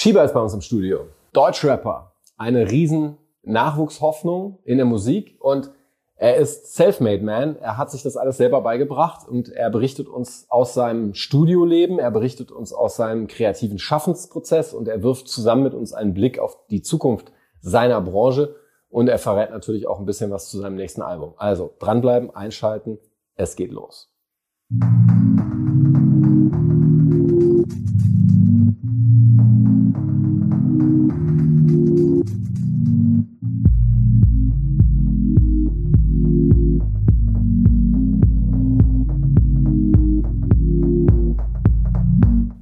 Schieber 0.00 0.24
ist 0.24 0.32
bei 0.32 0.40
uns 0.40 0.54
im 0.54 0.62
Studio. 0.62 1.08
Deutschrapper. 1.34 2.14
Eine 2.38 2.70
riesen 2.70 3.18
Nachwuchshoffnung 3.42 4.58
in 4.64 4.78
der 4.78 4.86
Musik 4.86 5.36
und 5.40 5.72
er 6.16 6.36
ist 6.36 6.74
Selfmade 6.74 7.22
Man. 7.22 7.56
Er 7.56 7.76
hat 7.76 7.90
sich 7.90 8.02
das 8.02 8.16
alles 8.16 8.38
selber 8.38 8.62
beigebracht 8.62 9.28
und 9.28 9.50
er 9.50 9.68
berichtet 9.68 10.08
uns 10.08 10.46
aus 10.48 10.72
seinem 10.72 11.12
Studioleben, 11.12 11.98
er 11.98 12.10
berichtet 12.10 12.50
uns 12.50 12.72
aus 12.72 12.96
seinem 12.96 13.26
kreativen 13.26 13.78
Schaffensprozess 13.78 14.72
und 14.72 14.88
er 14.88 15.02
wirft 15.02 15.28
zusammen 15.28 15.64
mit 15.64 15.74
uns 15.74 15.92
einen 15.92 16.14
Blick 16.14 16.38
auf 16.38 16.56
die 16.70 16.80
Zukunft 16.80 17.30
seiner 17.60 18.00
Branche 18.00 18.56
und 18.88 19.06
er 19.06 19.18
verrät 19.18 19.50
natürlich 19.50 19.86
auch 19.86 19.98
ein 19.98 20.06
bisschen 20.06 20.30
was 20.30 20.48
zu 20.48 20.58
seinem 20.60 20.76
nächsten 20.76 21.02
Album. 21.02 21.34
Also 21.36 21.74
dranbleiben, 21.78 22.34
einschalten, 22.34 22.98
es 23.34 23.54
geht 23.54 23.70
los. 23.70 24.10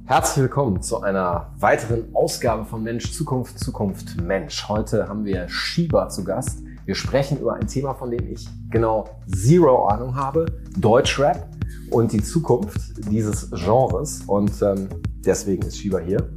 Herzlich 0.09 0.41
willkommen 0.41 0.81
zu 0.81 1.03
einer 1.03 1.51
weiteren 1.59 2.15
Ausgabe 2.15 2.65
von 2.65 2.81
Mensch 2.81 3.13
Zukunft 3.13 3.59
Zukunft 3.59 4.19
Mensch. 4.19 4.67
Heute 4.67 5.07
haben 5.07 5.23
wir 5.23 5.47
Shiba 5.47 6.09
zu 6.09 6.23
Gast. 6.23 6.63
Wir 6.87 6.95
sprechen 6.95 7.39
über 7.39 7.53
ein 7.53 7.67
Thema, 7.67 7.93
von 7.93 8.09
dem 8.09 8.27
ich 8.27 8.47
genau 8.71 9.07
zero 9.27 9.85
Ahnung 9.85 10.15
habe, 10.15 10.47
Deutschrap 10.75 11.47
und 11.91 12.11
die 12.11 12.23
Zukunft 12.23 12.79
dieses 13.11 13.51
Genres. 13.51 14.23
Und 14.25 14.51
ähm, 14.63 14.89
deswegen 15.23 15.61
ist 15.61 15.77
Shiba 15.77 15.99
hier. 15.99 16.27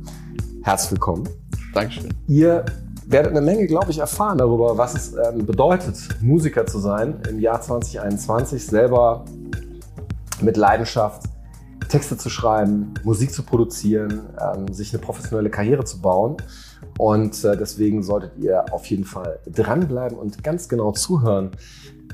Herzlich 0.63 0.91
willkommen. 0.91 1.27
Dankeschön. 1.73 2.13
Ihr 2.29 2.67
werdet 3.07 3.31
eine 3.31 3.41
Menge, 3.41 3.67
glaube 3.67 3.91
ich, 3.91 4.01
erfahren 4.01 4.37
darüber, 4.37 4.77
was 4.77 4.93
es 4.93 5.15
ähm, 5.15 5.47
bedeutet, 5.47 5.97
Musiker 6.21 6.67
zu 6.67 6.79
sein 6.79 7.23
im 7.27 7.41
Jahr 7.41 7.63
2021, 7.63 8.67
selber 8.67 9.25
mit 10.43 10.59
Leidenschaft 10.59 11.32
Texte 11.93 12.17
zu 12.17 12.31
schreiben, 12.31 12.95
Musik 13.05 13.35
zu 13.35 13.43
produzieren, 13.43 14.23
ähm, 14.41 14.73
sich 14.73 14.95
eine 14.95 15.03
professionelle 15.03 15.51
Karriere 15.51 15.85
zu 15.85 16.01
bauen. 16.01 16.39
Und 16.97 17.45
äh, 17.45 17.55
deswegen 17.55 18.03
solltet 18.03 18.33
ihr 18.39 18.73
auf 18.73 18.87
jeden 18.87 19.05
Fall 19.05 19.41
dranbleiben 19.47 20.17
und 20.17 20.43
ganz 20.43 20.71
genau 20.71 20.93
zuhören. 20.93 21.51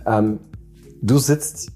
Ähm, 0.04 0.40
du 1.00 1.18
sitzt 1.18 1.70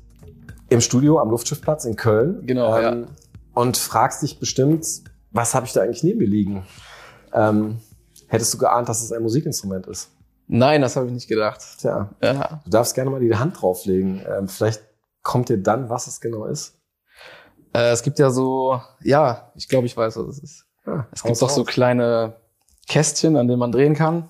im 0.68 0.80
Studio 0.80 1.20
am 1.20 1.30
Luftschiffplatz 1.30 1.84
in 1.84 1.94
Köln. 1.94 2.44
Genau, 2.44 2.76
ähm, 2.76 2.82
ja. 2.82 3.06
Und 3.54 3.76
fragst 3.76 4.22
dich 4.22 4.40
bestimmt, 4.40 4.84
was 5.30 5.54
habe 5.54 5.66
ich 5.66 5.72
da 5.72 5.82
eigentlich 5.82 6.02
neben 6.02 6.18
mir 6.18 6.28
liegen? 6.28 6.64
Ähm, 7.32 7.78
hättest 8.26 8.52
du 8.52 8.58
geahnt, 8.58 8.88
dass 8.88 9.00
es 9.04 9.12
ein 9.12 9.22
Musikinstrument 9.22 9.86
ist? 9.86 10.10
Nein, 10.48 10.82
das 10.82 10.96
habe 10.96 11.06
ich 11.06 11.12
nicht 11.12 11.28
gedacht. 11.28 11.60
Tja, 11.78 12.10
ja. 12.20 12.60
du 12.64 12.70
darfst 12.70 12.96
gerne 12.96 13.10
mal 13.10 13.20
die 13.20 13.32
Hand 13.36 13.62
drauflegen. 13.62 14.22
Ähm, 14.28 14.48
vielleicht 14.48 14.82
kommt 15.22 15.50
dir 15.50 15.58
dann, 15.58 15.88
was 15.88 16.08
es 16.08 16.20
genau 16.20 16.46
ist. 16.46 16.81
Äh, 17.74 17.90
es 17.90 18.02
gibt 18.02 18.18
ja 18.18 18.30
so, 18.30 18.80
ja, 19.02 19.50
ich 19.54 19.68
glaube, 19.68 19.86
ich 19.86 19.96
weiß, 19.96 20.16
was 20.16 20.26
es 20.26 20.38
ist. 20.38 20.66
Ah, 20.84 21.06
es 21.12 21.22
gibt 21.22 21.42
auch 21.42 21.50
so 21.50 21.64
kleine 21.64 22.34
Kästchen, 22.88 23.36
an 23.36 23.48
denen 23.48 23.60
man 23.60 23.72
drehen 23.72 23.94
kann. 23.94 24.28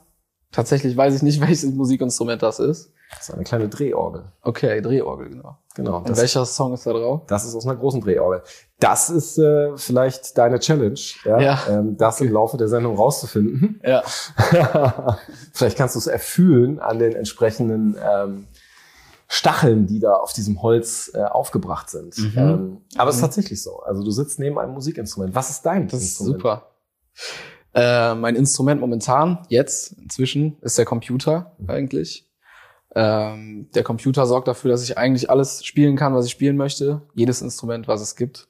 Tatsächlich 0.51 0.97
weiß 0.97 1.15
ich 1.15 1.23
nicht, 1.23 1.41
welches 1.47 1.73
Musikinstrument 1.73 2.43
das 2.43 2.59
ist. 2.59 2.93
Das 3.11 3.29
ist 3.29 3.35
eine 3.35 3.45
kleine 3.45 3.69
Drehorgel. 3.69 4.25
Okay, 4.41 4.81
Drehorgel, 4.81 5.29
genau. 5.29 5.59
Genau. 5.75 5.99
Und 5.99 6.17
welcher 6.17 6.47
Song 6.47 6.73
ist 6.73 6.87
da 6.87 6.93
drauf? 6.93 7.23
Das 7.27 7.45
ist 7.45 7.55
aus 7.55 7.67
einer 7.67 7.77
großen 7.77 8.01
Drehorgel. 8.01 8.43
Das 8.79 9.11
ist 9.11 9.39
äh, 9.39 9.77
vielleicht 9.77 10.37
deine 10.37 10.59
Challenge, 10.59 10.99
ja, 11.25 11.41
ja. 11.41 11.59
Ähm, 11.69 11.97
das 11.97 12.17
okay. 12.17 12.27
im 12.27 12.33
Laufe 12.33 12.57
der 12.57 12.69
Sendung 12.69 12.97
rauszufinden. 12.97 13.81
Ja. 13.85 14.03
vielleicht 15.53 15.77
kannst 15.77 15.95
du 15.95 15.99
es 15.99 16.07
erfühlen 16.07 16.79
an 16.81 16.99
den 16.99 17.15
entsprechenden 17.15 17.97
ähm, 18.03 18.47
Stacheln, 19.35 19.87
die 19.87 19.99
da 19.99 20.13
auf 20.13 20.35
diesem 20.35 20.61
Holz 20.61 21.11
äh, 21.15 21.23
aufgebracht 21.23 21.89
sind. 21.89 22.19
Mhm. 22.19 22.33
Ähm, 22.37 22.81
aber 22.99 23.09
es 23.09 23.17
ist 23.17 23.23
mhm. 23.23 23.27
tatsächlich 23.27 23.63
so. 23.63 23.79
Also 23.81 24.05
du 24.05 24.11
sitzt 24.11 24.39
neben 24.39 24.59
einem 24.59 24.75
Musikinstrument. 24.75 25.35
Was 25.35 25.49
ist 25.49 25.63
dein 25.63 25.89
das 25.89 26.03
Instrument? 26.03 26.37
Ist 26.37 26.43
super. 26.43 26.67
Äh, 27.73 28.15
mein 28.15 28.37
Instrument 28.37 28.83
momentan, 28.83 29.47
jetzt, 29.49 29.93
inzwischen, 29.93 30.59
ist 30.61 30.77
der 30.77 30.85
Computer 30.85 31.57
mhm. 31.57 31.71
eigentlich. 31.71 32.31
Ähm, 32.95 33.71
der 33.75 33.83
Computer 33.85 34.27
sorgt 34.27 34.49
dafür, 34.49 34.71
dass 34.71 34.83
ich 34.83 34.99
eigentlich 34.99 35.31
alles 35.31 35.65
spielen 35.65 35.97
kann, 35.97 36.15
was 36.15 36.27
ich 36.27 36.33
spielen 36.33 36.59
möchte. 36.59 37.01
Jedes 37.15 37.41
Instrument, 37.41 37.89
was 37.89 38.03
es 38.03 38.17
gibt. 38.17 38.49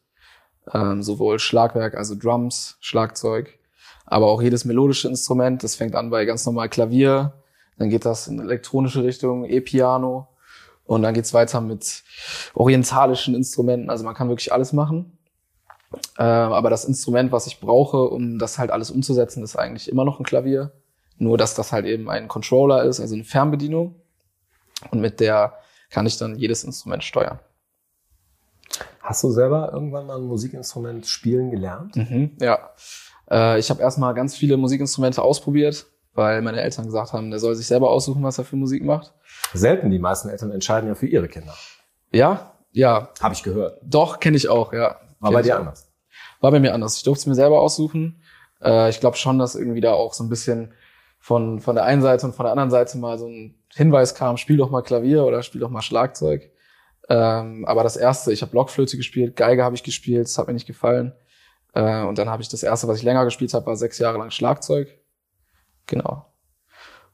Ähm, 0.72 1.04
sowohl 1.04 1.38
Schlagwerk, 1.38 1.96
also 1.96 2.16
Drums, 2.16 2.76
Schlagzeug, 2.80 3.56
aber 4.04 4.26
auch 4.26 4.42
jedes 4.42 4.64
melodische 4.64 5.06
Instrument. 5.06 5.62
Das 5.62 5.76
fängt 5.76 5.94
an 5.94 6.10
bei 6.10 6.24
ganz 6.24 6.44
normal 6.44 6.68
Klavier, 6.68 7.34
dann 7.78 7.88
geht 7.88 8.04
das 8.04 8.26
in 8.26 8.40
elektronische 8.40 9.04
Richtung, 9.04 9.44
E-Piano, 9.44 10.26
und 10.94 11.02
dann 11.02 11.14
geht's 11.14 11.34
weiter 11.34 11.60
mit 11.60 12.02
orientalischen 12.54 13.34
Instrumenten. 13.34 13.90
Also 13.90 14.04
man 14.04 14.14
kann 14.14 14.28
wirklich 14.28 14.52
alles 14.52 14.72
machen. 14.72 15.18
Äh, 16.18 16.22
aber 16.22 16.70
das 16.70 16.84
Instrument, 16.84 17.32
was 17.32 17.46
ich 17.46 17.60
brauche, 17.60 18.08
um 18.08 18.38
das 18.38 18.58
halt 18.58 18.70
alles 18.70 18.90
umzusetzen, 18.90 19.42
ist 19.42 19.56
eigentlich 19.56 19.90
immer 19.90 20.04
noch 20.04 20.20
ein 20.20 20.24
Klavier. 20.24 20.72
Nur, 21.18 21.38
dass 21.38 21.54
das 21.54 21.72
halt 21.72 21.86
eben 21.86 22.10
ein 22.10 22.28
Controller 22.28 22.84
ist, 22.84 23.00
also 23.00 23.14
eine 23.14 23.24
Fernbedienung. 23.24 23.94
Und 24.90 25.00
mit 25.00 25.20
der 25.20 25.54
kann 25.90 26.06
ich 26.06 26.16
dann 26.16 26.36
jedes 26.36 26.64
Instrument 26.64 27.04
steuern. 27.04 27.38
Hast 29.00 29.22
du 29.22 29.30
selber 29.30 29.70
irgendwann 29.72 30.06
mal 30.06 30.16
ein 30.16 30.24
Musikinstrument 30.24 31.06
spielen 31.06 31.50
gelernt? 31.50 31.96
Mhm, 31.96 32.36
ja. 32.40 32.70
Äh, 33.30 33.58
ich 33.58 33.68
habe 33.70 33.82
erstmal 33.82 34.14
ganz 34.14 34.34
viele 34.34 34.56
Musikinstrumente 34.56 35.22
ausprobiert, 35.22 35.86
weil 36.14 36.42
meine 36.42 36.60
Eltern 36.60 36.86
gesagt 36.86 37.12
haben, 37.12 37.30
der 37.30 37.40
soll 37.40 37.54
sich 37.54 37.66
selber 37.66 37.90
aussuchen, 37.90 38.22
was 38.22 38.38
er 38.38 38.44
für 38.44 38.56
Musik 38.56 38.84
macht. 38.84 39.12
Selten, 39.54 39.90
die 39.90 39.98
meisten 39.98 40.28
Eltern 40.28 40.50
entscheiden 40.50 40.88
ja 40.88 40.94
für 40.94 41.06
ihre 41.06 41.28
Kinder. 41.28 41.54
Ja, 42.10 42.52
ja. 42.72 43.10
Habe 43.20 43.34
ich 43.34 43.42
gehört. 43.42 43.80
Doch, 43.82 44.20
kenne 44.20 44.36
ich 44.36 44.48
auch, 44.48 44.72
ja. 44.72 44.96
War 45.20 45.30
kenn 45.30 45.32
bei 45.32 45.42
dir 45.42 45.58
anders? 45.58 45.90
War 46.40 46.50
bei 46.50 46.60
mir 46.60 46.74
anders. 46.74 46.96
Ich 46.96 47.02
durfte 47.02 47.22
es 47.22 47.26
mir 47.26 47.34
selber 47.34 47.60
aussuchen. 47.60 48.22
Äh, 48.62 48.90
ich 48.90 49.00
glaube 49.00 49.16
schon, 49.16 49.38
dass 49.38 49.54
irgendwie 49.54 49.80
da 49.80 49.92
auch 49.92 50.14
so 50.14 50.24
ein 50.24 50.28
bisschen 50.28 50.74
von, 51.18 51.60
von 51.60 51.76
der 51.76 51.84
einen 51.84 52.02
Seite 52.02 52.26
und 52.26 52.34
von 52.34 52.44
der 52.44 52.52
anderen 52.52 52.70
Seite 52.70 52.98
mal 52.98 53.18
so 53.18 53.26
ein 53.26 53.54
Hinweis 53.74 54.14
kam, 54.14 54.36
spiel 54.36 54.56
doch 54.56 54.70
mal 54.70 54.82
Klavier 54.82 55.24
oder 55.24 55.42
spiel 55.42 55.60
doch 55.60 55.70
mal 55.70 55.82
Schlagzeug. 55.82 56.50
Ähm, 57.08 57.64
aber 57.64 57.82
das 57.82 57.96
erste, 57.96 58.32
ich 58.32 58.42
habe 58.42 58.52
Blockflöte 58.52 58.96
gespielt, 58.96 59.36
Geige 59.36 59.64
habe 59.64 59.74
ich 59.74 59.82
gespielt, 59.82 60.24
das 60.24 60.38
hat 60.38 60.46
mir 60.46 60.54
nicht 60.54 60.66
gefallen. 60.66 61.12
Äh, 61.74 62.02
und 62.02 62.18
dann 62.18 62.28
habe 62.28 62.42
ich 62.42 62.48
das 62.48 62.62
erste, 62.62 62.88
was 62.88 62.98
ich 62.98 63.02
länger 63.02 63.24
gespielt 63.24 63.54
habe, 63.54 63.66
war 63.66 63.76
sechs 63.76 63.98
Jahre 63.98 64.18
lang 64.18 64.30
Schlagzeug. 64.30 64.88
Genau. 65.86 66.26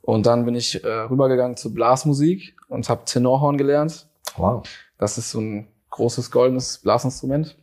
Und 0.01 0.27
dann 0.27 0.45
bin 0.45 0.55
ich 0.55 0.85
äh, 0.85 0.89
rübergegangen 0.89 1.57
zur 1.57 1.75
Blasmusik 1.75 2.57
und 2.69 2.89
habe 2.89 3.05
Tenorhorn 3.05 3.59
gelernt. 3.59 4.09
Wow. 4.37 4.67
Das 4.99 5.19
ist 5.19 5.31
so 5.31 5.41
ein 5.41 5.69
großes 5.91 6.31
goldenes 6.31 6.79
Blasinstrument. 6.79 7.57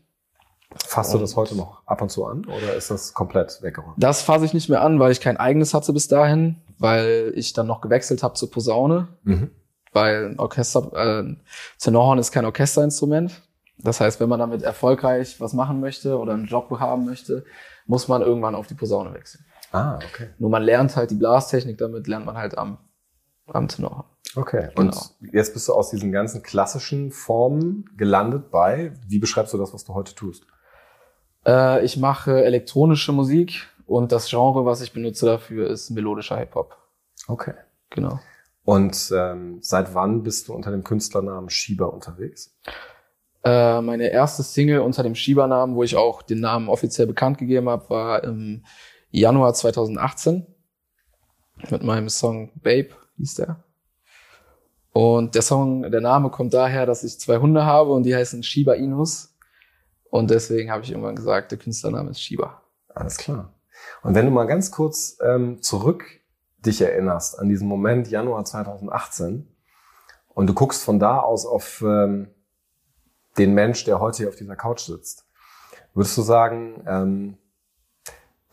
Fasst 0.86 1.14
du 1.14 1.18
das 1.18 1.36
heute 1.36 1.56
noch 1.56 1.82
ab 1.86 2.02
und 2.02 2.10
zu 2.10 2.26
an 2.26 2.46
oder 2.46 2.76
ist 2.76 2.92
das 2.92 3.14
komplett 3.14 3.62
weggeräumt? 3.62 3.96
Das 3.98 4.22
fasse 4.22 4.46
ich 4.46 4.54
nicht 4.54 4.68
mehr 4.68 4.82
an, 4.82 5.00
weil 5.00 5.12
ich 5.12 5.22
kein 5.22 5.38
eigenes 5.38 5.74
hatte 5.74 5.94
bis 5.94 6.08
dahin, 6.08 6.62
weil 6.78 7.32
ich 7.36 7.54
dann 7.54 7.68
noch 7.68 7.82
gewechselt 7.82 8.24
habe 8.24 8.34
zur 8.34 8.52
Posaune, 8.52 9.08
mhm. 9.24 9.52
weil 9.94 10.26
ein 10.32 10.40
Orchester, 10.40 10.92
äh, 10.94 11.36
Tenorhorn 11.80 12.20
ist 12.20 12.32
kein 12.32 12.46
Orchesterinstrument. 12.46 13.42
Das 13.78 14.02
heißt, 14.02 14.20
wenn 14.20 14.30
man 14.30 14.40
damit 14.40 14.64
erfolgreich 14.64 15.40
was 15.40 15.54
machen 15.54 15.80
möchte 15.80 16.18
oder 16.18 16.34
einen 16.34 16.46
Job 16.46 16.70
haben 16.80 17.06
möchte, 17.06 17.46
muss 17.86 18.08
man 18.08 18.22
irgendwann 18.22 18.56
auf 18.56 18.68
die 18.68 18.74
Posaune 18.74 19.14
wechseln. 19.14 19.46
Ah, 19.76 20.00
okay. 20.12 20.30
Nur 20.40 20.50
man 20.50 20.64
lernt 20.64 20.96
halt 20.96 21.12
die 21.12 21.16
Blastechnik, 21.16 21.78
damit 21.78 22.08
lernt 22.08 22.26
man 22.26 22.38
halt 22.38 22.58
am, 22.58 22.78
am 23.48 23.68
Tenor. 23.68 24.06
Okay, 24.36 24.70
genau. 24.76 24.82
und 24.82 25.34
jetzt 25.34 25.54
bist 25.54 25.68
du 25.68 25.74
aus 25.74 25.90
diesen 25.92 26.12
ganzen 26.12 26.44
klassischen 26.44 27.12
Formen 27.12 27.90
gelandet 27.96 28.52
bei, 28.52 28.94
wie 29.08 29.20
beschreibst 29.20 29.54
du 29.54 29.58
das, 29.58 29.74
was 29.74 29.86
du 29.86 29.94
heute 29.94 30.14
tust? 30.14 30.46
Äh, 31.46 31.86
ich 31.86 31.98
mache 31.98 32.44
elektronische 32.44 33.12
Musik 33.12 33.68
und 33.86 34.12
das 34.12 34.30
Genre, 34.30 34.66
was 34.66 34.82
ich 34.82 34.94
benutze 34.94 35.26
dafür, 35.26 35.70
ist 35.70 35.90
melodischer 35.92 36.38
Hip-Hop. 36.38 36.78
Okay. 37.28 37.54
Genau. 37.92 38.20
Und 38.64 39.12
ähm, 39.16 39.60
seit 39.62 39.94
wann 39.94 40.24
bist 40.24 40.48
du 40.48 40.54
unter 40.54 40.72
dem 40.72 40.84
Künstlernamen 40.84 41.50
Shiba 41.50 41.86
unterwegs? 41.86 42.58
Äh, 43.44 43.80
meine 43.82 44.10
erste 44.10 44.42
Single 44.42 44.80
unter 44.80 45.04
dem 45.04 45.14
Shiba-Namen, 45.14 45.76
wo 45.76 45.84
ich 45.84 45.96
auch 45.96 46.24
den 46.24 46.40
Namen 46.40 46.68
offiziell 46.68 47.06
bekannt 47.06 47.38
gegeben 47.38 47.70
habe, 47.70 47.90
war 47.90 48.24
im 48.24 48.64
Januar 49.16 49.54
2018 49.54 50.46
mit 51.70 51.84
meinem 51.84 52.10
Song 52.10 52.52
Babe 52.56 52.90
hieß 53.16 53.36
der. 53.36 53.64
Und 54.92 55.36
der 55.36 55.42
Song, 55.42 55.90
der 55.90 56.02
Name 56.02 56.30
kommt 56.30 56.54
daher, 56.54 56.86
dass 56.86 57.04
ich 57.04 57.18
zwei 57.20 57.38
Hunde 57.38 57.66
habe 57.66 57.92
und 57.92 58.04
die 58.04 58.16
heißen 58.16 58.44
Shiba 58.44 58.74
Inus. 58.74 59.34
Und 60.10 60.32
deswegen 60.32 60.70
habe 60.70 60.84
ich 60.84 60.92
irgendwann 60.92 61.16
gesagt, 61.16 61.52
der 61.52 61.60
Künstlername 61.60 62.12
ist 62.12 62.22
Shiba. 62.22 62.62
Alles 62.94 63.18
klar. 63.18 63.54
Und 64.04 64.16
wenn 64.16 64.26
du 64.26 64.32
mal 64.32 64.48
ganz 64.48 64.72
kurz 64.72 65.18
ähm, 65.24 65.62
zurück 65.62 66.04
dich 66.58 66.82
erinnerst 66.82 67.40
an 67.40 67.48
diesen 67.48 67.70
Moment 67.70 68.10
Januar 68.10 68.44
2018 68.44 69.48
und 70.30 70.48
du 70.48 70.54
guckst 70.54 70.84
von 70.84 71.00
da 71.00 71.20
aus 71.20 71.46
auf 71.46 71.82
ähm, 71.82 72.28
den 73.38 73.54
Mensch, 73.54 73.86
der 73.86 74.02
heute 74.02 74.18
hier 74.18 74.30
auf 74.30 74.36
dieser 74.36 74.56
Couch 74.56 74.82
sitzt, 74.82 75.26
würdest 75.94 76.18
du 76.18 76.22
sagen, 76.22 76.84
ähm, 76.88 77.38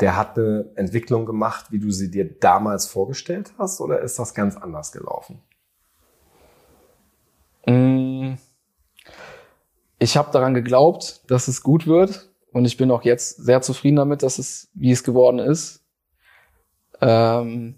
der 0.02 0.16
hat 0.16 0.36
eine 0.36 0.68
Entwicklung 0.74 1.26
gemacht, 1.26 1.66
wie 1.70 1.78
du 1.78 1.92
sie 1.92 2.10
dir 2.10 2.28
damals 2.28 2.86
vorgestellt 2.86 3.52
hast, 3.56 3.80
oder 3.80 4.00
ist 4.00 4.18
das 4.18 4.34
ganz 4.34 4.56
anders 4.56 4.90
gelaufen? 4.90 5.40
Mm. 7.66 8.34
Ich 10.00 10.16
habe 10.16 10.32
daran 10.32 10.54
geglaubt, 10.54 11.22
dass 11.28 11.46
es 11.46 11.62
gut 11.62 11.86
wird 11.86 12.32
und 12.50 12.64
ich 12.64 12.76
bin 12.76 12.90
auch 12.90 13.04
jetzt 13.04 13.36
sehr 13.36 13.62
zufrieden 13.62 13.96
damit, 13.96 14.24
dass 14.24 14.40
es, 14.40 14.68
wie 14.74 14.90
es 14.90 15.04
geworden 15.04 15.38
ist. 15.38 15.84
Ähm, 17.00 17.76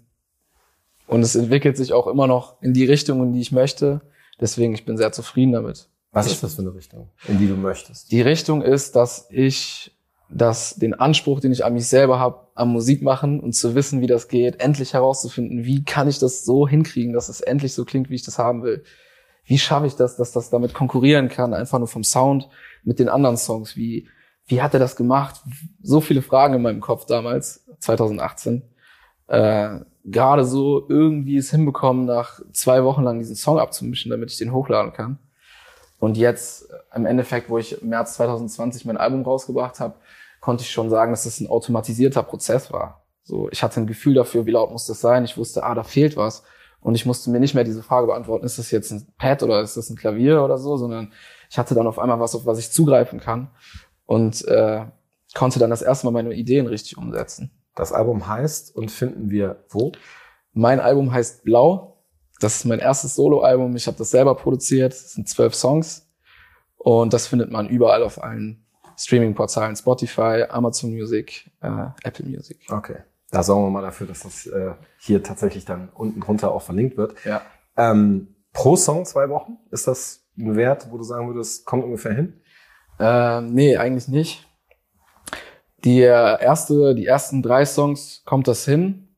und 1.05 1.21
es 1.21 1.35
entwickelt 1.35 1.77
sich 1.77 1.93
auch 1.93 2.07
immer 2.07 2.25
noch 2.25 2.59
in 2.63 2.73
die 2.73 2.85
Richtung, 2.85 3.21
in 3.21 3.33
die 3.33 3.41
ich 3.41 3.51
möchte. 3.51 4.01
Deswegen, 4.41 4.73
ich 4.73 4.83
bin 4.83 4.97
sehr 4.97 5.11
zufrieden 5.11 5.51
damit. 5.51 5.89
Was 6.11 6.25
ist 6.25 6.41
das 6.41 6.55
für 6.55 6.63
eine 6.63 6.73
Richtung, 6.73 7.11
in 7.27 7.37
die 7.37 7.47
du 7.47 7.55
möchtest? 7.55 8.11
Die 8.11 8.21
Richtung 8.21 8.63
ist, 8.63 8.95
dass 8.95 9.27
ich 9.29 9.94
dass 10.29 10.75
den 10.75 10.93
Anspruch, 10.93 11.39
den 11.39 11.51
ich 11.51 11.63
an 11.63 11.73
mich 11.73 11.87
selber 11.87 12.19
habe, 12.19 12.47
am 12.55 12.71
Musik 12.71 13.01
machen 13.01 13.39
und 13.39 13.53
zu 13.53 13.75
wissen, 13.75 14.01
wie 14.01 14.07
das 14.07 14.27
geht, 14.27 14.59
endlich 14.59 14.93
herauszufinden, 14.93 15.65
wie 15.65 15.83
kann 15.83 16.07
ich 16.07 16.19
das 16.19 16.43
so 16.43 16.67
hinkriegen, 16.67 17.13
dass 17.13 17.29
es 17.29 17.41
endlich 17.41 17.73
so 17.73 17.85
klingt, 17.85 18.09
wie 18.09 18.15
ich 18.15 18.23
das 18.23 18.39
haben 18.39 18.63
will. 18.63 18.83
Wie 19.45 19.59
schaffe 19.59 19.85
ich 19.85 19.95
das, 19.95 20.17
dass 20.17 20.31
das 20.31 20.49
damit 20.49 20.73
konkurrieren 20.73 21.29
kann, 21.29 21.53
einfach 21.53 21.77
nur 21.77 21.87
vom 21.87 22.03
Sound 22.03 22.49
mit 22.83 22.97
den 22.97 23.09
anderen 23.09 23.37
Songs? 23.37 23.75
Wie, 23.75 24.07
wie 24.47 24.61
hat 24.61 24.73
er 24.73 24.79
das 24.79 24.95
gemacht? 24.95 25.41
So 25.81 26.01
viele 26.01 26.23
Fragen 26.23 26.55
in 26.55 26.61
meinem 26.63 26.81
Kopf 26.81 27.05
damals, 27.05 27.65
2018. 27.79 28.63
Äh, 29.27 29.79
Gerade 30.07 30.45
so 30.45 30.87
irgendwie 30.87 31.37
es 31.37 31.49
hinbekommen, 31.51 32.05
nach 32.05 32.39
zwei 32.53 32.83
Wochen 32.83 33.03
lang 33.03 33.19
diesen 33.19 33.35
Song 33.35 33.59
abzumischen, 33.59 34.11
damit 34.11 34.31
ich 34.31 34.37
den 34.37 34.53
hochladen 34.53 34.93
kann. 34.93 35.19
Und 35.99 36.17
jetzt 36.17 36.69
äh, 36.69 36.95
im 36.95 37.05
Endeffekt, 37.05 37.49
wo 37.49 37.57
ich 37.57 37.81
im 37.81 37.89
März 37.89 38.15
2020 38.15 38.85
mein 38.85 38.97
Album 38.97 39.23
rausgebracht 39.23 39.79
habe, 39.79 39.95
konnte 40.45 40.61
ich 40.61 40.69
schon 40.69 40.91
sagen, 40.91 41.11
dass 41.11 41.23
das 41.23 41.39
ein 41.39 41.47
automatisierter 41.47 42.21
Prozess 42.21 42.71
war. 42.71 43.03
So, 43.23 43.49
ich 43.49 43.63
hatte 43.63 43.81
ein 43.81 43.87
Gefühl 43.87 44.13
dafür, 44.13 44.45
wie 44.45 44.51
laut 44.51 44.71
muss 44.71 44.85
das 44.85 45.01
sein. 45.01 45.25
Ich 45.25 45.37
wusste, 45.37 45.63
ah, 45.63 45.73
da 45.73 45.81
fehlt 45.81 46.17
was. 46.17 46.43
Und 46.81 46.93
ich 46.93 47.07
musste 47.07 47.31
mir 47.31 47.39
nicht 47.39 47.55
mehr 47.55 47.63
diese 47.63 47.81
Frage 47.81 48.05
beantworten, 48.05 48.45
ist 48.45 48.59
das 48.59 48.69
jetzt 48.69 48.91
ein 48.91 49.07
Pad 49.17 49.41
oder 49.41 49.61
ist 49.61 49.75
das 49.75 49.89
ein 49.89 49.95
Klavier 49.95 50.43
oder 50.43 50.59
so, 50.59 50.77
sondern 50.77 51.13
ich 51.49 51.57
hatte 51.57 51.73
dann 51.73 51.87
auf 51.87 51.97
einmal 51.97 52.19
was, 52.19 52.35
auf 52.35 52.45
was 52.45 52.59
ich 52.59 52.69
zugreifen 52.69 53.19
kann 53.19 53.49
und 54.05 54.47
äh, 54.47 54.85
konnte 55.33 55.57
dann 55.57 55.71
das 55.71 55.81
erste 55.81 56.05
Mal 56.05 56.11
meine 56.11 56.35
Ideen 56.35 56.67
richtig 56.67 56.95
umsetzen. 56.95 57.49
Das 57.73 57.91
Album 57.91 58.27
heißt 58.27 58.75
und 58.75 58.91
finden 58.91 59.31
wir 59.31 59.65
wo? 59.69 59.93
Mein 60.53 60.79
Album 60.79 61.11
heißt 61.11 61.43
Blau. 61.43 62.03
Das 62.39 62.57
ist 62.57 62.65
mein 62.65 62.77
erstes 62.77 63.15
Soloalbum. 63.15 63.75
Ich 63.75 63.87
habe 63.87 63.97
das 63.97 64.11
selber 64.11 64.35
produziert. 64.35 64.93
Es 64.93 65.13
sind 65.13 65.27
zwölf 65.27 65.55
Songs 65.55 66.07
und 66.77 67.13
das 67.13 67.25
findet 67.25 67.49
man 67.49 67.67
überall 67.67 68.03
auf 68.03 68.21
allen 68.21 68.64
Streaming-Portalen 68.97 69.75
Spotify, 69.75 70.45
Amazon 70.49 70.91
Music, 70.91 71.51
äh, 71.61 71.87
Apple 72.03 72.25
Music. 72.25 72.65
Okay. 72.69 72.97
Da 73.31 73.43
sorgen 73.43 73.65
wir 73.65 73.71
mal 73.71 73.81
dafür, 73.81 74.07
dass 74.07 74.21
das 74.21 74.45
äh, 74.47 74.75
hier 74.99 75.21
tatsächlich 75.23 75.65
dann 75.65 75.89
unten 75.89 76.21
drunter 76.21 76.51
auch 76.51 76.61
verlinkt 76.61 76.95
wird. 76.95 77.15
Ja. 77.25 77.41
Ähm, 77.75 78.35
pro 78.53 78.75
Song 78.75 79.05
zwei 79.05 79.29
Wochen, 79.29 79.57
ist 79.71 79.87
das 79.87 80.25
ein 80.37 80.55
Wert, 80.55 80.87
wo 80.91 80.97
du 80.97 81.03
sagen 81.03 81.27
würdest, 81.27 81.65
kommt 81.65 81.83
ungefähr 81.83 82.13
hin? 82.13 82.41
Ähm, 82.99 83.53
nee, 83.53 83.77
eigentlich 83.77 84.07
nicht. 84.07 84.47
Die 85.83 85.99
erste, 85.99 86.95
die 86.95 87.05
ersten 87.05 87.43
drei 87.43 87.65
Songs 87.65 88.23
kommt 88.25 88.47
das 88.47 88.65
hin. 88.65 89.15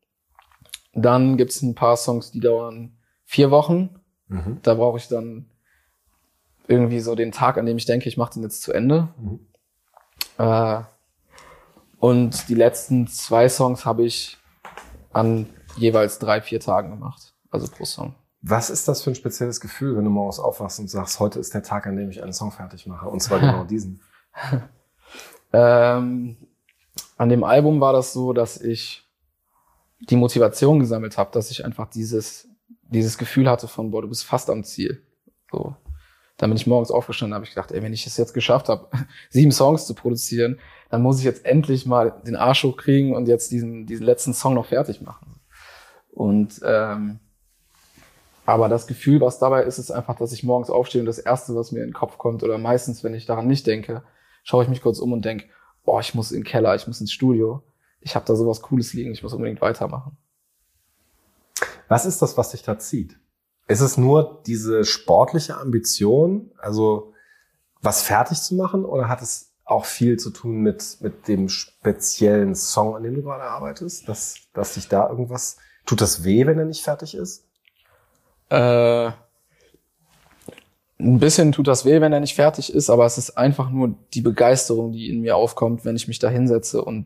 Dann 0.93 1.37
gibt's 1.37 1.61
ein 1.61 1.75
paar 1.75 1.95
Songs, 1.95 2.31
die 2.31 2.39
dauern 2.39 2.97
vier 3.23 3.51
Wochen. 3.51 4.01
Mhm. 4.27 4.59
Da 4.63 4.73
brauche 4.73 4.97
ich 4.97 5.07
dann 5.07 5.49
irgendwie 6.67 6.99
so 6.99 7.15
den 7.15 7.31
Tag, 7.31 7.57
an 7.57 7.65
dem 7.65 7.77
ich 7.77 7.85
denke, 7.85 8.09
ich 8.09 8.17
mache 8.17 8.33
den 8.33 8.43
jetzt 8.43 8.61
zu 8.61 8.73
Ende. 8.73 9.09
Mhm. 9.17 9.46
Äh, 10.37 10.81
und 11.99 12.47
die 12.49 12.55
letzten 12.55 13.07
zwei 13.07 13.49
Songs 13.49 13.85
habe 13.85 14.05
ich 14.05 14.37
an 15.11 15.47
jeweils 15.77 16.19
drei, 16.19 16.41
vier 16.41 16.59
Tagen 16.59 16.91
gemacht. 16.91 17.33
Also 17.49 17.67
pro 17.67 17.85
Song. 17.85 18.15
Was 18.41 18.69
ist 18.69 18.87
das 18.87 19.01
für 19.01 19.11
ein 19.11 19.15
spezielles 19.15 19.59
Gefühl, 19.59 19.97
wenn 19.97 20.03
du 20.03 20.09
morgens 20.09 20.39
aufwachst 20.39 20.79
und 20.79 20.89
sagst, 20.89 21.19
heute 21.19 21.39
ist 21.39 21.53
der 21.53 21.63
Tag, 21.63 21.87
an 21.87 21.95
dem 21.95 22.09
ich 22.09 22.21
einen 22.21 22.33
Song 22.33 22.51
fertig 22.51 22.85
mache? 22.85 23.09
Und 23.09 23.21
zwar 23.21 23.39
genau 23.39 23.63
diesen. 23.69 24.01
ähm, 25.51 26.37
an 27.17 27.29
dem 27.29 27.43
Album 27.43 27.81
war 27.81 27.93
das 27.93 28.13
so, 28.13 28.33
dass 28.33 28.61
ich 28.61 29.03
die 29.99 30.15
Motivation 30.15 30.79
gesammelt 30.79 31.17
habe, 31.17 31.31
dass 31.31 31.49
ich 31.49 31.65
einfach 31.65 31.89
dieses, 31.89 32.47
dieses 32.83 33.17
Gefühl 33.17 33.49
hatte 33.49 33.67
von, 33.67 33.89
boah, 33.89 34.03
du 34.03 34.09
bist 34.09 34.23
fast 34.23 34.49
am 34.49 34.63
Ziel. 34.63 35.01
So. 35.51 35.75
Dann 36.37 36.49
bin 36.49 36.57
ich 36.57 36.67
morgens 36.67 36.91
aufgestanden, 36.91 37.33
habe 37.33 37.45
ich 37.45 37.51
gedacht, 37.51 37.71
ey, 37.71 37.81
wenn 37.81 37.93
ich 37.93 38.05
es 38.05 38.17
jetzt 38.17 38.33
geschafft 38.33 38.69
habe, 38.69 38.87
sieben 39.29 39.51
Songs 39.51 39.87
zu 39.87 39.95
produzieren, 39.95 40.59
dann 40.89 41.01
muss 41.01 41.19
ich 41.19 41.25
jetzt 41.25 41.45
endlich 41.45 41.85
mal 41.85 42.21
den 42.25 42.35
Arsch 42.35 42.63
hochkriegen 42.63 43.15
und 43.15 43.27
jetzt 43.27 43.51
diesen, 43.51 43.85
diesen 43.85 44.05
letzten 44.05 44.33
Song 44.33 44.53
noch 44.53 44.67
fertig 44.67 45.01
machen. 45.01 45.39
Und 46.11 46.61
ähm, 46.63 47.19
aber 48.47 48.69
das 48.69 48.87
Gefühl, 48.87 49.19
was 49.19 49.39
dabei 49.39 49.63
ist, 49.63 49.77
ist 49.77 49.91
einfach, 49.91 50.15
dass 50.15 50.31
ich 50.31 50.41
morgens 50.41 50.69
aufstehe 50.69 51.01
und 51.01 51.05
das 51.05 51.19
Erste, 51.19 51.53
was 51.53 51.73
mir 51.73 51.81
in 51.81 51.89
den 51.89 51.93
Kopf 51.93 52.17
kommt, 52.17 52.43
oder 52.43 52.57
meistens, 52.57 53.03
wenn 53.03 53.13
ich 53.13 53.25
daran 53.25 53.45
nicht 53.45 53.67
denke, 53.67 54.03
schaue 54.43 54.63
ich 54.63 54.69
mich 54.69 54.81
kurz 54.81 54.99
um 54.99 55.11
und 55.11 55.25
denke, 55.25 55.47
boah, 55.83 55.99
ich 55.99 56.15
muss 56.15 56.31
in 56.31 56.39
den 56.39 56.43
Keller, 56.45 56.73
ich 56.73 56.87
muss 56.87 57.01
ins 57.01 57.11
Studio, 57.11 57.61
ich 57.99 58.15
habe 58.15 58.25
da 58.25 58.35
sowas 58.35 58.61
Cooles 58.61 58.93
liegen, 58.93 59.11
ich 59.11 59.21
muss 59.21 59.33
unbedingt 59.33 59.59
weitermachen. 59.59 60.17
Was 61.89 62.05
ist 62.05 62.21
das, 62.21 62.37
was 62.37 62.51
dich 62.51 62.63
da 62.63 62.79
zieht? 62.79 63.19
Ist 63.67 63.81
es 63.81 63.97
nur 63.97 64.41
diese 64.45 64.85
sportliche 64.85 65.57
Ambition, 65.57 66.51
also 66.57 67.13
was 67.81 68.01
fertig 68.01 68.41
zu 68.41 68.55
machen, 68.55 68.85
oder 68.85 69.09
hat 69.09 69.21
es 69.21 69.53
auch 69.65 69.85
viel 69.85 70.17
zu 70.17 70.29
tun 70.29 70.61
mit, 70.61 70.97
mit 71.01 71.27
dem 71.27 71.49
speziellen 71.49 72.55
Song, 72.55 72.95
an 72.95 73.03
dem 73.03 73.15
du 73.15 73.23
gerade 73.23 73.43
arbeitest? 73.43 74.07
Dass, 74.07 74.35
dass 74.53 74.75
sich 74.75 74.87
da 74.87 75.09
irgendwas, 75.09 75.57
tut 75.85 75.99
das 75.99 76.23
weh, 76.23 76.45
wenn 76.45 76.57
er 76.57 76.65
nicht 76.65 76.83
fertig 76.83 77.15
ist? 77.15 77.45
Äh, 78.49 79.11
ein 80.99 81.19
bisschen 81.19 81.51
tut 81.51 81.67
das 81.67 81.83
weh, 81.83 81.99
wenn 81.99 82.13
er 82.13 82.21
nicht 82.21 82.35
fertig 82.35 82.73
ist, 82.73 82.89
aber 82.89 83.05
es 83.05 83.17
ist 83.17 83.37
einfach 83.37 83.69
nur 83.69 83.95
die 84.13 84.21
Begeisterung, 84.21 84.93
die 84.93 85.09
in 85.09 85.21
mir 85.21 85.35
aufkommt, 85.35 85.83
wenn 85.83 85.97
ich 85.97 86.07
mich 86.07 86.19
da 86.19 86.29
hinsetze 86.29 86.83
und 86.83 87.05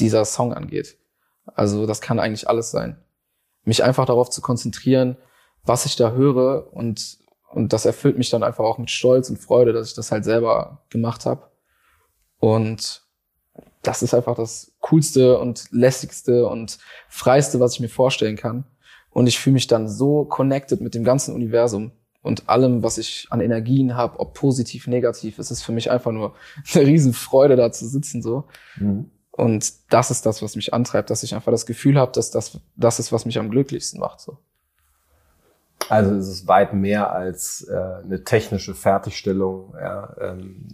dieser 0.00 0.24
Song 0.24 0.52
angeht. 0.52 0.98
Also 1.46 1.86
das 1.86 2.00
kann 2.00 2.18
eigentlich 2.18 2.48
alles 2.48 2.72
sein. 2.72 2.98
Mich 3.64 3.84
einfach 3.84 4.06
darauf 4.06 4.28
zu 4.30 4.40
konzentrieren, 4.40 5.16
was 5.64 5.86
ich 5.86 5.96
da 5.96 6.12
höre 6.12 6.72
und, 6.72 7.18
und 7.50 7.72
das 7.72 7.84
erfüllt 7.84 8.18
mich 8.18 8.30
dann 8.30 8.42
einfach 8.42 8.64
auch 8.64 8.78
mit 8.78 8.90
Stolz 8.90 9.30
und 9.30 9.38
Freude, 9.38 9.72
dass 9.72 9.88
ich 9.88 9.94
das 9.94 10.10
halt 10.10 10.24
selber 10.24 10.84
gemacht 10.90 11.26
habe. 11.26 11.50
Und 12.38 13.02
das 13.82 14.02
ist 14.02 14.14
einfach 14.14 14.36
das 14.36 14.72
Coolste 14.80 15.38
und 15.38 15.66
lässigste 15.70 16.46
und 16.46 16.78
freiste, 17.08 17.60
was 17.60 17.74
ich 17.74 17.80
mir 17.80 17.88
vorstellen 17.88 18.36
kann. 18.36 18.64
Und 19.10 19.26
ich 19.26 19.38
fühle 19.38 19.54
mich 19.54 19.66
dann 19.66 19.88
so 19.88 20.24
connected 20.24 20.80
mit 20.80 20.94
dem 20.94 21.04
ganzen 21.04 21.34
Universum 21.34 21.92
und 22.22 22.48
allem, 22.48 22.82
was 22.82 22.98
ich 22.98 23.26
an 23.30 23.40
Energien 23.40 23.94
habe, 23.94 24.20
ob 24.20 24.34
positiv, 24.34 24.86
negativ. 24.86 25.38
Es 25.38 25.50
ist 25.50 25.62
für 25.62 25.72
mich 25.72 25.90
einfach 25.90 26.12
nur 26.12 26.34
eine 26.74 26.86
Riesenfreude, 26.86 27.56
da 27.56 27.72
zu 27.72 27.86
sitzen 27.86 28.22
so. 28.22 28.44
Mhm. 28.76 29.10
Und 29.32 29.72
das 29.90 30.10
ist 30.10 30.26
das, 30.26 30.42
was 30.42 30.56
mich 30.56 30.74
antreibt, 30.74 31.10
dass 31.10 31.22
ich 31.22 31.34
einfach 31.34 31.52
das 31.52 31.66
Gefühl 31.66 31.98
habe, 31.98 32.12
dass 32.12 32.30
das 32.30 32.60
das 32.76 32.98
ist, 32.98 33.12
was 33.12 33.24
mich 33.24 33.38
am 33.38 33.50
glücklichsten 33.50 33.98
macht. 33.98 34.20
So. 34.20 34.38
Also 35.92 36.14
es 36.14 36.28
ist 36.28 36.48
weit 36.48 36.72
mehr 36.72 37.12
als 37.12 37.66
äh, 37.68 37.74
eine 37.74 38.24
technische 38.24 38.74
Fertigstellung. 38.74 39.74
Ja, 39.78 40.14
ähm, 40.20 40.68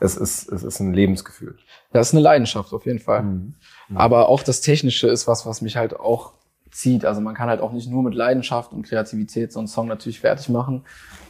es 0.00 0.16
ist, 0.16 0.50
es 0.50 0.62
ist 0.62 0.80
ein 0.80 0.94
Lebensgefühl. 0.94 1.56
Das 1.92 2.08
ist 2.08 2.14
eine 2.14 2.22
Leidenschaft 2.22 2.72
auf 2.72 2.86
jeden 2.86 2.98
Fall. 2.98 3.22
Mhm. 3.22 3.54
Mhm. 3.88 3.96
Aber 3.96 4.28
auch 4.28 4.42
das 4.42 4.60
Technische 4.60 5.08
ist 5.08 5.26
was, 5.26 5.46
was 5.46 5.60
mich 5.60 5.76
halt 5.76 5.98
auch 5.98 6.34
zieht. 6.70 7.04
Also 7.04 7.20
man 7.20 7.34
kann 7.34 7.48
halt 7.48 7.60
auch 7.60 7.72
nicht 7.72 7.90
nur 7.90 8.02
mit 8.02 8.14
Leidenschaft 8.14 8.72
und 8.72 8.82
Kreativität 8.82 9.52
so 9.52 9.58
einen 9.58 9.68
Song 9.68 9.88
natürlich 9.88 10.20
fertig 10.20 10.48
machen. 10.48 10.84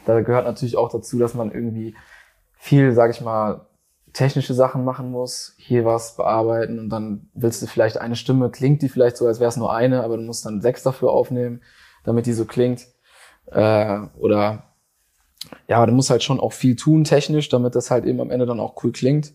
Da 0.05 0.21
gehört 0.21 0.45
natürlich 0.45 0.77
auch 0.77 0.89
dazu, 0.89 1.19
dass 1.19 1.33
man 1.33 1.51
irgendwie 1.51 1.95
viel, 2.53 2.93
sag 2.93 3.11
ich 3.11 3.21
mal, 3.21 3.67
technische 4.13 4.53
Sachen 4.53 4.85
machen 4.85 5.11
muss, 5.11 5.55
hier 5.57 5.85
was 5.85 6.15
bearbeiten 6.15 6.79
und 6.79 6.89
dann 6.89 7.29
willst 7.33 7.61
du 7.61 7.67
vielleicht 7.67 7.97
eine 7.97 8.15
Stimme, 8.15 8.51
klingt 8.51 8.81
die 8.83 8.89
vielleicht 8.89 9.17
so, 9.17 9.25
als 9.25 9.39
wäre 9.39 9.49
es 9.49 9.57
nur 9.57 9.73
eine, 9.73 10.03
aber 10.03 10.17
du 10.17 10.23
musst 10.23 10.45
dann 10.45 10.61
sechs 10.61 10.83
dafür 10.83 11.09
aufnehmen, 11.11 11.61
damit 12.03 12.25
die 12.25 12.33
so 12.33 12.45
klingt. 12.45 12.87
Äh, 13.47 13.99
oder 14.17 14.73
ja, 15.67 15.85
du 15.85 15.91
musst 15.93 16.09
halt 16.09 16.23
schon 16.23 16.39
auch 16.39 16.53
viel 16.53 16.75
tun 16.75 17.03
technisch, 17.03 17.49
damit 17.49 17.75
das 17.75 17.91
halt 17.91 18.05
eben 18.05 18.21
am 18.21 18.31
Ende 18.31 18.45
dann 18.45 18.59
auch 18.59 18.83
cool 18.83 18.91
klingt. 18.91 19.33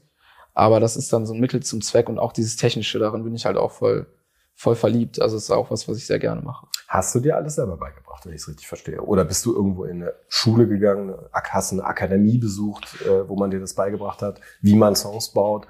Aber 0.55 0.81
das 0.81 0.97
ist 0.97 1.13
dann 1.13 1.27
so 1.27 1.35
ein 1.35 1.41
Mittel 1.41 1.63
zum 1.63 1.83
Zweck 1.83 2.09
und 2.09 2.19
auch 2.19 2.33
dieses 2.33 2.57
Technische, 2.57 2.99
darin 2.99 3.23
bin 3.23 3.35
ich 3.35 3.47
halt 3.47 3.57
auch 3.57 3.71
voll, 3.71 4.07
voll 4.55 4.75
verliebt. 4.75 5.21
Also 5.21 5.37
es 5.37 5.45
ist 5.45 5.51
auch 5.51 5.71
was, 5.71 5.89
was 5.89 5.99
ich 5.99 6.07
sehr 6.07 6.19
gerne 6.19 6.41
mache. 6.41 6.67
Hast 6.89 7.15
du 7.15 7.21
dir 7.21 7.37
alles 7.37 7.55
selber 7.55 7.77
beigebracht, 7.77 8.25
wenn 8.27 8.33
ich 8.33 8.41
es 8.41 8.49
richtig 8.49 8.67
verstehe? 8.67 9.01
Oder 9.03 9.25
bist 9.25 9.45
du 9.47 9.55
irgendwo 9.55 9.85
in 9.85 10.03
eine 10.03 10.15
Schule 10.29 10.67
gegangen, 10.67 11.15
hast 11.33 11.73
eine 11.73 11.85
Akademie 11.85 12.39
besucht, 12.39 13.03
äh, 13.03 13.29
wo 13.29 13.37
man 13.37 13.51
dir 13.51 13.61
das 13.61 13.75
beigebracht 13.75 14.23
hat, 14.23 14.41
wie 14.61 14.75
man 14.75 14.97
Songs 14.97 15.33
baut? 15.33 15.67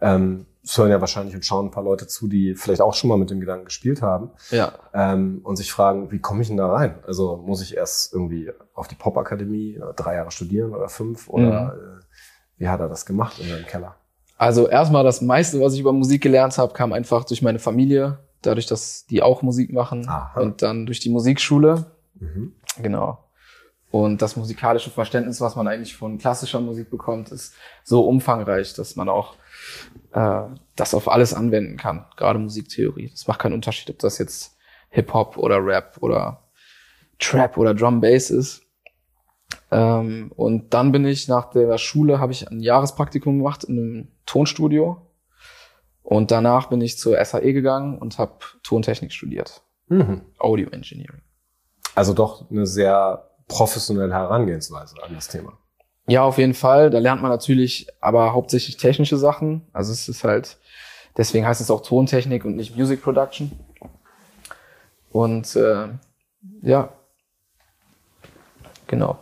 Ähm, 0.00 0.46
es 0.62 0.76
hören 0.76 0.90
ja 0.90 1.00
wahrscheinlich 1.00 1.34
und 1.34 1.44
schauen 1.44 1.66
ein 1.66 1.70
paar 1.70 1.82
Leute 1.82 2.06
zu, 2.06 2.28
die 2.28 2.54
vielleicht 2.54 2.82
auch 2.82 2.94
schon 2.94 3.08
mal 3.08 3.16
mit 3.16 3.30
dem 3.30 3.40
Gedanken 3.40 3.64
gespielt 3.64 4.02
haben. 4.02 4.30
Ja. 4.50 4.72
Ähm, 4.92 5.40
und 5.42 5.56
sich 5.56 5.72
fragen, 5.72 6.10
wie 6.10 6.18
komme 6.18 6.42
ich 6.42 6.48
denn 6.48 6.56
da 6.56 6.70
rein? 6.70 6.98
Also 7.06 7.38
muss 7.38 7.62
ich 7.62 7.76
erst 7.76 8.12
irgendwie 8.12 8.50
auf 8.74 8.86
die 8.88 8.94
Popakademie 8.94 9.80
drei 9.96 10.16
Jahre 10.16 10.30
studieren 10.30 10.74
oder 10.74 10.88
fünf? 10.88 11.28
Oder 11.28 11.74
mhm. 11.74 12.00
äh, 12.00 12.04
wie 12.58 12.68
hat 12.68 12.80
er 12.80 12.88
das 12.88 13.06
gemacht 13.06 13.38
in 13.38 13.48
seinem 13.48 13.66
Keller? 13.66 13.96
Also 14.36 14.68
erstmal 14.68 15.04
das 15.04 15.20
meiste, 15.20 15.60
was 15.60 15.74
ich 15.74 15.80
über 15.80 15.92
Musik 15.92 16.22
gelernt 16.22 16.56
habe, 16.58 16.72
kam 16.72 16.92
einfach 16.92 17.24
durch 17.24 17.42
meine 17.42 17.58
Familie, 17.58 18.18
dadurch, 18.42 18.66
dass 18.66 19.06
die 19.06 19.22
auch 19.22 19.42
Musik 19.42 19.72
machen 19.72 20.08
Aha. 20.08 20.40
und 20.40 20.62
dann 20.62 20.86
durch 20.86 21.00
die 21.00 21.10
Musikschule. 21.10 21.86
Mhm. 22.14 22.54
Genau. 22.82 23.18
Und 23.90 24.22
das 24.22 24.36
musikalische 24.36 24.90
Verständnis, 24.90 25.40
was 25.40 25.56
man 25.56 25.66
eigentlich 25.66 25.96
von 25.96 26.18
klassischer 26.18 26.60
Musik 26.60 26.90
bekommt, 26.90 27.32
ist 27.32 27.54
so 27.82 28.06
umfangreich, 28.06 28.72
dass 28.74 28.94
man 28.94 29.08
auch 29.08 29.34
äh, 30.12 30.42
das 30.76 30.94
auf 30.94 31.10
alles 31.10 31.34
anwenden 31.34 31.76
kann, 31.76 32.06
gerade 32.16 32.38
Musiktheorie. 32.38 33.10
Das 33.10 33.26
macht 33.26 33.40
keinen 33.40 33.54
Unterschied, 33.54 33.90
ob 33.90 33.98
das 33.98 34.18
jetzt 34.18 34.56
Hip-Hop 34.90 35.36
oder 35.36 35.64
Rap 35.64 35.96
oder 36.00 36.44
Trap 37.18 37.58
oder 37.58 37.74
Drum 37.74 38.00
Bass 38.00 38.30
ist. 38.30 38.62
Ähm, 39.72 40.32
und 40.36 40.72
dann 40.72 40.92
bin 40.92 41.04
ich 41.04 41.26
nach 41.26 41.50
der 41.50 41.76
Schule, 41.78 42.20
habe 42.20 42.32
ich 42.32 42.48
ein 42.48 42.60
Jahrespraktikum 42.60 43.38
gemacht 43.38 43.64
in 43.64 43.78
einem 43.78 44.08
Tonstudio. 44.24 45.06
Und 46.02 46.30
danach 46.30 46.68
bin 46.68 46.80
ich 46.80 46.98
zur 46.98 47.22
SAE 47.24 47.52
gegangen 47.52 47.98
und 47.98 48.18
habe 48.18 48.38
Tontechnik 48.62 49.12
studiert. 49.12 49.62
Mhm. 49.88 50.22
Audio 50.38 50.68
Engineering. 50.70 51.22
Also 51.94 52.14
doch 52.14 52.50
eine 52.50 52.66
sehr 52.66 53.29
professionelle 53.50 54.14
Herangehensweise 54.14 54.96
an 55.02 55.14
das 55.14 55.28
Thema. 55.28 55.58
Ja, 56.06 56.22
auf 56.22 56.38
jeden 56.38 56.54
Fall. 56.54 56.90
Da 56.90 56.98
lernt 56.98 57.20
man 57.20 57.30
natürlich 57.30 57.88
aber 58.00 58.32
hauptsächlich 58.32 58.76
technische 58.78 59.16
Sachen. 59.16 59.66
Also 59.72 59.92
es 59.92 60.08
ist 60.08 60.24
halt, 60.24 60.58
deswegen 61.16 61.46
heißt 61.46 61.60
es 61.60 61.70
auch 61.70 61.82
Tontechnik 61.82 62.44
und 62.44 62.56
nicht 62.56 62.76
Music 62.76 63.02
Production. 63.02 63.52
Und 65.12 65.54
äh, 65.56 65.88
ja, 66.62 66.92
genau. 68.86 69.18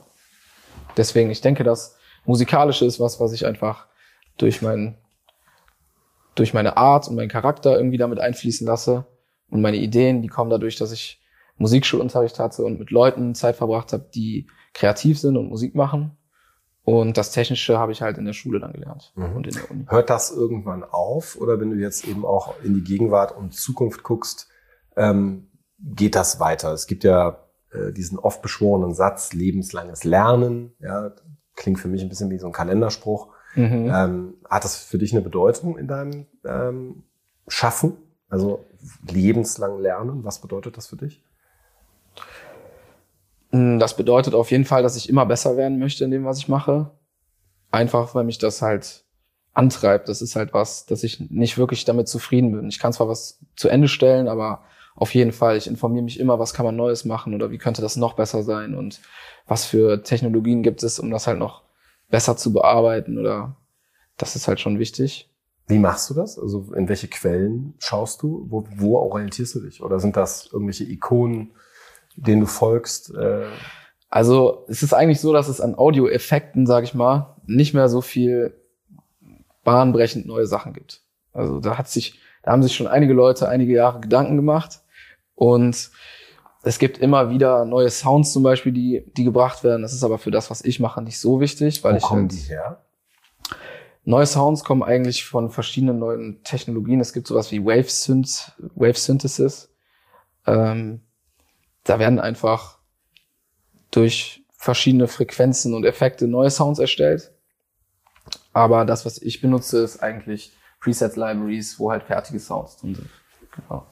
Deswegen, 0.96 1.30
ich 1.30 1.40
denke, 1.40 1.64
das 1.64 1.96
Musikalische 2.24 2.84
ist 2.84 3.00
was, 3.00 3.20
was 3.20 3.32
ich 3.32 3.46
einfach 3.46 3.86
durch 4.36 4.62
mein, 4.62 4.96
durch 6.34 6.54
meine 6.54 6.76
Art 6.76 7.08
und 7.08 7.16
meinen 7.16 7.28
Charakter 7.28 7.76
irgendwie 7.76 7.98
damit 7.98 8.18
einfließen 8.18 8.66
lasse. 8.66 9.06
Und 9.50 9.62
meine 9.62 9.78
Ideen, 9.78 10.22
die 10.22 10.28
kommen 10.28 10.50
dadurch, 10.50 10.76
dass 10.76 10.92
ich 10.92 11.20
Musikschulunterricht 11.58 12.38
hatte 12.38 12.64
und 12.64 12.78
mit 12.78 12.90
Leuten 12.90 13.34
Zeit 13.34 13.56
verbracht 13.56 13.92
habe, 13.92 14.08
die 14.14 14.48
kreativ 14.74 15.18
sind 15.18 15.36
und 15.36 15.48
Musik 15.48 15.74
machen. 15.74 16.16
Und 16.84 17.18
das 17.18 17.32
Technische 17.32 17.78
habe 17.78 17.92
ich 17.92 18.00
halt 18.00 18.16
in 18.16 18.24
der 18.24 18.32
Schule 18.32 18.60
dann 18.60 18.72
gelernt 18.72 19.12
Mhm. 19.14 19.36
und 19.36 19.46
in 19.46 19.52
der 19.54 19.70
Uni. 19.70 19.84
Hört 19.88 20.08
das 20.08 20.30
irgendwann 20.30 20.84
auf 20.84 21.36
oder 21.38 21.60
wenn 21.60 21.70
du 21.70 21.76
jetzt 21.76 22.06
eben 22.08 22.24
auch 22.24 22.54
in 22.62 22.74
die 22.74 22.82
Gegenwart 22.82 23.36
und 23.36 23.52
Zukunft 23.54 24.02
guckst, 24.02 24.48
ähm, 24.96 25.48
geht 25.78 26.14
das 26.14 26.40
weiter? 26.40 26.72
Es 26.72 26.86
gibt 26.86 27.04
ja 27.04 27.44
äh, 27.72 27.92
diesen 27.92 28.18
oft 28.18 28.40
beschworenen 28.40 28.94
Satz, 28.94 29.34
lebenslanges 29.34 30.04
Lernen, 30.04 30.72
ja, 30.80 31.12
klingt 31.54 31.78
für 31.78 31.88
mich 31.88 32.00
ein 32.02 32.08
bisschen 32.08 32.30
wie 32.30 32.38
so 32.38 32.46
ein 32.46 32.52
Kalenderspruch. 32.52 33.28
Mhm. 33.54 33.90
Ähm, 33.94 34.34
hat 34.48 34.64
das 34.64 34.76
für 34.78 34.96
dich 34.96 35.12
eine 35.12 35.20
Bedeutung 35.20 35.76
in 35.76 35.86
deinem 35.88 36.26
ähm, 36.46 37.02
Schaffen? 37.48 37.98
Also 38.30 38.64
lebenslang 39.10 39.78
lernen, 39.80 40.24
was 40.24 40.40
bedeutet 40.40 40.76
das 40.76 40.86
für 40.86 40.96
dich? 40.96 41.22
Mm, 43.50 43.78
Das 43.78 43.96
bedeutet 43.96 44.34
auf 44.34 44.50
jeden 44.50 44.64
Fall, 44.64 44.82
dass 44.82 44.96
ich 44.96 45.08
immer 45.08 45.26
besser 45.26 45.56
werden 45.56 45.78
möchte 45.78 46.04
in 46.04 46.10
dem, 46.10 46.24
was 46.24 46.38
ich 46.38 46.48
mache. 46.48 46.90
Einfach, 47.70 48.14
weil 48.14 48.24
mich 48.24 48.38
das 48.38 48.62
halt 48.62 49.04
antreibt. 49.52 50.08
Das 50.08 50.22
ist 50.22 50.36
halt 50.36 50.54
was, 50.54 50.86
dass 50.86 51.04
ich 51.04 51.30
nicht 51.30 51.58
wirklich 51.58 51.84
damit 51.84 52.08
zufrieden 52.08 52.52
bin. 52.52 52.68
Ich 52.68 52.78
kann 52.78 52.92
zwar 52.92 53.08
was 53.08 53.40
zu 53.56 53.68
Ende 53.68 53.88
stellen, 53.88 54.28
aber 54.28 54.62
auf 54.94 55.14
jeden 55.14 55.32
Fall, 55.32 55.56
ich 55.56 55.66
informiere 55.66 56.04
mich 56.04 56.18
immer, 56.18 56.38
was 56.38 56.54
kann 56.54 56.66
man 56.66 56.76
Neues 56.76 57.04
machen 57.04 57.34
oder 57.34 57.50
wie 57.50 57.58
könnte 57.58 57.82
das 57.82 57.96
noch 57.96 58.14
besser 58.14 58.42
sein 58.42 58.74
und 58.74 59.00
was 59.46 59.64
für 59.64 60.02
Technologien 60.02 60.62
gibt 60.62 60.82
es, 60.82 60.98
um 60.98 61.10
das 61.10 61.26
halt 61.26 61.38
noch 61.38 61.62
besser 62.08 62.36
zu 62.36 62.52
bearbeiten 62.52 63.18
oder 63.18 63.56
das 64.16 64.34
ist 64.34 64.48
halt 64.48 64.60
schon 64.60 64.78
wichtig. 64.78 65.30
Wie 65.68 65.78
machst 65.78 66.08
du 66.10 66.14
das? 66.14 66.38
Also 66.38 66.72
in 66.74 66.88
welche 66.88 67.08
Quellen 67.08 67.74
schaust 67.78 68.22
du? 68.22 68.46
Wo, 68.48 68.64
wo 68.76 68.96
orientierst 68.96 69.54
du 69.54 69.60
dich? 69.60 69.82
Oder 69.82 70.00
sind 70.00 70.16
das 70.16 70.48
irgendwelche 70.52 70.84
Ikonen, 70.84 71.52
denen 72.26 72.40
du 72.42 72.46
folgst? 72.46 73.14
Äh, 73.14 73.44
Also 74.10 74.64
es 74.68 74.82
ist 74.82 74.94
eigentlich 74.94 75.20
so, 75.20 75.32
dass 75.32 75.48
es 75.48 75.60
an 75.60 75.74
Audioeffekten, 75.74 76.66
sage 76.66 76.84
ich 76.84 76.94
mal, 76.94 77.36
nicht 77.46 77.74
mehr 77.74 77.88
so 77.88 78.00
viel 78.00 78.54
bahnbrechend 79.64 80.26
neue 80.26 80.46
Sachen 80.46 80.72
gibt. 80.72 81.02
Also 81.32 81.60
da 81.60 81.76
hat 81.76 81.88
sich, 81.88 82.18
da 82.42 82.52
haben 82.52 82.62
sich 82.62 82.74
schon 82.74 82.86
einige 82.86 83.12
Leute 83.12 83.48
einige 83.48 83.74
Jahre 83.74 84.00
Gedanken 84.00 84.36
gemacht 84.36 84.80
und 85.34 85.90
es 86.62 86.78
gibt 86.78 86.98
immer 86.98 87.30
wieder 87.30 87.64
neue 87.64 87.90
Sounds 87.90 88.32
zum 88.32 88.42
Beispiel, 88.42 88.72
die, 88.72 89.04
die 89.16 89.24
gebracht 89.24 89.62
werden. 89.62 89.82
Das 89.82 89.92
ist 89.92 90.02
aber 90.02 90.18
für 90.18 90.30
das, 90.30 90.50
was 90.50 90.64
ich 90.64 90.80
mache, 90.80 91.02
nicht 91.02 91.20
so 91.20 91.40
wichtig, 91.40 91.84
weil 91.84 91.94
wo 91.94 91.96
ich 91.98 92.02
kommen 92.02 92.22
halt, 92.22 92.32
die 92.32 92.48
her? 92.48 92.82
neue 94.04 94.26
Sounds 94.26 94.64
kommen 94.64 94.82
eigentlich 94.82 95.24
von 95.24 95.50
verschiedenen 95.50 95.98
neuen 95.98 96.42
Technologien. 96.42 97.00
Es 97.00 97.12
gibt 97.12 97.26
sowas 97.26 97.52
wie 97.52 97.64
Wave 97.64 97.88
Synth, 97.88 98.52
Wave 98.74 98.98
Synthesis. 98.98 99.70
Ähm, 100.46 101.02
da 101.88 101.98
werden 101.98 102.20
einfach 102.20 102.78
durch 103.90 104.44
verschiedene 104.52 105.08
Frequenzen 105.08 105.74
und 105.74 105.84
Effekte 105.84 106.26
neue 106.26 106.50
Sounds 106.50 106.78
erstellt. 106.78 107.32
Aber 108.52 108.84
das, 108.84 109.06
was 109.06 109.22
ich 109.22 109.40
benutze, 109.40 109.78
ist 109.78 110.02
eigentlich 110.02 110.52
Preset 110.80 111.16
Libraries, 111.16 111.78
wo 111.78 111.90
halt 111.90 112.04
fertige 112.04 112.40
Sounds 112.40 112.76
drin 112.76 112.94
sind. 112.94 113.10
Genau. 113.54 113.86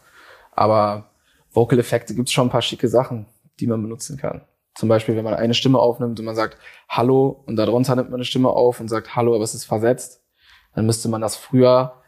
Aber 0.53 1.11
Vocal-Effekte 1.53 2.15
gibt's 2.15 2.33
schon 2.33 2.49
ein 2.49 2.51
paar 2.51 2.63
schicke 2.63 2.89
Sachen, 2.89 3.27
die 3.61 3.67
man 3.67 3.81
benutzen 3.81 4.19
kann. 4.19 4.43
Zum 4.75 4.89
Beispiel, 4.91 5.17
wenn 5.17 5.25
man 5.25 5.35
eine 5.35 5.55
Stimme 5.55 5.79
aufnimmt 5.79 6.19
und 6.19 6.27
man 6.27 6.35
sagt 6.35 6.59
Hallo 6.89 7.43
und 7.47 7.57
darunter 7.57 7.97
nimmt 7.97 8.11
man 8.11 8.19
eine 8.19 8.27
Stimme 8.27 8.51
auf 8.51 8.79
und 8.79 8.89
sagt 8.89 9.17
Hallo, 9.17 9.35
aber 9.35 9.45
es 9.45 9.55
ist 9.55 9.65
versetzt, 9.65 10.23
dann 10.75 10.85
müsste 10.85 11.09
man 11.09 11.23
das 11.23 11.37
früher 11.37 12.03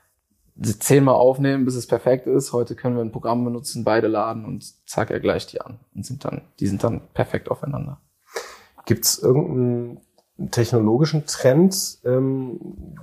zehnmal 0.60 1.14
aufnehmen, 1.14 1.64
bis 1.64 1.74
es 1.74 1.86
perfekt 1.86 2.26
ist. 2.26 2.52
Heute 2.52 2.74
können 2.74 2.96
wir 2.96 3.02
ein 3.02 3.12
Programm 3.12 3.44
benutzen, 3.44 3.84
beide 3.84 4.08
laden 4.08 4.44
und 4.44 4.64
zack, 4.88 5.10
er 5.10 5.20
gleicht 5.20 5.52
die 5.52 5.60
an 5.60 5.78
und 5.94 6.04
sind 6.04 6.24
dann, 6.24 6.42
die 6.60 6.66
sind 6.66 6.82
dann 6.82 7.00
perfekt 7.14 7.50
aufeinander. 7.50 8.00
Gibt 8.86 9.04
es 9.04 9.18
irgendeinen 9.18 10.00
technologischen 10.50 11.26
Trend, 11.26 11.98
ähm, 12.04 12.96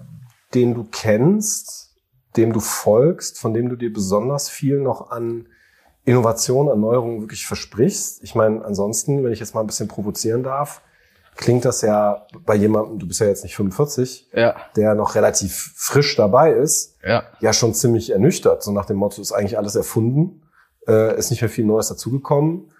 den 0.53 0.73
du 0.73 0.87
kennst, 0.89 1.95
dem 2.37 2.53
du 2.53 2.59
folgst, 2.59 3.39
von 3.39 3.53
dem 3.53 3.69
du 3.69 3.75
dir 3.75 3.93
besonders 3.93 4.49
viel 4.49 4.79
noch 4.79 5.11
an 5.11 5.47
Innovation, 6.03 6.69
an 6.69 6.79
Neuerungen 6.79 7.21
wirklich 7.21 7.45
versprichst? 7.45 8.23
Ich 8.23 8.35
meine, 8.35 8.63
ansonsten, 8.65 9.23
wenn 9.23 9.31
ich 9.31 9.39
jetzt 9.39 9.55
mal 9.55 9.61
ein 9.61 9.67
bisschen 9.67 9.87
provozieren 9.87 10.43
darf, 10.43 10.81
klingt 11.35 11.65
das 11.65 11.81
ja 11.81 12.25
bei 12.45 12.55
jemandem, 12.55 12.99
du 12.99 13.07
bist 13.07 13.19
ja 13.19 13.27
jetzt 13.27 13.43
nicht 13.43 13.55
45, 13.55 14.29
Ja, 14.33 14.55
der 14.75 14.95
noch 14.95 15.15
relativ 15.15 15.73
frisch 15.75 16.15
dabei 16.15 16.51
ist, 16.53 16.97
ja. 17.05 17.23
ja 17.39 17.53
schon 17.53 17.73
ziemlich 17.73 18.11
ernüchtert. 18.11 18.63
So 18.63 18.71
nach 18.71 18.85
dem 18.85 18.97
Motto, 18.97 19.21
ist 19.21 19.31
eigentlich 19.31 19.57
alles 19.57 19.75
erfunden, 19.75 20.41
äh, 20.87 21.17
ist 21.17 21.29
nicht 21.31 21.41
mehr 21.41 21.49
viel 21.49 21.65
Neues 21.65 21.87
dazugekommen. 21.89 22.71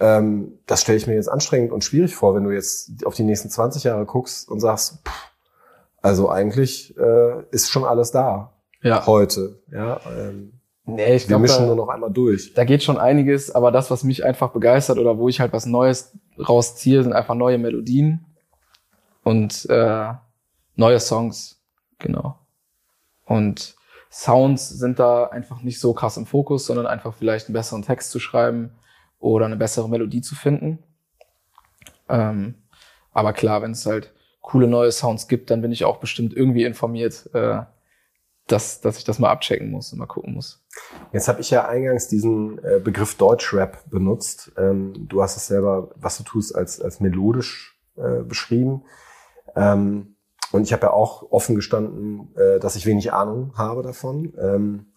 Ähm, 0.00 0.58
das 0.66 0.80
stelle 0.80 0.98
ich 0.98 1.06
mir 1.06 1.14
jetzt 1.14 1.28
anstrengend 1.28 1.70
und 1.72 1.84
schwierig 1.84 2.16
vor, 2.16 2.34
wenn 2.34 2.44
du 2.44 2.50
jetzt 2.50 3.04
auf 3.06 3.14
die 3.14 3.22
nächsten 3.24 3.50
20 3.50 3.84
Jahre 3.84 4.04
guckst 4.06 4.48
und 4.48 4.58
sagst, 4.60 4.98
pff, 5.06 5.30
also 6.02 6.28
eigentlich 6.28 6.96
äh, 6.98 7.42
ist 7.50 7.70
schon 7.70 7.84
alles 7.84 8.10
da 8.10 8.52
Ja. 8.82 9.06
heute. 9.06 9.60
Ja, 9.70 10.00
ähm, 10.18 10.53
Nee, 10.86 11.14
ich 11.14 11.22
wir 11.22 11.28
glaube, 11.28 11.42
mischen 11.42 11.60
da, 11.60 11.66
nur 11.66 11.76
noch 11.76 11.88
einmal 11.88 12.10
durch. 12.10 12.52
da 12.52 12.64
geht 12.64 12.82
schon 12.82 12.98
einiges, 12.98 13.54
aber 13.54 13.72
das, 13.72 13.90
was 13.90 14.04
mich 14.04 14.24
einfach 14.24 14.50
begeistert 14.50 14.98
oder 14.98 15.16
wo 15.16 15.28
ich 15.28 15.40
halt 15.40 15.52
was 15.52 15.64
Neues 15.64 16.12
rausziehe, 16.38 17.02
sind 17.02 17.14
einfach 17.14 17.34
neue 17.34 17.56
Melodien 17.56 18.26
und 19.22 19.68
äh, 19.70 20.12
neue 20.76 21.00
Songs, 21.00 21.60
genau. 21.98 22.38
Und 23.24 23.76
Sounds 24.10 24.68
sind 24.68 24.98
da 24.98 25.24
einfach 25.24 25.62
nicht 25.62 25.80
so 25.80 25.92
krass 25.92 26.16
im 26.18 26.26
Fokus, 26.26 26.66
sondern 26.66 26.86
einfach 26.86 27.14
vielleicht 27.14 27.48
einen 27.48 27.54
besseren 27.54 27.82
Text 27.82 28.10
zu 28.10 28.20
schreiben 28.20 28.70
oder 29.18 29.46
eine 29.46 29.56
bessere 29.56 29.88
Melodie 29.88 30.20
zu 30.20 30.36
finden. 30.36 30.78
Ähm, 32.08 32.54
aber 33.12 33.32
klar, 33.32 33.62
wenn 33.62 33.72
es 33.72 33.86
halt 33.86 34.12
coole 34.40 34.68
neue 34.68 34.92
Sounds 34.92 35.26
gibt, 35.26 35.50
dann 35.50 35.62
bin 35.62 35.72
ich 35.72 35.84
auch 35.84 35.96
bestimmt 35.96 36.36
irgendwie 36.36 36.64
informiert, 36.64 37.28
äh, 37.32 37.62
dass, 38.46 38.80
dass 38.80 38.98
ich 38.98 39.04
das 39.04 39.18
mal 39.18 39.30
abchecken 39.30 39.70
muss 39.70 39.92
und 39.92 39.98
mal 39.98 40.06
gucken 40.06 40.34
muss. 40.34 40.62
Jetzt 41.12 41.28
habe 41.28 41.40
ich 41.40 41.50
ja 41.50 41.66
eingangs 41.66 42.08
diesen 42.08 42.58
äh, 42.62 42.80
Begriff 42.82 43.16
Deutschrap 43.16 43.88
benutzt. 43.88 44.52
Ähm, 44.58 44.92
du 45.08 45.22
hast 45.22 45.36
es 45.36 45.46
selber, 45.46 45.90
was 45.96 46.18
du 46.18 46.24
tust, 46.24 46.54
als, 46.54 46.80
als 46.80 47.00
melodisch 47.00 47.80
äh, 47.96 48.22
beschrieben. 48.22 48.84
Ähm, 49.56 50.16
und 50.52 50.62
ich 50.62 50.72
habe 50.72 50.86
ja 50.86 50.92
auch 50.92 51.30
offen 51.30 51.56
gestanden, 51.56 52.34
äh, 52.36 52.60
dass 52.60 52.76
ich 52.76 52.86
wenig 52.86 53.12
Ahnung 53.12 53.54
habe 53.56 53.82
davon. 53.82 54.34
Ähm, 54.38 54.92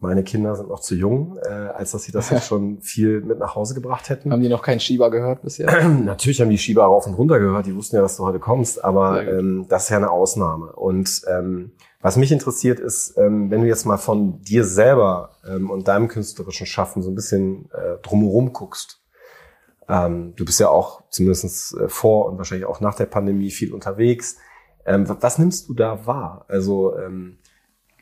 meine 0.00 0.22
Kinder 0.22 0.54
sind 0.54 0.68
noch 0.68 0.80
zu 0.80 0.94
jung, 0.94 1.38
äh, 1.44 1.48
als 1.48 1.90
dass 1.90 2.04
sie 2.04 2.12
das 2.12 2.30
jetzt 2.30 2.46
schon 2.48 2.80
viel 2.80 3.20
mit 3.20 3.38
nach 3.38 3.54
Hause 3.54 3.74
gebracht 3.74 4.08
hätten. 4.08 4.32
Haben 4.32 4.42
die 4.42 4.48
noch 4.48 4.62
keinen 4.62 4.80
Schieber 4.80 5.10
gehört 5.10 5.42
bisher? 5.42 5.88
Natürlich 5.88 6.40
haben 6.40 6.50
die 6.50 6.58
Schieber 6.58 6.84
rauf 6.84 7.06
und 7.06 7.14
runter 7.14 7.38
gehört, 7.40 7.66
die 7.66 7.74
wussten 7.74 7.96
ja, 7.96 8.02
dass 8.02 8.16
du 8.16 8.24
heute 8.24 8.38
kommst, 8.38 8.84
aber 8.84 9.26
ähm, 9.26 9.66
das 9.68 9.84
ist 9.84 9.88
ja 9.90 9.96
eine 9.96 10.10
Ausnahme. 10.10 10.72
Und 10.72 11.22
ähm, 11.28 11.72
was 12.00 12.16
mich 12.16 12.30
interessiert 12.30 12.78
ist, 12.78 13.16
ähm, 13.18 13.50
wenn 13.50 13.62
du 13.62 13.66
jetzt 13.66 13.84
mal 13.84 13.96
von 13.96 14.40
dir 14.42 14.64
selber 14.64 15.30
ähm, 15.46 15.68
und 15.70 15.88
deinem 15.88 16.06
künstlerischen 16.06 16.66
Schaffen 16.66 17.02
so 17.02 17.10
ein 17.10 17.16
bisschen 17.16 17.68
äh, 17.72 18.00
drumherum 18.02 18.52
guckst. 18.52 19.02
Ähm, 19.88 20.34
du 20.36 20.44
bist 20.44 20.60
ja 20.60 20.68
auch 20.68 21.02
zumindest 21.10 21.74
äh, 21.76 21.88
vor 21.88 22.26
und 22.26 22.38
wahrscheinlich 22.38 22.66
auch 22.66 22.80
nach 22.80 22.94
der 22.94 23.06
Pandemie 23.06 23.50
viel 23.50 23.72
unterwegs. 23.72 24.36
Ähm, 24.86 25.06
was 25.08 25.38
nimmst 25.38 25.68
du 25.68 25.74
da 25.74 26.06
wahr? 26.06 26.44
Also 26.48 26.96
ähm, 26.96 27.38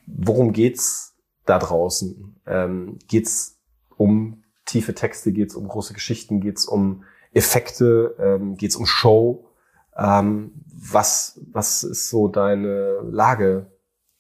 worum 0.07 0.53
geht's 0.53 1.16
da 1.47 1.59
draußen? 1.59 2.41
Ähm, 2.47 2.99
geht's 3.09 3.59
um 3.97 4.45
tiefe 4.67 4.95
Texte? 4.95 5.33
Geht's 5.33 5.55
um 5.55 5.69
große 5.69 5.95
Geschichten? 5.95 6.41
Geht's 6.41 6.67
um 6.67 7.05
Effekte? 7.33 8.15
Ähm, 8.19 8.57
geht's 8.57 8.77
um 8.77 8.87
Show? 8.87 9.49
Ähm, 9.97 10.53
was 10.67 11.41
was 11.53 11.83
ist 11.83 12.11
so 12.11 12.29
deine 12.29 13.01
Lage, 13.03 13.71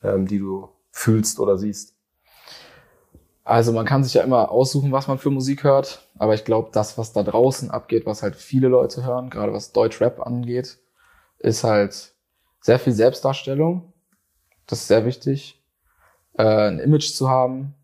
ähm, 0.03 0.27
die 0.27 0.39
du 0.39 0.69
fühlst 0.91 1.39
oder 1.39 1.59
siehst? 1.59 1.95
Also 3.45 3.73
man 3.73 3.87
kann 3.87 4.03
sich 4.03 4.15
ja 4.15 4.25
immer 4.25 4.51
aussuchen, 4.51 4.91
was 4.91 5.07
man 5.07 5.19
für 5.19 5.31
Musik 5.31 5.63
hört, 5.63 6.03
aber 6.19 6.35
ich 6.35 6.45
glaube, 6.45 6.71
das, 6.73 6.99
was 6.99 7.13
da 7.13 7.23
draußen 7.23 7.71
abgeht, 7.71 8.05
was 8.05 8.25
halt 8.25 8.35
viele 8.35 8.67
Leute 8.67 9.05
hören, 9.05 9.31
gerade 9.31 9.53
was 9.53 9.71
Deutschrap 9.71 10.21
angeht, 10.21 10.79
ist 11.39 11.63
halt 11.63 12.13
sehr 12.61 12.81
viel 12.81 12.93
Selbstdarstellung. 12.93 13.93
Das 14.67 14.81
ist 14.81 14.89
sehr 14.89 15.05
wichtig. 15.05 15.63
Äh, 16.39 16.69
ein 16.69 16.79
Image 16.79 17.15
zu 17.15 17.29
haben, 17.29 17.75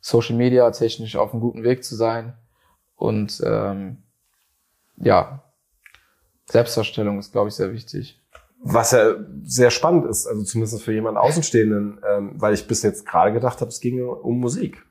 Social 0.00 0.36
Media 0.36 0.70
technisch 0.70 1.16
auf 1.16 1.32
einem 1.32 1.40
guten 1.40 1.64
Weg 1.64 1.84
zu 1.84 1.94
sein 1.94 2.34
und 2.96 3.42
ähm, 3.44 4.02
ja, 4.96 5.42
Selbstdarstellung 6.50 7.18
ist, 7.18 7.32
glaube 7.32 7.48
ich, 7.48 7.54
sehr 7.54 7.72
wichtig. 7.72 8.20
Was 8.60 8.92
ja 8.92 9.14
sehr 9.42 9.70
spannend 9.70 10.06
ist, 10.06 10.26
also 10.26 10.42
zumindest 10.42 10.82
für 10.82 10.92
jemanden 10.92 11.18
Außenstehenden, 11.18 12.00
ähm, 12.08 12.32
weil 12.36 12.54
ich 12.54 12.66
bis 12.66 12.82
jetzt 12.82 13.06
gerade 13.06 13.32
gedacht 13.32 13.60
habe, 13.60 13.68
es 13.68 13.80
ginge 13.80 14.06
um 14.06 14.40
Musik. 14.40 14.84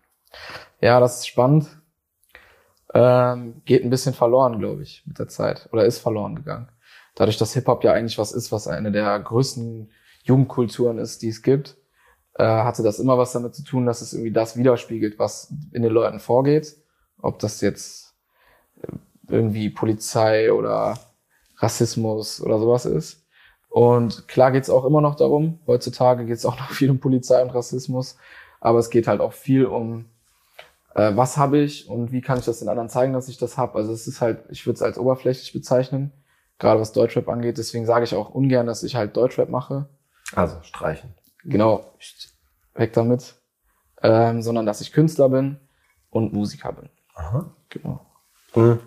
Ja, 0.81 0.99
das 0.99 1.19
ist 1.19 1.27
spannend. 1.27 1.67
Ähm, 2.93 3.61
geht 3.65 3.83
ein 3.83 3.89
bisschen 3.89 4.13
verloren, 4.13 4.59
glaube 4.59 4.83
ich, 4.83 5.03
mit 5.07 5.17
der 5.17 5.27
Zeit. 5.27 5.69
Oder 5.71 5.85
ist 5.85 5.99
verloren 5.99 6.35
gegangen. 6.35 6.69
Dadurch, 7.15 7.37
dass 7.37 7.53
Hip-Hop 7.53 7.83
ja 7.83 7.93
eigentlich 7.93 8.17
was 8.17 8.31
ist, 8.31 8.51
was 8.51 8.67
eine 8.67 8.91
der 8.91 9.19
größten 9.19 9.91
Jugendkulturen 10.23 10.99
ist, 10.99 11.21
die 11.21 11.29
es 11.29 11.41
gibt, 11.41 11.77
äh, 12.35 12.43
hatte 12.43 12.83
das 12.83 12.99
immer 12.99 13.17
was 13.17 13.33
damit 13.33 13.55
zu 13.55 13.63
tun, 13.63 13.85
dass 13.85 14.01
es 14.01 14.13
irgendwie 14.13 14.31
das 14.31 14.57
widerspiegelt, 14.57 15.19
was 15.19 15.53
in 15.71 15.83
den 15.83 15.91
Leuten 15.91 16.19
vorgeht. 16.19 16.75
Ob 17.21 17.39
das 17.39 17.61
jetzt 17.61 18.15
äh, 18.81 18.87
irgendwie 19.27 19.69
Polizei 19.69 20.51
oder 20.51 20.95
Rassismus 21.57 22.41
oder 22.41 22.59
sowas 22.59 22.85
ist. 22.85 23.25
Und 23.69 24.27
klar 24.27 24.51
geht's 24.51 24.69
auch 24.69 24.85
immer 24.85 25.01
noch 25.01 25.15
darum. 25.15 25.59
Heutzutage 25.65 26.25
geht's 26.25 26.45
auch 26.45 26.57
noch 26.59 26.71
viel 26.71 26.89
um 26.89 26.99
Polizei 26.99 27.41
und 27.41 27.49
Rassismus. 27.49 28.17
Aber 28.59 28.79
es 28.79 28.89
geht 28.89 29.07
halt 29.07 29.21
auch 29.21 29.33
viel 29.33 29.65
um 29.65 30.05
äh, 30.95 31.15
was 31.15 31.37
habe 31.37 31.57
ich 31.59 31.89
und 31.89 32.11
wie 32.11 32.21
kann 32.21 32.39
ich 32.39 32.45
das 32.45 32.59
den 32.59 32.69
anderen 32.69 32.89
zeigen, 32.89 33.13
dass 33.13 33.27
ich 33.27 33.37
das 33.37 33.57
habe. 33.57 33.75
Also 33.75 33.91
es 33.93 34.07
ist 34.07 34.21
halt, 34.21 34.43
ich 34.49 34.65
würde 34.65 34.75
es 34.75 34.81
als 34.81 34.97
oberflächlich 34.97 35.53
bezeichnen, 35.53 36.11
gerade 36.59 36.79
was 36.79 36.93
Deutschrap 36.93 37.27
angeht. 37.29 37.57
Deswegen 37.57 37.85
sage 37.85 38.05
ich 38.05 38.15
auch 38.15 38.29
ungern, 38.29 38.67
dass 38.67 38.83
ich 38.83 38.95
halt 38.95 39.17
Deutschrap 39.17 39.49
mache. 39.49 39.87
Also 40.35 40.57
streichen. 40.61 41.13
Genau, 41.45 41.93
weg 42.75 42.93
damit. 42.93 43.35
Ähm, 44.01 44.41
sondern 44.41 44.65
dass 44.65 44.81
ich 44.81 44.91
Künstler 44.91 45.29
bin 45.29 45.57
und 46.09 46.33
Musiker 46.33 46.73
bin. 46.73 46.89
Aha. 47.15 47.53
Genau. 47.69 48.05
Mhm. 48.55 48.79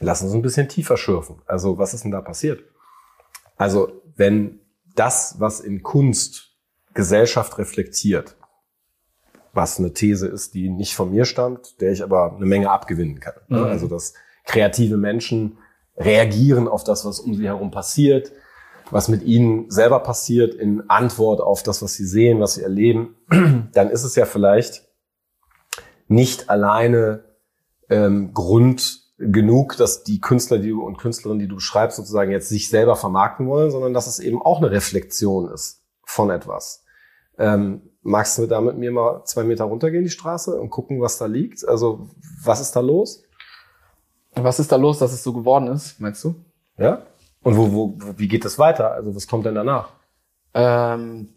Lass 0.00 0.22
uns 0.22 0.32
ein 0.32 0.42
bisschen 0.42 0.68
tiefer 0.68 0.96
schürfen. 0.96 1.42
Also 1.46 1.78
was 1.78 1.94
ist 1.94 2.04
denn 2.04 2.10
da 2.10 2.20
passiert? 2.20 2.62
Also 3.56 4.02
wenn 4.16 4.60
das, 4.94 5.36
was 5.38 5.60
in 5.60 5.82
Kunst 5.82 6.48
Gesellschaft 6.94 7.58
reflektiert, 7.58 8.36
was 9.52 9.78
eine 9.78 9.92
These 9.92 10.26
ist, 10.26 10.54
die 10.54 10.68
nicht 10.68 10.94
von 10.94 11.10
mir 11.10 11.24
stammt, 11.24 11.80
der 11.80 11.92
ich 11.92 12.02
aber 12.02 12.34
eine 12.34 12.46
Menge 12.46 12.70
abgewinnen 12.70 13.20
kann. 13.20 13.34
Mhm. 13.48 13.64
Also 13.64 13.86
dass 13.86 14.14
kreative 14.44 14.96
Menschen 14.96 15.58
reagieren 15.96 16.68
auf 16.68 16.84
das, 16.84 17.04
was 17.04 17.20
um 17.20 17.34
sie 17.34 17.46
herum 17.46 17.70
passiert, 17.70 18.32
was 18.90 19.08
mit 19.08 19.22
ihnen 19.22 19.70
selber 19.70 20.00
passiert 20.00 20.54
in 20.54 20.88
Antwort 20.88 21.40
auf 21.40 21.62
das, 21.62 21.82
was 21.82 21.94
sie 21.94 22.06
sehen, 22.06 22.40
was 22.40 22.54
sie 22.54 22.62
erleben, 22.62 23.16
dann 23.72 23.90
ist 23.90 24.04
es 24.04 24.16
ja 24.16 24.24
vielleicht 24.24 24.86
nicht 26.08 26.48
alleine 26.50 27.24
ähm, 27.90 28.32
Grund 28.32 29.08
genug, 29.18 29.76
dass 29.76 30.04
die 30.04 30.20
Künstler 30.20 30.58
die 30.58 30.70
du, 30.70 30.84
und 30.84 30.98
Künstlerinnen, 30.98 31.40
die 31.40 31.48
du 31.48 31.58
schreibst, 31.58 31.96
sozusagen 31.96 32.30
jetzt 32.30 32.48
sich 32.48 32.68
selber 32.68 32.96
vermarkten 32.96 33.48
wollen, 33.48 33.70
sondern 33.70 33.92
dass 33.92 34.06
es 34.06 34.20
eben 34.20 34.40
auch 34.40 34.58
eine 34.58 34.70
Reflexion 34.70 35.50
ist 35.50 35.82
von 36.04 36.30
etwas. 36.30 36.84
Ähm, 37.36 37.90
magst 38.02 38.38
du 38.38 38.46
da 38.46 38.60
mit 38.60 38.78
mir 38.78 38.90
mal 38.92 39.24
zwei 39.24 39.44
Meter 39.44 39.64
runtergehen 39.64 40.04
die 40.04 40.10
Straße 40.10 40.58
und 40.58 40.70
gucken, 40.70 41.00
was 41.00 41.18
da 41.18 41.26
liegt? 41.26 41.66
Also 41.66 42.08
was 42.42 42.60
ist 42.60 42.74
da 42.74 42.80
los? 42.80 43.22
Was 44.34 44.60
ist 44.60 44.70
da 44.70 44.76
los, 44.76 44.98
dass 44.98 45.12
es 45.12 45.22
so 45.22 45.32
geworden 45.32 45.66
ist, 45.68 46.00
meinst 46.00 46.22
du? 46.22 46.36
Ja. 46.76 47.02
Und 47.48 47.56
wo, 47.56 47.72
wo, 47.72 47.98
wie 48.18 48.28
geht 48.28 48.44
das 48.44 48.58
weiter? 48.58 48.92
Also 48.92 49.16
was 49.16 49.26
kommt 49.26 49.46
denn 49.46 49.54
danach? 49.54 49.88
Ähm, 50.52 51.30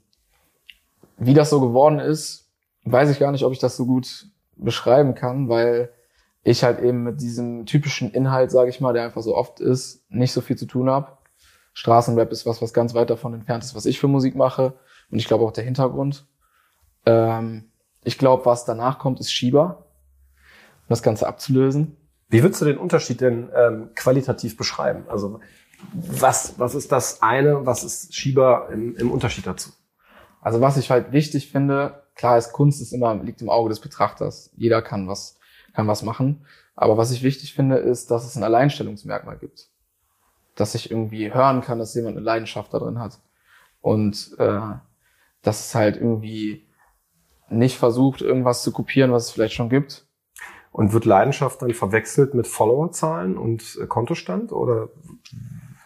wie 1.15 1.33
das 1.33 1.49
so 1.49 1.61
geworden 1.61 1.99
ist, 1.99 2.51
weiß 2.83 3.09
ich 3.09 3.17
gar 3.17 3.31
nicht, 3.31 3.45
ob 3.45 3.53
ich 3.53 3.59
das 3.59 3.77
so 3.77 3.85
gut 3.85 4.27
beschreiben 4.57 5.15
kann, 5.15 5.47
weil 5.47 5.89
ich 6.43 6.65
halt 6.65 6.81
eben 6.81 7.03
mit 7.03 7.21
diesem 7.21 7.65
typischen 7.65 8.11
Inhalt, 8.11 8.51
sage 8.51 8.69
ich 8.69 8.81
mal, 8.81 8.91
der 8.91 9.05
einfach 9.05 9.21
so 9.21 9.37
oft 9.37 9.61
ist, 9.61 10.03
nicht 10.11 10.33
so 10.33 10.41
viel 10.41 10.57
zu 10.57 10.65
tun 10.65 10.89
habe. 10.89 11.13
Straßenrap 11.71 12.29
ist 12.33 12.45
was, 12.45 12.61
was 12.61 12.73
ganz 12.73 12.93
weit 12.93 13.09
davon 13.09 13.33
entfernt 13.33 13.63
ist, 13.63 13.73
was 13.73 13.85
ich 13.85 13.97
für 13.97 14.09
Musik 14.09 14.35
mache. 14.35 14.73
Und 15.11 15.17
ich 15.17 15.29
glaube 15.29 15.45
auch 15.45 15.53
der 15.53 15.63
Hintergrund. 15.63 16.27
Ähm, 17.05 17.71
ich 18.03 18.17
glaube, 18.17 18.45
was 18.45 18.65
danach 18.65 18.99
kommt, 18.99 19.21
ist 19.21 19.31
Schieber, 19.31 19.85
um 20.81 20.89
das 20.89 21.03
Ganze 21.03 21.25
abzulösen. 21.25 21.95
Wie 22.27 22.43
würdest 22.43 22.59
du 22.59 22.65
den 22.65 22.77
Unterschied 22.77 23.21
denn 23.21 23.49
ähm, 23.55 23.91
qualitativ 23.95 24.57
beschreiben? 24.57 25.05
Also 25.07 25.39
was, 25.93 26.57
was 26.57 26.75
ist 26.75 26.91
das 26.91 27.21
eine, 27.21 27.65
was 27.65 27.83
ist 27.83 28.13
Schieber 28.13 28.69
im, 28.71 28.95
im 28.95 29.11
Unterschied 29.11 29.47
dazu? 29.47 29.71
Also 30.41 30.61
was 30.61 30.77
ich 30.77 30.89
halt 30.89 31.11
wichtig 31.11 31.51
finde, 31.51 32.03
klar 32.15 32.37
ist 32.37 32.51
Kunst 32.51 32.81
ist 32.81 32.93
immer, 32.93 33.15
liegt 33.15 33.41
im 33.41 33.49
Auge 33.49 33.69
des 33.69 33.79
Betrachters. 33.79 34.51
Jeder 34.55 34.81
kann 34.81 35.07
was, 35.07 35.37
kann 35.73 35.87
was 35.87 36.03
machen. 36.03 36.45
Aber 36.75 36.97
was 36.97 37.11
ich 37.11 37.23
wichtig 37.23 37.53
finde, 37.53 37.77
ist, 37.77 38.11
dass 38.11 38.25
es 38.25 38.35
ein 38.35 38.43
Alleinstellungsmerkmal 38.43 39.37
gibt. 39.37 39.69
Dass 40.55 40.75
ich 40.75 40.89
irgendwie 40.89 41.33
hören 41.33 41.61
kann, 41.61 41.79
dass 41.79 41.93
jemand 41.93 42.17
eine 42.17 42.25
Leidenschaft 42.25 42.73
da 42.73 42.79
drin 42.79 42.99
hat. 42.99 43.19
Und 43.81 44.35
äh, 44.39 44.59
dass 45.41 45.67
es 45.67 45.75
halt 45.75 45.95
irgendwie 45.95 46.67
nicht 47.49 47.77
versucht, 47.77 48.21
irgendwas 48.21 48.63
zu 48.63 48.71
kopieren, 48.71 49.11
was 49.11 49.25
es 49.25 49.31
vielleicht 49.31 49.53
schon 49.53 49.69
gibt. 49.69 50.05
Und 50.71 50.93
wird 50.93 51.05
Leidenschaft 51.05 51.61
dann 51.61 51.73
verwechselt 51.73 52.33
mit 52.33 52.47
Followerzahlen 52.47 53.37
und 53.37 53.77
Kontostand 53.89 54.53
oder 54.53 54.89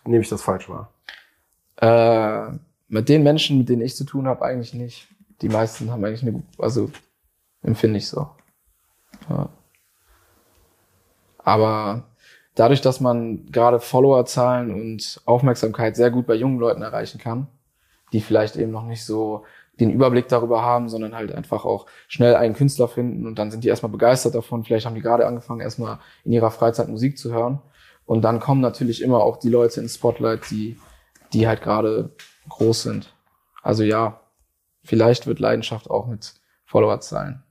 nehme 0.05 0.21
ich 0.21 0.29
das 0.29 0.41
falsch 0.41 0.69
wahr? 0.69 0.91
Äh, 1.77 2.57
mit 2.87 3.09
den 3.09 3.23
Menschen, 3.23 3.57
mit 3.59 3.69
denen 3.69 3.81
ich 3.81 3.95
zu 3.95 4.05
tun 4.05 4.27
habe, 4.27 4.45
eigentlich 4.45 4.73
nicht. 4.73 5.07
Die 5.41 5.49
meisten 5.49 5.91
haben 5.91 6.03
eigentlich 6.05 6.23
eine, 6.23 6.43
also 6.57 6.89
empfinde 7.61 7.97
ich 7.97 8.07
so. 8.07 8.29
Ja. 9.29 9.49
Aber 11.39 12.03
dadurch, 12.55 12.81
dass 12.81 12.99
man 12.99 13.45
gerade 13.51 13.79
Followerzahlen 13.79 14.73
und 14.73 15.21
Aufmerksamkeit 15.25 15.95
sehr 15.95 16.11
gut 16.11 16.25
bei 16.25 16.35
jungen 16.35 16.59
Leuten 16.59 16.81
erreichen 16.81 17.19
kann, 17.19 17.47
die 18.13 18.21
vielleicht 18.21 18.55
eben 18.55 18.71
noch 18.71 18.85
nicht 18.85 19.05
so 19.05 19.43
den 19.79 19.91
Überblick 19.91 20.29
darüber 20.29 20.61
haben, 20.61 20.87
sondern 20.87 21.15
halt 21.15 21.33
einfach 21.33 21.65
auch 21.65 21.85
schnell 22.07 22.35
einen 22.35 22.55
Künstler 22.55 22.87
finden 22.87 23.27
und 23.27 23.37
dann 23.37 23.51
sind 23.51 23.63
die 23.63 23.67
erstmal 23.67 23.91
begeistert 23.91 24.35
davon. 24.35 24.63
Vielleicht 24.63 24.85
haben 24.85 24.95
die 24.95 25.01
gerade 25.01 25.27
angefangen, 25.27 25.59
erstmal 25.59 25.99
in 26.23 26.31
ihrer 26.31 26.51
Freizeit 26.51 26.87
Musik 26.87 27.17
zu 27.17 27.33
hören. 27.33 27.59
Und 28.05 28.21
dann 28.21 28.39
kommen 28.39 28.61
natürlich 28.61 29.01
immer 29.01 29.23
auch 29.23 29.37
die 29.37 29.49
Leute 29.49 29.81
ins 29.81 29.95
Spotlight, 29.95 30.49
die, 30.51 30.77
die 31.33 31.47
halt 31.47 31.61
gerade 31.61 32.11
groß 32.49 32.83
sind. 32.83 33.13
Also 33.63 33.83
ja, 33.83 34.21
vielleicht 34.83 35.25
wird 35.27 35.39
Leidenschaft 35.39 35.89
auch 35.89 36.07
mit 36.07 36.35
Followerzahlen 36.65 37.43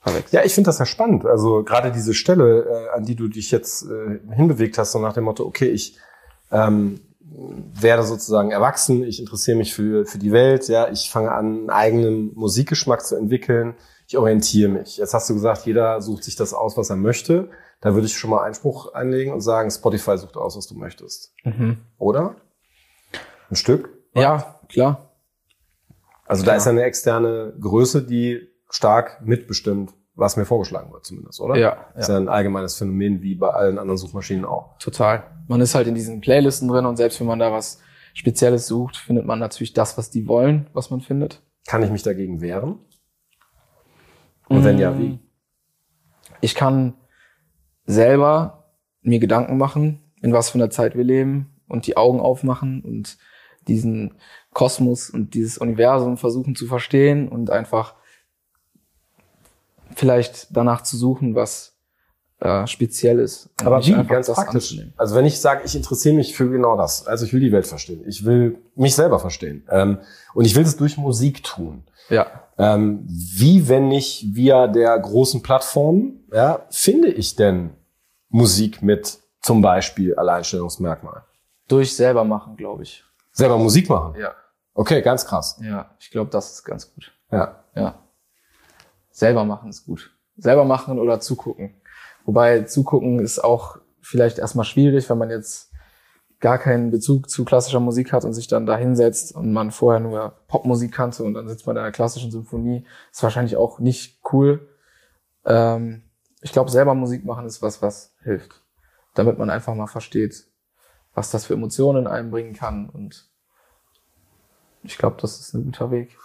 verwechselt. 0.00 0.32
Ja, 0.32 0.44
ich 0.44 0.54
finde 0.54 0.68
das 0.68 0.78
ja 0.78 0.86
spannend. 0.86 1.26
Also 1.26 1.62
gerade 1.62 1.92
diese 1.92 2.14
Stelle, 2.14 2.64
äh, 2.64 2.96
an 2.96 3.04
die 3.04 3.14
du 3.14 3.28
dich 3.28 3.50
jetzt 3.50 3.84
äh, 3.84 4.20
hinbewegt 4.34 4.78
hast, 4.78 4.92
so 4.92 4.98
nach 4.98 5.12
dem 5.12 5.24
Motto, 5.24 5.44
okay, 5.44 5.68
ich 5.68 5.98
ähm, 6.50 7.00
werde 7.20 8.02
sozusagen 8.02 8.50
erwachsen, 8.50 9.04
ich 9.04 9.20
interessiere 9.20 9.56
mich 9.56 9.74
für, 9.74 10.04
für 10.04 10.18
die 10.18 10.32
Welt, 10.32 10.68
ja, 10.68 10.88
ich 10.90 11.10
fange 11.10 11.30
an, 11.30 11.46
einen 11.46 11.70
eigenen 11.70 12.34
Musikgeschmack 12.34 13.04
zu 13.04 13.16
entwickeln, 13.16 13.74
ich 14.08 14.18
orientiere 14.18 14.70
mich. 14.70 14.96
Jetzt 14.96 15.14
hast 15.14 15.30
du 15.30 15.34
gesagt, 15.34 15.66
jeder 15.66 16.00
sucht 16.00 16.24
sich 16.24 16.34
das 16.34 16.52
aus, 16.52 16.76
was 16.76 16.90
er 16.90 16.96
möchte. 16.96 17.50
Da 17.80 17.94
würde 17.94 18.06
ich 18.06 18.16
schon 18.16 18.30
mal 18.30 18.44
Einspruch 18.44 18.92
einlegen 18.92 19.32
und 19.32 19.40
sagen, 19.40 19.70
Spotify 19.70 20.18
sucht 20.18 20.36
aus, 20.36 20.56
was 20.56 20.66
du 20.66 20.74
möchtest. 20.76 21.32
Mhm. 21.44 21.78
Oder? 21.98 22.36
Ein 23.50 23.56
Stück? 23.56 23.88
Ja, 24.14 24.60
klar. 24.68 25.10
Also 26.26 26.42
Klar. 26.44 26.54
da 26.54 26.58
ist 26.58 26.68
eine 26.68 26.82
externe 26.84 27.54
Größe, 27.60 28.04
die 28.06 28.46
stark 28.68 29.20
mitbestimmt, 29.24 29.92
was 30.14 30.36
mir 30.36 30.44
vorgeschlagen 30.44 30.92
wird 30.92 31.04
zumindest, 31.04 31.40
oder? 31.40 31.56
Ja, 31.56 31.86
Das 31.94 32.02
ist 32.04 32.08
ja. 32.08 32.14
ja 32.14 32.20
ein 32.20 32.28
allgemeines 32.28 32.76
Phänomen 32.76 33.22
wie 33.22 33.34
bei 33.34 33.48
allen 33.50 33.78
anderen 33.78 33.96
Suchmaschinen 33.96 34.44
auch. 34.44 34.76
Total. 34.78 35.24
Man 35.48 35.60
ist 35.60 35.74
halt 35.74 35.88
in 35.88 35.94
diesen 35.94 36.20
Playlisten 36.20 36.68
drin 36.68 36.86
und 36.86 36.96
selbst 36.96 37.18
wenn 37.18 37.26
man 37.26 37.38
da 37.40 37.50
was 37.50 37.80
Spezielles 38.14 38.66
sucht, 38.66 38.96
findet 38.96 39.24
man 39.26 39.38
natürlich 39.38 39.72
das, 39.72 39.96
was 39.98 40.10
die 40.10 40.28
wollen, 40.28 40.68
was 40.72 40.90
man 40.90 41.00
findet. 41.00 41.42
Kann 41.66 41.82
ich 41.82 41.90
mich 41.90 42.02
dagegen 42.02 42.40
wehren? 42.40 42.78
Und 44.48 44.64
wenn 44.64 44.78
ja, 44.78 44.98
wie? 44.98 45.18
Ich 46.40 46.54
kann 46.54 46.94
selber 47.86 48.74
mir 49.02 49.18
Gedanken 49.18 49.56
machen, 49.56 50.12
in 50.22 50.32
was 50.32 50.50
für 50.50 50.58
einer 50.58 50.70
Zeit 50.70 50.96
wir 50.96 51.04
leben 51.04 51.60
und 51.68 51.86
die 51.86 51.96
Augen 51.96 52.20
aufmachen 52.20 52.82
und 52.82 53.18
diesen 53.68 54.14
Kosmos 54.52 55.10
und 55.10 55.34
dieses 55.34 55.58
Universum 55.58 56.16
versuchen 56.16 56.54
zu 56.54 56.66
verstehen 56.66 57.28
und 57.28 57.50
einfach 57.50 57.94
vielleicht 59.94 60.48
danach 60.56 60.82
zu 60.82 60.96
suchen, 60.96 61.34
was 61.34 61.79
äh, 62.40 62.66
speziell 62.66 63.18
ist. 63.18 63.50
Aber 63.62 63.84
wie? 63.84 63.92
Ganz 64.04 64.26
praktisch. 64.28 64.72
anzunehmen. 64.72 64.94
Also 64.96 65.14
wenn 65.14 65.26
ich 65.26 65.40
sage, 65.40 65.62
ich 65.64 65.76
interessiere 65.76 66.14
mich 66.14 66.34
für 66.34 66.48
genau 66.48 66.76
das, 66.76 67.06
also 67.06 67.26
ich 67.26 67.32
will 67.32 67.40
die 67.40 67.52
Welt 67.52 67.66
verstehen, 67.66 68.02
ich 68.06 68.24
will 68.24 68.58
mich 68.74 68.94
selber 68.94 69.18
verstehen 69.18 69.66
ähm, 69.70 69.98
und 70.34 70.44
ich 70.44 70.54
will 70.56 70.64
das 70.64 70.76
durch 70.76 70.96
Musik 70.96 71.44
tun. 71.44 71.84
Ja. 72.08 72.26
Ähm, 72.58 73.06
wie, 73.06 73.68
wenn 73.68 73.88
nicht 73.88 74.34
via 74.34 74.66
der 74.66 74.98
großen 74.98 75.42
Plattform, 75.42 76.20
ja, 76.32 76.66
finde 76.70 77.08
ich 77.08 77.36
denn 77.36 77.70
Musik 78.28 78.82
mit 78.82 79.18
zum 79.40 79.62
Beispiel 79.62 80.14
Alleinstellungsmerkmal? 80.14 81.24
Durch 81.68 81.94
selber 81.94 82.24
machen, 82.24 82.56
glaube 82.56 82.82
ich. 82.82 83.04
Selber 83.32 83.58
Musik 83.58 83.88
machen? 83.88 84.18
Ja. 84.20 84.34
Okay, 84.74 85.02
ganz 85.02 85.24
krass. 85.24 85.58
Ja, 85.62 85.90
ich 86.00 86.10
glaube, 86.10 86.30
das 86.30 86.52
ist 86.52 86.64
ganz 86.64 86.92
gut. 86.92 87.12
Ja. 87.30 87.64
Ja. 87.74 87.98
Selber 89.10 89.44
machen 89.44 89.70
ist 89.70 89.84
gut. 89.84 90.10
Selber 90.36 90.64
machen 90.64 90.98
oder 90.98 91.20
zugucken. 91.20 91.79
Wobei 92.30 92.62
zugucken 92.62 93.18
ist 93.18 93.42
auch 93.42 93.78
vielleicht 94.00 94.38
erstmal 94.38 94.64
schwierig, 94.64 95.10
wenn 95.10 95.18
man 95.18 95.30
jetzt 95.30 95.72
gar 96.38 96.58
keinen 96.58 96.92
Bezug 96.92 97.28
zu 97.28 97.44
klassischer 97.44 97.80
Musik 97.80 98.12
hat 98.12 98.24
und 98.24 98.34
sich 98.34 98.46
dann 98.46 98.66
da 98.66 98.76
hinsetzt 98.76 99.34
und 99.34 99.52
man 99.52 99.72
vorher 99.72 99.98
nur 99.98 100.36
Popmusik 100.46 100.92
kannte 100.92 101.24
und 101.24 101.34
dann 101.34 101.48
sitzt 101.48 101.66
man 101.66 101.74
in 101.74 101.82
einer 101.82 101.90
klassischen 101.90 102.30
Symphonie. 102.30 102.86
Ist 103.10 103.24
wahrscheinlich 103.24 103.56
auch 103.56 103.80
nicht 103.80 104.20
cool. 104.32 104.68
Ähm, 105.44 106.04
ich 106.40 106.52
glaube, 106.52 106.70
selber 106.70 106.94
Musik 106.94 107.24
machen 107.24 107.46
ist 107.46 107.62
was, 107.62 107.82
was 107.82 108.14
hilft. 108.22 108.62
Damit 109.14 109.36
man 109.36 109.50
einfach 109.50 109.74
mal 109.74 109.88
versteht, 109.88 110.46
was 111.12 111.32
das 111.32 111.46
für 111.46 111.54
Emotionen 111.54 112.02
in 112.02 112.06
einem 112.06 112.30
bringen 112.30 112.52
kann. 112.52 112.88
Und 112.88 113.28
ich 114.84 114.98
glaube, 114.98 115.16
das 115.20 115.40
ist 115.40 115.52
ein 115.52 115.64
guter 115.64 115.90
Weg. 115.90 116.16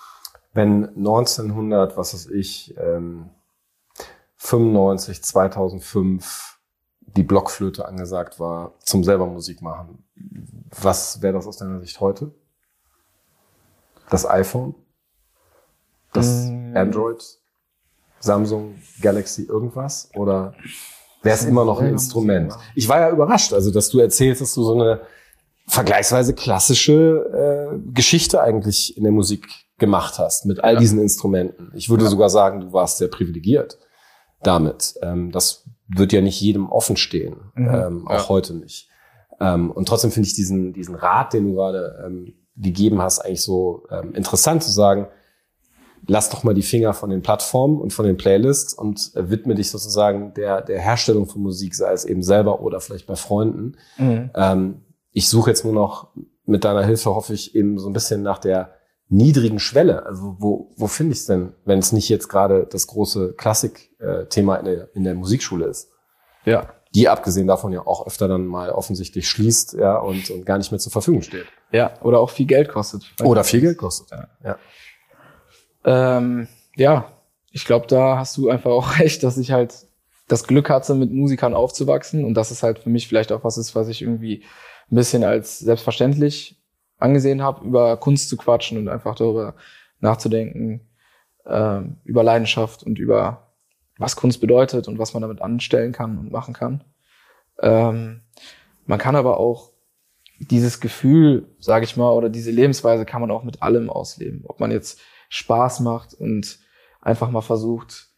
Wenn 0.53 0.87
1900, 0.89 1.97
was 1.97 2.13
weiß 2.13 2.27
ich, 2.27 2.75
ähm, 2.77 3.31
95, 4.45 5.23
2005 5.23 6.59
die 7.15 7.23
Blockflöte 7.23 7.85
angesagt 7.85 8.39
war 8.39 8.73
zum 8.79 9.03
selber 9.03 9.25
Musik 9.25 9.61
machen, 9.61 10.03
was 10.81 11.21
wäre 11.21 11.33
das 11.33 11.47
aus 11.47 11.57
deiner 11.57 11.79
Sicht 11.79 11.99
heute? 11.99 12.31
Das 14.09 14.25
iPhone? 14.29 14.75
Das 16.13 16.45
Mm. 16.47 16.75
Android? 16.77 17.23
Samsung 18.19 18.75
Galaxy 19.01 19.43
irgendwas? 19.43 20.09
Oder 20.15 20.53
wäre 21.21 21.35
es 21.35 21.43
immer 21.45 21.63
noch 21.65 21.79
ein 21.79 21.89
Instrument? 21.89 22.53
Ich 22.75 22.87
war 22.89 22.99
ja 22.99 23.09
überrascht, 23.09 23.53
also 23.53 23.71
dass 23.71 23.89
du 23.89 23.99
erzählst, 23.99 24.41
dass 24.41 24.53
du 24.53 24.63
so 24.63 24.73
eine 24.73 25.01
vergleichsweise 25.67 26.33
klassische 26.33 27.71
äh, 27.73 27.91
Geschichte 27.93 28.41
eigentlich 28.41 28.95
in 28.97 29.03
der 29.03 29.11
Musik 29.11 29.47
gemacht 29.77 30.17
hast 30.19 30.45
mit 30.45 30.63
all 30.63 30.73
Ja. 30.75 30.79
diesen 30.79 30.99
Instrumenten. 30.99 31.71
Ich 31.75 31.89
würde 31.89 32.07
sogar 32.07 32.29
sagen, 32.29 32.61
du 32.61 32.73
warst 32.73 32.97
sehr 32.99 33.07
privilegiert 33.09 33.77
damit. 34.47 34.95
Ähm, 35.01 35.31
das 35.31 35.65
wird 35.87 36.13
ja 36.13 36.21
nicht 36.21 36.39
jedem 36.41 36.69
offen 36.69 36.97
stehen, 36.97 37.35
Mhm. 37.55 37.69
ähm, 37.69 38.07
auch 38.07 38.13
Ja. 38.13 38.29
heute 38.29 38.53
nicht. 38.55 38.89
Ähm, 39.39 39.69
und 39.71 39.87
trotzdem 39.87 40.11
finde 40.11 40.27
ich 40.27 40.35
diesen, 40.35 40.73
diesen 40.73 40.95
Rat, 40.95 41.33
den 41.33 41.45
du 41.47 41.53
gerade 41.55 42.03
ähm, 42.05 42.33
gegeben 42.55 43.01
hast, 43.01 43.19
eigentlich 43.19 43.41
so 43.43 43.83
ähm, 43.91 44.13
interessant 44.15 44.63
zu 44.63 44.71
sagen, 44.71 45.07
lass 46.07 46.29
doch 46.29 46.43
mal 46.43 46.53
die 46.53 46.61
Finger 46.61 46.93
von 46.93 47.09
den 47.09 47.21
Plattformen 47.21 47.81
und 47.81 47.91
von 47.91 48.05
den 48.05 48.15
Playlists 48.17 48.73
und 48.73 49.11
äh, 49.15 49.29
widme 49.29 49.55
dich 49.55 49.69
sozusagen 49.71 50.33
der, 50.35 50.61
der 50.61 50.79
Herstellung 50.79 51.25
von 51.27 51.41
Musik, 51.41 51.75
sei 51.75 51.91
es 51.91 52.05
eben 52.05 52.23
selber 52.23 52.61
oder 52.61 52.79
vielleicht 52.79 53.07
bei 53.07 53.15
Freunden. 53.15 53.75
Mhm. 53.97 54.29
Ähm, 54.35 54.81
ich 55.11 55.27
suche 55.29 55.49
jetzt 55.49 55.65
nur 55.65 55.73
noch 55.73 56.09
mit 56.45 56.63
deiner 56.63 56.83
Hilfe, 56.85 57.13
hoffe 57.13 57.33
ich, 57.33 57.55
eben 57.55 57.77
so 57.79 57.89
ein 57.89 57.93
bisschen 57.93 58.21
nach 58.21 58.37
der 58.37 58.74
niedrigen 59.09 59.59
Schwelle. 59.59 60.05
Also 60.05 60.35
wo, 60.39 60.73
wo 60.75 60.87
finde 60.87 61.13
ich 61.13 61.19
es 61.19 61.25
denn, 61.25 61.53
wenn 61.65 61.79
es 61.79 61.91
nicht 61.91 62.09
jetzt 62.09 62.27
gerade 62.27 62.67
das 62.69 62.87
große 62.87 63.33
Klassik-Thema 63.33 64.57
in 64.57 64.65
der, 64.65 64.95
in 64.95 65.03
der 65.03 65.15
Musikschule 65.15 65.65
ist? 65.65 65.91
Ja. 66.45 66.73
Die 66.93 67.09
abgesehen 67.09 67.47
davon 67.47 67.73
ja 67.73 67.85
auch 67.85 68.07
öfter 68.07 68.27
dann 68.27 68.45
mal 68.45 68.69
offensichtlich 68.69 69.27
schließt 69.27 69.73
ja, 69.73 69.97
und, 69.97 70.29
und 70.29 70.45
gar 70.45 70.57
nicht 70.57 70.71
mehr 70.71 70.79
zur 70.79 70.91
Verfügung 70.91 71.21
steht. 71.21 71.45
Ja, 71.71 71.93
oder 72.01 72.19
auch 72.19 72.29
viel 72.29 72.45
Geld 72.45 72.69
kostet. 72.69 73.03
Oder 73.21 73.43
viel 73.43 73.61
Geld 73.61 73.77
kostet. 73.77 74.11
Ja. 74.11 74.27
Ja. 74.43 76.17
Ähm, 76.17 76.47
ja, 76.75 77.11
ich 77.51 77.65
glaube, 77.65 77.87
da 77.87 78.17
hast 78.17 78.37
du 78.37 78.49
einfach 78.49 78.71
auch 78.71 78.99
recht, 78.99 79.23
dass 79.23 79.37
ich 79.37 79.51
halt 79.51 79.87
das 80.27 80.45
Glück 80.45 80.69
hatte, 80.69 80.95
mit 80.95 81.11
Musikern 81.11 81.53
aufzuwachsen 81.53 82.25
und 82.25 82.33
dass 82.33 82.49
es 82.49 82.63
halt 82.63 82.79
für 82.79 82.89
mich 82.89 83.07
vielleicht 83.07 83.31
auch 83.31 83.43
was 83.43 83.57
ist, 83.57 83.75
was 83.75 83.87
ich 83.89 84.01
irgendwie 84.01 84.43
ein 84.91 84.95
bisschen 84.95 85.23
als 85.23 85.59
selbstverständlich 85.59 86.54
angesehen 86.97 87.41
habe, 87.41 87.65
über 87.65 87.97
Kunst 87.97 88.29
zu 88.29 88.37
quatschen 88.37 88.77
und 88.77 88.87
einfach 88.87 89.15
darüber 89.15 89.55
nachzudenken, 89.99 90.81
ähm, 91.45 91.97
über 92.03 92.23
Leidenschaft 92.23 92.83
und 92.83 92.99
über 92.99 93.53
was 93.97 94.15
Kunst 94.15 94.41
bedeutet 94.41 94.87
und 94.87 94.99
was 94.99 95.13
man 95.13 95.21
damit 95.21 95.41
anstellen 95.41 95.91
kann 95.91 96.17
und 96.17 96.31
machen 96.31 96.53
kann. 96.53 96.83
Ähm, 97.61 98.21
man 98.85 98.99
kann 98.99 99.15
aber 99.15 99.39
auch 99.39 99.71
dieses 100.39 100.81
Gefühl, 100.81 101.55
sage 101.59 101.85
ich 101.85 101.95
mal, 101.95 102.11
oder 102.11 102.29
diese 102.29 102.51
Lebensweise 102.51 103.05
kann 103.05 103.21
man 103.21 103.31
auch 103.31 103.43
mit 103.43 103.61
allem 103.61 103.89
ausleben. 103.89 104.43
Ob 104.45 104.59
man 104.59 104.71
jetzt 104.71 104.99
Spaß 105.29 105.79
macht 105.79 106.13
und 106.13 106.59
einfach 107.01 107.29
mal 107.29 107.41
versucht, 107.41 108.09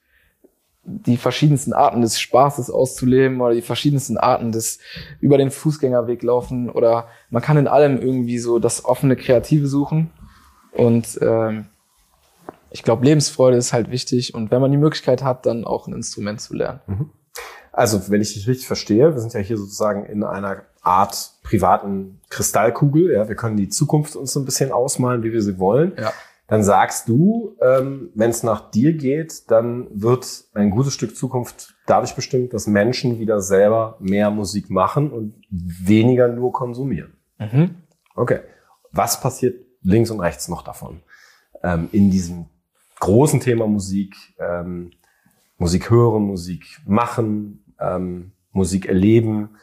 die 0.89 1.17
verschiedensten 1.17 1.73
Arten 1.73 2.01
des 2.01 2.19
Spaßes 2.19 2.71
auszuleben 2.71 3.41
oder 3.41 3.53
die 3.53 3.61
verschiedensten 3.61 4.17
Arten 4.17 4.51
des 4.51 4.79
über 5.19 5.37
den 5.37 5.51
Fußgängerweg 5.51 6.23
laufen 6.23 6.69
oder 6.69 7.07
man 7.29 7.41
kann 7.41 7.57
in 7.57 7.67
allem 7.67 8.01
irgendwie 8.01 8.39
so 8.39 8.57
das 8.57 8.85
offene 8.85 9.17
Kreative 9.17 9.67
suchen 9.67 10.11
und 10.71 11.19
ähm, 11.21 11.65
ich 12.71 12.83
glaube 12.83 13.05
Lebensfreude 13.05 13.57
ist 13.57 13.73
halt 13.73 13.91
wichtig 13.91 14.33
und 14.33 14.49
wenn 14.49 14.61
man 14.61 14.71
die 14.71 14.77
Möglichkeit 14.77 15.23
hat, 15.23 15.45
dann 15.45 15.65
auch 15.65 15.87
ein 15.87 15.93
Instrument 15.93 16.39
zu 16.39 16.55
lernen. 16.55 16.79
Also, 17.77 18.09
wenn 18.09 18.21
ich 18.21 18.33
dich 18.33 18.47
richtig 18.47 18.65
verstehe, 18.65 19.13
wir 19.13 19.19
sind 19.19 19.33
ja 19.33 19.39
hier 19.39 19.55
sozusagen 19.55 20.03
in 20.07 20.23
einer 20.23 20.63
Art 20.81 21.33
privaten 21.43 22.19
Kristallkugel. 22.29 23.11
Ja, 23.11 23.27
wir 23.27 23.35
können 23.35 23.55
die 23.55 23.69
Zukunft 23.69 24.15
uns 24.15 24.33
so 24.33 24.39
ein 24.39 24.45
bisschen 24.45 24.71
ausmalen, 24.71 25.21
wie 25.21 25.31
wir 25.31 25.43
sie 25.43 25.59
wollen. 25.59 25.93
Ja. 25.95 26.11
Dann 26.47 26.63
sagst 26.63 27.09
du, 27.09 27.57
ähm, 27.61 28.09
wenn 28.15 28.29
es 28.29 28.41
nach 28.41 28.71
dir 28.71 28.93
geht, 28.93 29.51
dann 29.51 29.87
wird 29.91 30.45
ein 30.53 30.69
gutes 30.69 30.93
Stück 30.93 31.15
Zukunft 31.15 31.75
dadurch 31.85 32.15
bestimmt, 32.15 32.53
dass 32.53 32.67
Menschen 32.67 33.19
wieder 33.19 33.41
selber 33.41 33.97
mehr 33.99 34.31
Musik 34.31 34.69
machen 34.69 35.11
und 35.11 35.33
weniger 35.49 36.29
nur 36.29 36.53
konsumieren. 36.53 37.17
Mhm. 37.37 37.75
Okay. 38.15 38.39
Was 38.91 39.19
passiert 39.19 39.59
links 39.83 40.09
und 40.09 40.21
rechts 40.21 40.47
noch 40.47 40.61
davon? 40.61 41.01
Ähm, 41.63 41.89
in 41.91 42.09
diesem 42.09 42.45
großen 42.99 43.41
Thema 43.41 43.67
Musik, 43.67 44.15
ähm, 44.39 44.91
Musik 45.57 45.89
hören, 45.89 46.23
Musik 46.23 46.79
machen, 46.85 47.63
ähm, 47.79 48.31
Musik 48.51 48.85
erleben. 48.87 49.57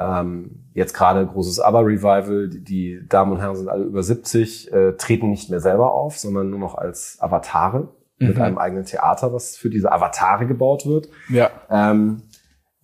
Ähm, 0.00 0.64
jetzt 0.72 0.94
gerade 0.94 1.26
großes 1.26 1.60
ABBA-Revival. 1.60 2.48
Die, 2.48 2.64
die 2.64 3.00
Damen 3.08 3.32
und 3.32 3.40
Herren 3.40 3.56
sind 3.56 3.68
alle 3.68 3.84
über 3.84 4.02
70, 4.02 4.72
äh, 4.72 4.92
treten 4.96 5.28
nicht 5.30 5.50
mehr 5.50 5.60
selber 5.60 5.92
auf, 5.92 6.18
sondern 6.18 6.48
nur 6.50 6.58
noch 6.58 6.74
als 6.74 7.18
Avatare 7.20 7.88
mit 8.18 8.36
Mhm. 8.36 8.42
einem 8.42 8.58
eigenen 8.58 8.84
Theater, 8.84 9.32
was 9.32 9.56
für 9.56 9.70
diese 9.70 9.92
Avatare 9.92 10.46
gebaut 10.46 10.86
wird. 10.86 11.08
Ja. 11.28 11.50
Ähm, 11.70 12.22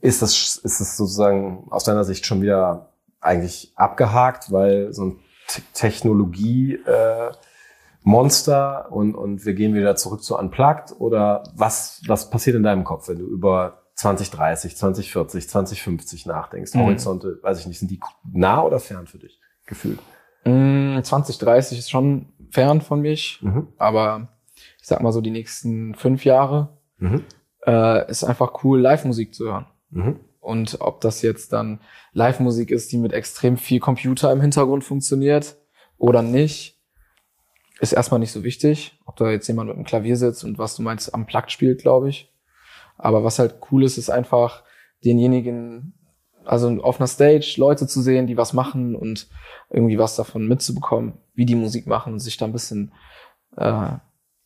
ist 0.00 0.20
das 0.22 0.56
ist 0.56 0.80
das 0.80 0.96
sozusagen 0.96 1.66
aus 1.70 1.84
deiner 1.84 2.04
Sicht 2.04 2.26
schon 2.26 2.42
wieder 2.42 2.90
eigentlich 3.20 3.72
abgehakt, 3.76 4.52
weil 4.52 4.92
so 4.92 5.04
ein 5.06 5.18
Te- 5.48 5.62
Technologie 5.74 6.74
äh, 6.86 7.30
Monster 8.02 8.86
und 8.92 9.14
und 9.14 9.44
wir 9.44 9.54
gehen 9.54 9.74
wieder 9.74 9.96
zurück 9.96 10.22
zu 10.22 10.38
Unplugged 10.38 10.94
oder 11.00 11.42
was 11.56 12.02
was 12.06 12.30
passiert 12.30 12.56
in 12.56 12.62
deinem 12.62 12.84
Kopf, 12.84 13.08
wenn 13.08 13.18
du 13.18 13.26
über 13.26 13.82
2030, 13.96 14.76
2040, 14.76 15.48
2050 15.48 16.26
nachdenkst? 16.26 16.74
Mhm. 16.74 16.80
Horizonte, 16.80 17.38
weiß 17.42 17.60
ich 17.60 17.66
nicht, 17.66 17.78
sind 17.78 17.90
die 17.90 18.00
nah 18.32 18.62
oder 18.62 18.78
fern 18.78 19.06
für 19.06 19.18
dich 19.18 19.40
gefühlt? 19.66 19.98
Mm, 20.44 21.00
2030 21.02 21.78
ist 21.78 21.90
schon 21.90 22.32
fern 22.50 22.80
von 22.80 23.00
mich, 23.00 23.40
Mhm. 23.42 23.68
aber 23.78 24.28
ich 24.80 24.86
sag 24.86 25.00
mal 25.02 25.12
so 25.12 25.20
die 25.20 25.30
nächsten 25.30 25.94
fünf 25.94 26.24
Jahre 26.24 26.78
Mhm. 26.98 27.24
äh, 27.66 28.08
ist 28.10 28.22
einfach 28.24 28.62
cool, 28.64 28.80
Live-Musik 28.80 29.34
zu 29.34 29.46
hören. 29.46 29.66
Mhm. 29.90 30.20
Und 30.40 30.76
ob 30.80 31.00
das 31.00 31.22
jetzt 31.22 31.52
dann 31.52 31.80
Live-Musik 32.12 32.70
ist, 32.70 32.92
die 32.92 32.98
mit 32.98 33.12
extrem 33.12 33.56
viel 33.56 33.80
Computer 33.80 34.30
im 34.30 34.40
Hintergrund 34.40 34.84
funktioniert 34.84 35.56
oder 35.98 36.22
nicht, 36.22 36.80
ist 37.80 37.92
erstmal 37.92 38.20
nicht 38.20 38.30
so 38.32 38.44
wichtig. 38.44 38.98
Ob 39.04 39.16
da 39.16 39.28
jetzt 39.30 39.48
jemand 39.48 39.68
mit 39.68 39.76
einem 39.76 39.84
Klavier 39.84 40.16
sitzt 40.16 40.44
und 40.44 40.58
was 40.58 40.76
du 40.76 40.82
meinst, 40.82 41.12
am 41.12 41.26
Plug 41.26 41.42
spielt, 41.48 41.82
glaube 41.82 42.08
ich. 42.08 42.32
Aber 42.98 43.24
was 43.24 43.38
halt 43.38 43.56
cool 43.70 43.84
ist, 43.84 43.98
ist 43.98 44.10
einfach 44.10 44.64
denjenigen, 45.04 45.94
also 46.44 46.68
auf 46.82 47.00
einer 47.00 47.06
Stage 47.06 47.54
Leute 47.58 47.86
zu 47.86 48.00
sehen, 48.00 48.26
die 48.26 48.36
was 48.36 48.52
machen 48.52 48.94
und 48.94 49.28
irgendwie 49.70 49.98
was 49.98 50.16
davon 50.16 50.46
mitzubekommen, 50.46 51.14
wie 51.34 51.46
die 51.46 51.54
Musik 51.54 51.86
machen 51.86 52.14
und 52.14 52.20
sich 52.20 52.36
da 52.36 52.46
ein 52.46 52.52
bisschen 52.52 52.92
äh, 53.56 53.92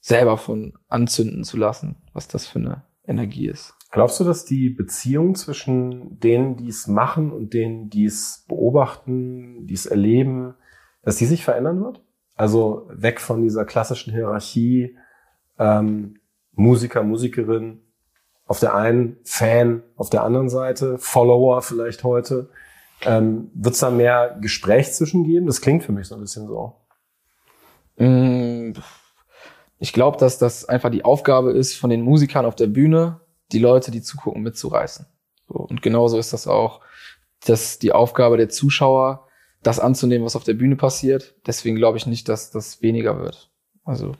selber 0.01 0.39
von 0.39 0.75
anzünden 0.89 1.45
zu 1.45 1.57
lassen, 1.57 1.97
was 2.13 2.29
das 2.29 2.47
für 2.47 2.59
eine 2.59 2.85
Energie 3.05 3.49
ist. 3.49 3.75
Glaubst 3.93 4.21
du, 4.21 4.25
dass 4.25 4.45
die 4.45 4.71
Beziehung 4.71 5.35
zwischen 5.35 6.21
denen, 6.21 6.57
die 6.57 6.69
es 6.69 6.87
machen 6.87 7.33
und 7.33 7.55
denen, 7.55 7.91
die 7.91 8.05
es 8.05 8.45
beobachten, 8.49 9.67
die 9.67 9.75
es 9.75 9.87
erleben, 9.87 10.55
dass 11.03 11.17
die 11.17 11.27
sich 11.27 11.45
verändern 11.45 11.83
wird? 11.83 12.03
Also 12.37 12.89
weg 12.93 13.21
von 13.21 13.43
dieser 13.43 13.65
klassischen 13.65 14.13
Hierarchie, 14.13 14.97
ähm, 15.59 16.21
Musiker, 16.53 17.03
Musikerin, 17.03 17.81
auf 18.51 18.59
der 18.59 18.75
einen 18.75 19.17
Fan, 19.23 19.85
auf 19.95 20.11
der 20.11 20.25
anderen 20.25 20.49
Seite, 20.49 20.99
Follower 20.99 21.63
vielleicht 21.63 22.03
heute. 22.03 22.51
Ähm, 23.03 23.49
Wird 23.55 23.75
es 23.75 23.81
da 23.81 23.91
mehr 23.91 24.37
Gespräch 24.41 24.93
zwischen 24.93 25.23
geben? 25.23 25.47
Das 25.47 25.61
klingt 25.61 25.85
für 25.85 25.93
mich 25.93 26.09
so 26.09 26.17
ein 26.17 26.21
bisschen 26.21 26.49
so. 26.49 26.75
Mm, 27.97 28.73
Ich 29.79 29.93
glaube, 29.93 30.19
dass 30.19 30.39
das 30.39 30.69
einfach 30.69 30.91
die 30.91 31.05
Aufgabe 31.05 31.53
ist 31.53 31.77
von 31.77 31.91
den 31.91 32.03
Musikern 32.03 32.45
auf 32.45 32.57
der 32.57 32.67
Bühne, 32.67 33.21
die 33.53 33.61
Leute, 33.61 33.93
die 33.93 34.03
zugucken, 34.03 34.43
mitzureißen. 34.43 35.07
Und 35.47 35.81
genauso 35.81 36.19
ist 36.19 36.33
das 36.33 36.49
auch, 36.49 36.81
dass 37.47 37.79
die 37.79 37.93
Aufgabe 37.93 38.37
der 38.37 38.49
Zuschauer, 38.49 39.29
das 39.63 39.79
anzunehmen, 39.79 40.25
was 40.27 40.35
auf 40.35 40.43
der 40.43 40.55
Bühne 40.55 40.75
passiert. 40.75 41.37
Deswegen 41.47 41.77
glaube 41.77 41.99
ich 41.99 42.07
nicht, 42.07 42.29
dass 42.29 42.51
das 42.51 42.83
weniger 42.83 43.21
wird. 43.21 43.53
Also 43.85 44.17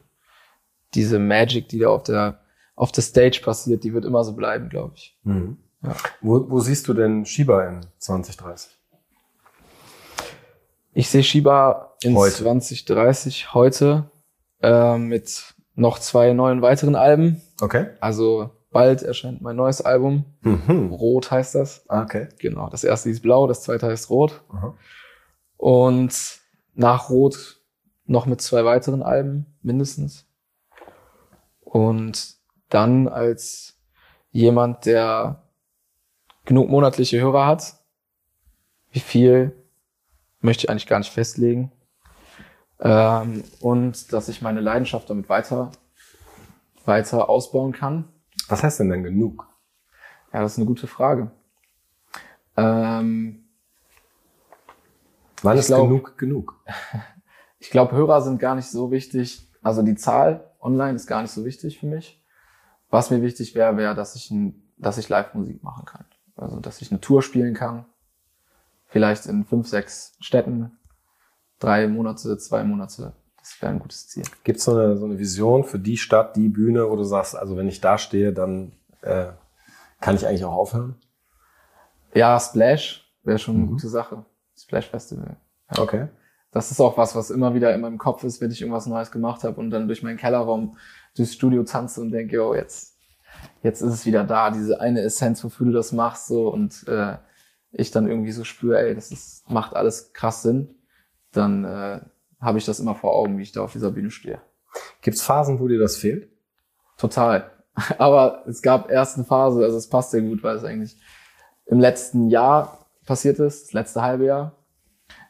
diese 0.95 1.19
Magic, 1.19 1.69
die 1.69 1.81
da 1.81 1.88
auf 1.88 2.05
der 2.05 2.39
auf 2.81 2.93
der 2.93 3.03
Stage 3.03 3.43
passiert, 3.45 3.85
die 3.85 3.93
wird 3.93 4.07
immer 4.07 4.25
so 4.25 4.33
bleiben, 4.33 4.71
glaube 4.71 4.95
ich. 4.95 5.19
Ja. 5.25 5.95
Wo, 6.23 6.51
wo 6.51 6.61
siehst 6.61 6.88
du 6.88 6.95
denn 6.95 7.27
Shiba 7.27 7.62
in 7.69 7.81
2030? 7.99 8.71
Ich 10.95 11.11
sehe 11.11 11.23
Shiba 11.23 11.95
in 12.03 12.16
Heute. 12.16 12.37
2030 12.37 13.53
heute 13.53 14.11
äh, 14.62 14.97
mit 14.97 15.55
noch 15.75 15.99
zwei 15.99 16.33
neuen 16.33 16.62
weiteren 16.62 16.95
Alben. 16.97 17.43
Okay. 17.61 17.88
Also 18.01 18.49
bald 18.71 19.03
erscheint 19.03 19.43
mein 19.43 19.57
neues 19.57 19.83
Album. 19.83 20.25
Mhm. 20.40 20.88
Rot 20.90 21.31
heißt 21.31 21.55
das. 21.57 21.85
Ah, 21.87 22.05
Okay. 22.05 22.29
Genau. 22.38 22.71
Das 22.71 22.83
erste 22.83 23.11
ist 23.11 23.21
blau, 23.21 23.47
das 23.47 23.62
zweite 23.62 23.88
heißt 23.88 24.09
rot. 24.09 24.43
Aha. 24.49 24.75
Und 25.59 26.40
nach 26.73 27.11
Rot 27.11 27.61
noch 28.07 28.25
mit 28.25 28.40
zwei 28.40 28.64
weiteren 28.64 29.03
Alben 29.03 29.59
mindestens. 29.61 30.27
Und 31.61 32.39
dann 32.70 33.09
als 33.09 33.78
jemand, 34.33 34.87
der 34.87 35.42
genug 36.44 36.68
monatliche 36.68 37.20
Hörer 37.20 37.46
hat, 37.46 37.74
wie 38.92 39.00
viel 39.00 39.52
möchte 40.40 40.64
ich 40.64 40.70
eigentlich 40.70 40.87
gar 40.87 40.98
nicht 40.98 41.12
festlegen. 41.12 41.70
Ähm, 42.80 43.44
und 43.61 44.12
dass 44.12 44.28
ich 44.28 44.40
meine 44.40 44.61
Leidenschaft 44.61 45.11
damit 45.11 45.28
weiter, 45.28 45.70
weiter 46.87 47.28
ausbauen 47.28 47.72
kann. 47.72 48.09
Was 48.48 48.62
heißt 48.62 48.80
denn 48.80 48.88
denn 48.88 49.02
genug? 49.04 49.46
Ja, 50.33 50.40
das 50.40 50.52
ist 50.52 50.59
eine 50.59 50.66
gute 50.66 50.87
Frage. 50.87 51.30
Ähm, 52.56 53.44
Wann 55.42 55.59
ist 55.59 55.66
glaub- 55.66 55.88
genug 55.88 56.18
genug? 56.18 56.64
Ich 57.62 57.68
glaube, 57.68 57.92
Hörer 57.94 58.22
sind 58.22 58.38
gar 58.40 58.54
nicht 58.54 58.70
so 58.70 58.90
wichtig. 58.90 59.46
Also 59.62 59.83
die 59.83 59.94
Zahl 59.94 60.50
online 60.61 60.94
ist 60.96 61.06
gar 61.06 61.20
nicht 61.20 61.30
so 61.30 61.44
wichtig 61.44 61.78
für 61.78 61.85
mich. 61.85 62.19
Was 62.90 63.11
mir 63.11 63.22
wichtig 63.22 63.55
wäre, 63.55 63.76
wäre, 63.76 63.94
dass 63.94 64.14
ich, 64.16 64.31
ein, 64.31 64.62
dass 64.76 64.98
ich 64.98 65.09
Live-Musik 65.09 65.62
machen 65.62 65.85
kann. 65.85 66.05
Also, 66.37 66.59
dass 66.61 66.81
ich 66.83 66.90
eine 66.90 67.00
Tour 67.00 67.22
spielen 67.22 67.55
kann. 67.55 67.87
Vielleicht 68.87 69.26
in 69.26 69.44
fünf, 69.44 69.68
sechs 69.68 70.16
Städten. 70.20 70.72
Drei 71.61 71.87
Monate, 71.87 72.37
zwei 72.38 72.64
Monate. 72.64 73.12
Das 73.38 73.61
wäre 73.62 73.72
ein 73.72 73.79
gutes 73.79 74.09
Ziel. 74.09 74.24
Gibt 74.44 74.59
es 74.59 74.64
so 74.64 74.72
eine, 74.76 74.96
so 74.96 75.05
eine 75.05 75.18
Vision 75.18 75.64
für 75.64 75.79
die 75.79 75.96
Stadt, 75.96 76.37
die 76.37 76.48
Bühne, 76.48 76.88
wo 76.90 76.96
du 76.96 77.05
sagst, 77.05 77.37
also 77.37 77.57
wenn 77.57 77.68
ich 77.68 77.81
da 77.81 77.96
stehe, 77.98 78.33
dann 78.33 78.72
äh, 79.03 79.29
kann 80.00 80.16
ich 80.16 80.26
eigentlich 80.26 80.44
auch 80.44 80.55
aufhören? 80.55 80.96
Ja, 82.14 82.38
Splash 82.40 83.07
wäre 83.22 83.38
schon 83.38 83.55
eine 83.57 83.64
Mhm. 83.64 83.68
gute 83.68 83.88
Sache. 83.88 84.24
Splash 84.59 84.88
Festival. 84.90 85.37
Okay. 85.76 86.09
Das 86.52 86.70
ist 86.70 86.80
auch 86.80 86.96
was, 86.98 87.14
was 87.14 87.30
immer 87.30 87.54
wieder 87.54 87.74
in 87.74 87.80
meinem 87.80 87.98
Kopf 87.98 88.24
ist, 88.24 88.40
wenn 88.40 88.50
ich 88.50 88.60
irgendwas 88.60 88.86
Neues 88.86 89.10
gemacht 89.10 89.44
habe 89.44 89.60
und 89.60 89.70
dann 89.70 89.86
durch 89.86 90.02
meinen 90.02 90.16
Kellerraum 90.16 90.76
durchs 91.16 91.34
Studio 91.34 91.62
tanze 91.62 92.00
und 92.00 92.10
denke, 92.10 92.44
oh, 92.44 92.54
jetzt, 92.54 92.96
jetzt 93.62 93.82
ist 93.82 93.92
es 93.92 94.06
wieder 94.06 94.24
da, 94.24 94.50
diese 94.50 94.80
eine 94.80 95.00
Essenz, 95.02 95.44
wofür 95.44 95.66
du 95.66 95.72
das 95.72 95.92
machst, 95.92 96.26
so 96.26 96.48
und 96.48 96.86
äh, 96.88 97.16
ich 97.72 97.90
dann 97.90 98.08
irgendwie 98.08 98.32
so 98.32 98.44
spüre, 98.44 98.80
ey, 98.80 98.94
das 98.94 99.12
ist, 99.12 99.48
macht 99.48 99.76
alles 99.76 100.12
krass 100.12 100.42
Sinn, 100.42 100.74
dann 101.32 101.64
äh, 101.64 102.00
habe 102.40 102.58
ich 102.58 102.64
das 102.64 102.80
immer 102.80 102.94
vor 102.94 103.14
Augen, 103.14 103.38
wie 103.38 103.42
ich 103.42 103.52
da 103.52 103.62
auf 103.62 103.72
dieser 103.72 103.92
Bühne 103.92 104.10
stehe. 104.10 104.40
Gibt 105.02 105.16
es 105.16 105.22
Phasen, 105.22 105.60
wo 105.60 105.68
dir 105.68 105.78
das 105.78 105.96
fehlt? 105.96 106.28
Total. 106.96 107.50
Aber 107.98 108.44
es 108.46 108.62
gab 108.62 108.90
erst 108.90 109.16
eine 109.16 109.24
Phase, 109.24 109.62
also 109.62 109.76
es 109.76 109.88
passt 109.88 110.10
sehr 110.10 110.22
gut, 110.22 110.42
weil 110.42 110.56
es 110.56 110.64
eigentlich 110.64 111.00
im 111.66 111.78
letzten 111.78 112.28
Jahr 112.28 112.86
passiert 113.06 113.38
ist, 113.38 113.66
das 113.66 113.72
letzte 113.72 114.02
halbe 114.02 114.26
Jahr, 114.26 114.56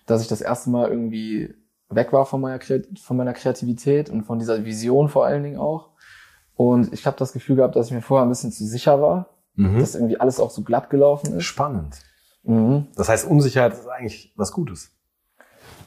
dass 0.06 0.22
ich 0.22 0.28
das 0.28 0.40
erste 0.40 0.70
Mal 0.70 0.88
irgendwie 0.88 1.54
weg 1.88 2.12
war 2.12 2.24
von 2.26 2.40
meiner, 2.40 2.60
von 3.02 3.16
meiner 3.16 3.32
Kreativität 3.32 4.10
und 4.10 4.22
von 4.24 4.38
dieser 4.38 4.64
Vision 4.64 5.08
vor 5.08 5.24
allen 5.26 5.42
Dingen 5.42 5.58
auch. 5.58 5.90
Und 6.54 6.92
ich 6.92 7.06
habe 7.06 7.16
das 7.16 7.32
Gefühl 7.32 7.56
gehabt, 7.56 7.74
dass 7.76 7.86
ich 7.86 7.92
mir 7.92 8.02
vorher 8.02 8.26
ein 8.26 8.28
bisschen 8.28 8.52
zu 8.52 8.64
sicher 8.64 9.00
war, 9.00 9.28
Mhm. 9.56 9.80
dass 9.80 9.96
irgendwie 9.96 10.18
alles 10.20 10.38
auch 10.38 10.50
so 10.50 10.62
glatt 10.62 10.90
gelaufen 10.90 11.34
ist. 11.36 11.44
Spannend. 11.44 11.96
Mhm. 12.44 12.86
Das 12.94 13.08
heißt, 13.08 13.26
Unsicherheit 13.26 13.72
ist 13.72 13.88
eigentlich 13.88 14.32
was 14.36 14.52
Gutes. 14.52 14.92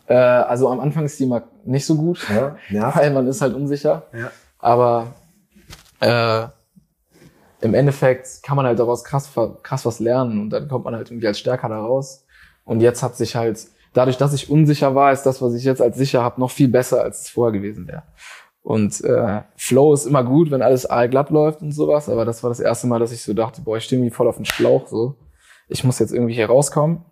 Äh, 0.07 0.15
also 0.15 0.67
am 0.69 0.81
Anfang 0.81 1.05
ist 1.05 1.17
die 1.19 1.23
immer 1.23 1.43
nicht 1.63 1.85
so 1.85 1.95
gut, 1.95 2.27
Ja, 2.29 2.57
nervt. 2.69 2.97
weil 2.97 3.11
man 3.11 3.25
ist 3.27 3.41
halt 3.41 3.53
unsicher. 3.55 4.03
Ja. 4.13 4.31
Aber 4.59 5.13
äh, 6.01 6.45
im 7.61 7.73
Endeffekt 7.73 8.43
kann 8.43 8.57
man 8.57 8.65
halt 8.65 8.77
daraus 8.79 9.03
krass, 9.05 9.29
krass 9.63 9.85
was 9.85 9.99
lernen 9.99 10.41
und 10.41 10.49
dann 10.49 10.67
kommt 10.67 10.83
man 10.83 10.95
halt 10.95 11.09
irgendwie 11.09 11.27
als 11.27 11.39
stärker 11.39 11.69
da 11.69 11.79
raus. 11.79 12.25
Und 12.65 12.81
jetzt 12.81 13.01
hat 13.01 13.15
sich 13.15 13.35
halt, 13.37 13.65
dadurch, 13.93 14.17
dass 14.17 14.33
ich 14.33 14.49
unsicher 14.49 14.95
war, 14.95 15.11
ist 15.11 15.23
das, 15.23 15.41
was 15.41 15.53
ich 15.53 15.63
jetzt 15.63 15.81
als 15.81 15.97
sicher 15.97 16.23
habe, 16.23 16.39
noch 16.39 16.51
viel 16.51 16.67
besser, 16.67 17.01
als 17.01 17.21
es 17.21 17.29
vorher 17.29 17.53
gewesen 17.53 17.87
wäre. 17.87 18.03
Und 18.61 19.03
äh, 19.03 19.41
Flow 19.57 19.93
ist 19.93 20.05
immer 20.05 20.23
gut, 20.23 20.49
wenn 20.49 20.61
alles 20.61 20.89
aalglatt 20.89 21.29
läuft 21.29 21.61
und 21.61 21.73
sowas, 21.73 22.07
aber 22.09 22.25
das 22.25 22.43
war 22.43 22.49
das 22.49 22.59
erste 22.61 22.87
Mal, 22.87 22.99
dass 22.99 23.11
ich 23.11 23.21
so 23.21 23.33
dachte, 23.33 23.61
boah, 23.61 23.77
ich 23.77 23.83
stehe 23.83 23.99
irgendwie 23.99 24.15
voll 24.15 24.27
auf 24.27 24.37
den 24.37 24.45
Schlauch, 24.45 24.87
so. 24.87 25.15
Ich 25.67 25.83
muss 25.83 25.99
jetzt 25.99 26.13
irgendwie 26.13 26.33
hier 26.33 26.47
rauskommen. 26.47 27.03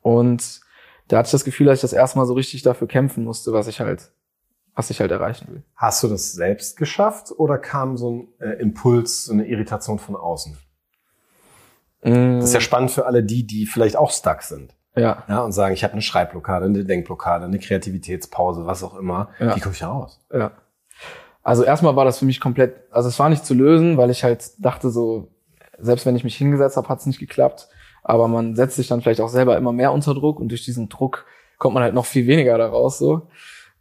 Und 0.00 0.60
da 1.08 1.18
hatte 1.18 1.28
ich 1.28 1.32
das 1.32 1.44
Gefühl, 1.44 1.66
dass 1.66 1.78
ich 1.78 1.82
das 1.82 1.92
erste 1.92 2.18
Mal 2.18 2.26
so 2.26 2.34
richtig 2.34 2.62
dafür 2.62 2.88
kämpfen 2.88 3.24
musste, 3.24 3.52
was 3.52 3.68
ich 3.68 3.80
halt, 3.80 4.10
was 4.74 4.90
ich 4.90 5.00
halt 5.00 5.10
erreichen 5.10 5.48
will. 5.48 5.62
Hast 5.76 6.02
du 6.02 6.08
das 6.08 6.32
selbst 6.32 6.76
geschafft 6.76 7.32
oder 7.36 7.58
kam 7.58 7.96
so 7.96 8.10
ein 8.10 8.28
äh, 8.40 8.60
Impuls, 8.60 9.24
so 9.26 9.32
eine 9.32 9.46
Irritation 9.46 9.98
von 9.98 10.16
außen? 10.16 10.58
Das 12.00 12.44
ist 12.44 12.54
ja 12.54 12.60
spannend 12.60 12.90
für 12.90 13.06
alle 13.06 13.22
die, 13.22 13.46
die 13.46 13.66
vielleicht 13.66 13.96
auch 13.96 14.10
stuck 14.10 14.42
sind. 14.42 14.74
Ja. 14.98 15.24
Ja, 15.28 15.40
und 15.40 15.52
sagen, 15.52 15.74
ich 15.74 15.84
habe 15.84 15.92
eine 15.92 16.02
Schreibblockade, 16.02 16.66
eine 16.66 16.84
Denkblockade, 16.84 17.44
eine 17.44 17.58
Kreativitätspause, 17.58 18.66
was 18.66 18.82
auch 18.82 18.96
immer. 18.96 19.30
Ja. 19.38 19.56
Wie 19.56 19.60
komme 19.60 19.74
ich 19.74 19.80
da 19.80 19.88
raus? 19.88 20.20
Ja. 20.32 20.52
Also 21.42 21.64
erstmal 21.64 21.96
war 21.96 22.04
das 22.04 22.18
für 22.18 22.24
mich 22.24 22.40
komplett, 22.40 22.76
also 22.90 23.08
es 23.08 23.18
war 23.18 23.28
nicht 23.28 23.46
zu 23.46 23.54
lösen, 23.54 23.96
weil 23.96 24.10
ich 24.10 24.24
halt 24.24 24.52
dachte 24.58 24.90
so, 24.90 25.28
selbst 25.78 26.04
wenn 26.04 26.16
ich 26.16 26.24
mich 26.24 26.36
hingesetzt 26.36 26.76
habe, 26.76 26.88
hat 26.88 27.00
es 27.00 27.06
nicht 27.06 27.20
geklappt. 27.20 27.68
Aber 28.02 28.28
man 28.28 28.54
setzt 28.54 28.76
sich 28.76 28.88
dann 28.88 29.00
vielleicht 29.00 29.20
auch 29.20 29.28
selber 29.28 29.56
immer 29.56 29.72
mehr 29.72 29.92
unter 29.92 30.14
Druck 30.14 30.40
und 30.40 30.48
durch 30.48 30.64
diesen 30.64 30.88
Druck 30.88 31.26
kommt 31.58 31.74
man 31.74 31.82
halt 31.82 31.94
noch 31.94 32.06
viel 32.06 32.26
weniger 32.26 32.56
daraus. 32.58 32.98
So. 32.98 33.28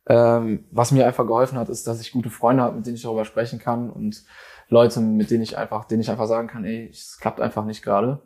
Ähm, 0.07 0.65
was 0.71 0.91
mir 0.91 1.05
einfach 1.05 1.27
geholfen 1.27 1.57
hat, 1.57 1.69
ist, 1.69 1.87
dass 1.87 2.01
ich 2.01 2.11
gute 2.11 2.29
Freunde 2.29 2.63
habe, 2.63 2.75
mit 2.75 2.85
denen 2.85 2.95
ich 2.95 3.03
darüber 3.03 3.25
sprechen 3.25 3.59
kann 3.59 3.89
und 3.89 4.23
Leute, 4.69 4.99
mit 4.99 5.31
denen 5.31 5.43
ich 5.43 5.57
einfach, 5.57 5.85
denen 5.85 6.01
ich 6.01 6.09
einfach 6.09 6.27
sagen 6.27 6.47
kann, 6.47 6.65
ey, 6.65 6.89
es 6.91 7.17
klappt 7.19 7.39
einfach 7.39 7.65
nicht 7.65 7.83
gerade. 7.83 8.21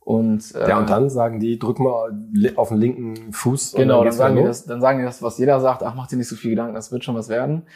Und, 0.00 0.54
äh, 0.54 0.68
Ja, 0.68 0.78
und 0.78 0.90
dann 0.90 1.10
sagen 1.10 1.40
die, 1.40 1.58
drück 1.58 1.78
mal 1.78 2.10
auf 2.56 2.68
den 2.68 2.78
linken 2.78 3.32
Fuß. 3.32 3.74
und 3.74 3.80
Genau, 3.80 3.98
dann 3.98 4.04
geht's 4.04 4.16
sagen, 4.16 4.36
die 4.36 4.42
das, 4.42 4.64
dann 4.64 4.80
sagen 4.80 4.98
die 4.98 5.04
das, 5.04 5.22
was 5.22 5.38
jeder 5.38 5.60
sagt, 5.60 5.82
ach, 5.82 5.94
mach 5.94 6.06
dir 6.08 6.16
nicht 6.16 6.28
so 6.28 6.36
viel 6.36 6.50
Gedanken, 6.50 6.74
das 6.74 6.90
wird 6.90 7.04
schon 7.04 7.14
was 7.14 7.28
werden. 7.28 7.66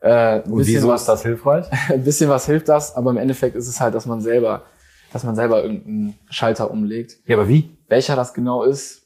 Äh. 0.00 0.40
Und 0.42 0.56
bisschen 0.56 0.76
wieso 0.76 0.88
was, 0.88 1.02
ist 1.02 1.08
das 1.08 1.22
hilfreich? 1.22 1.66
ein 1.90 2.04
bisschen 2.04 2.30
was 2.30 2.46
hilft 2.46 2.68
das, 2.68 2.94
aber 2.96 3.10
im 3.10 3.16
Endeffekt 3.18 3.56
ist 3.56 3.68
es 3.68 3.80
halt, 3.80 3.94
dass 3.94 4.06
man 4.06 4.20
selber, 4.20 4.62
dass 5.12 5.24
man 5.24 5.34
selber 5.34 5.62
irgendeinen 5.62 6.18
Schalter 6.30 6.70
umlegt. 6.70 7.18
Ja, 7.26 7.36
aber 7.36 7.48
wie? 7.48 7.76
Welcher 7.88 8.16
das 8.16 8.32
genau 8.32 8.62
ist, 8.62 9.02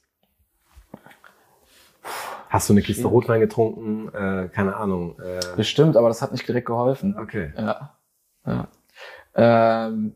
Hast 2.49 2.69
du 2.69 2.75
eine 2.75 2.83
Kiste 2.83 3.09
Rotwein 3.09 3.41
getrunken? 3.41 4.09
Äh, 4.15 4.49
keine 4.49 4.77
Ahnung. 4.77 5.19
Äh, 5.19 5.41
bestimmt, 5.57 5.97
aber 5.97 6.09
das 6.09 6.23
hat 6.23 6.33
nicht 6.33 6.47
direkt 6.47 6.67
geholfen. 6.67 7.17
okay. 7.19 7.53
Ja. 7.57 7.97
ja. 8.47 8.69
Ähm, 9.35 10.15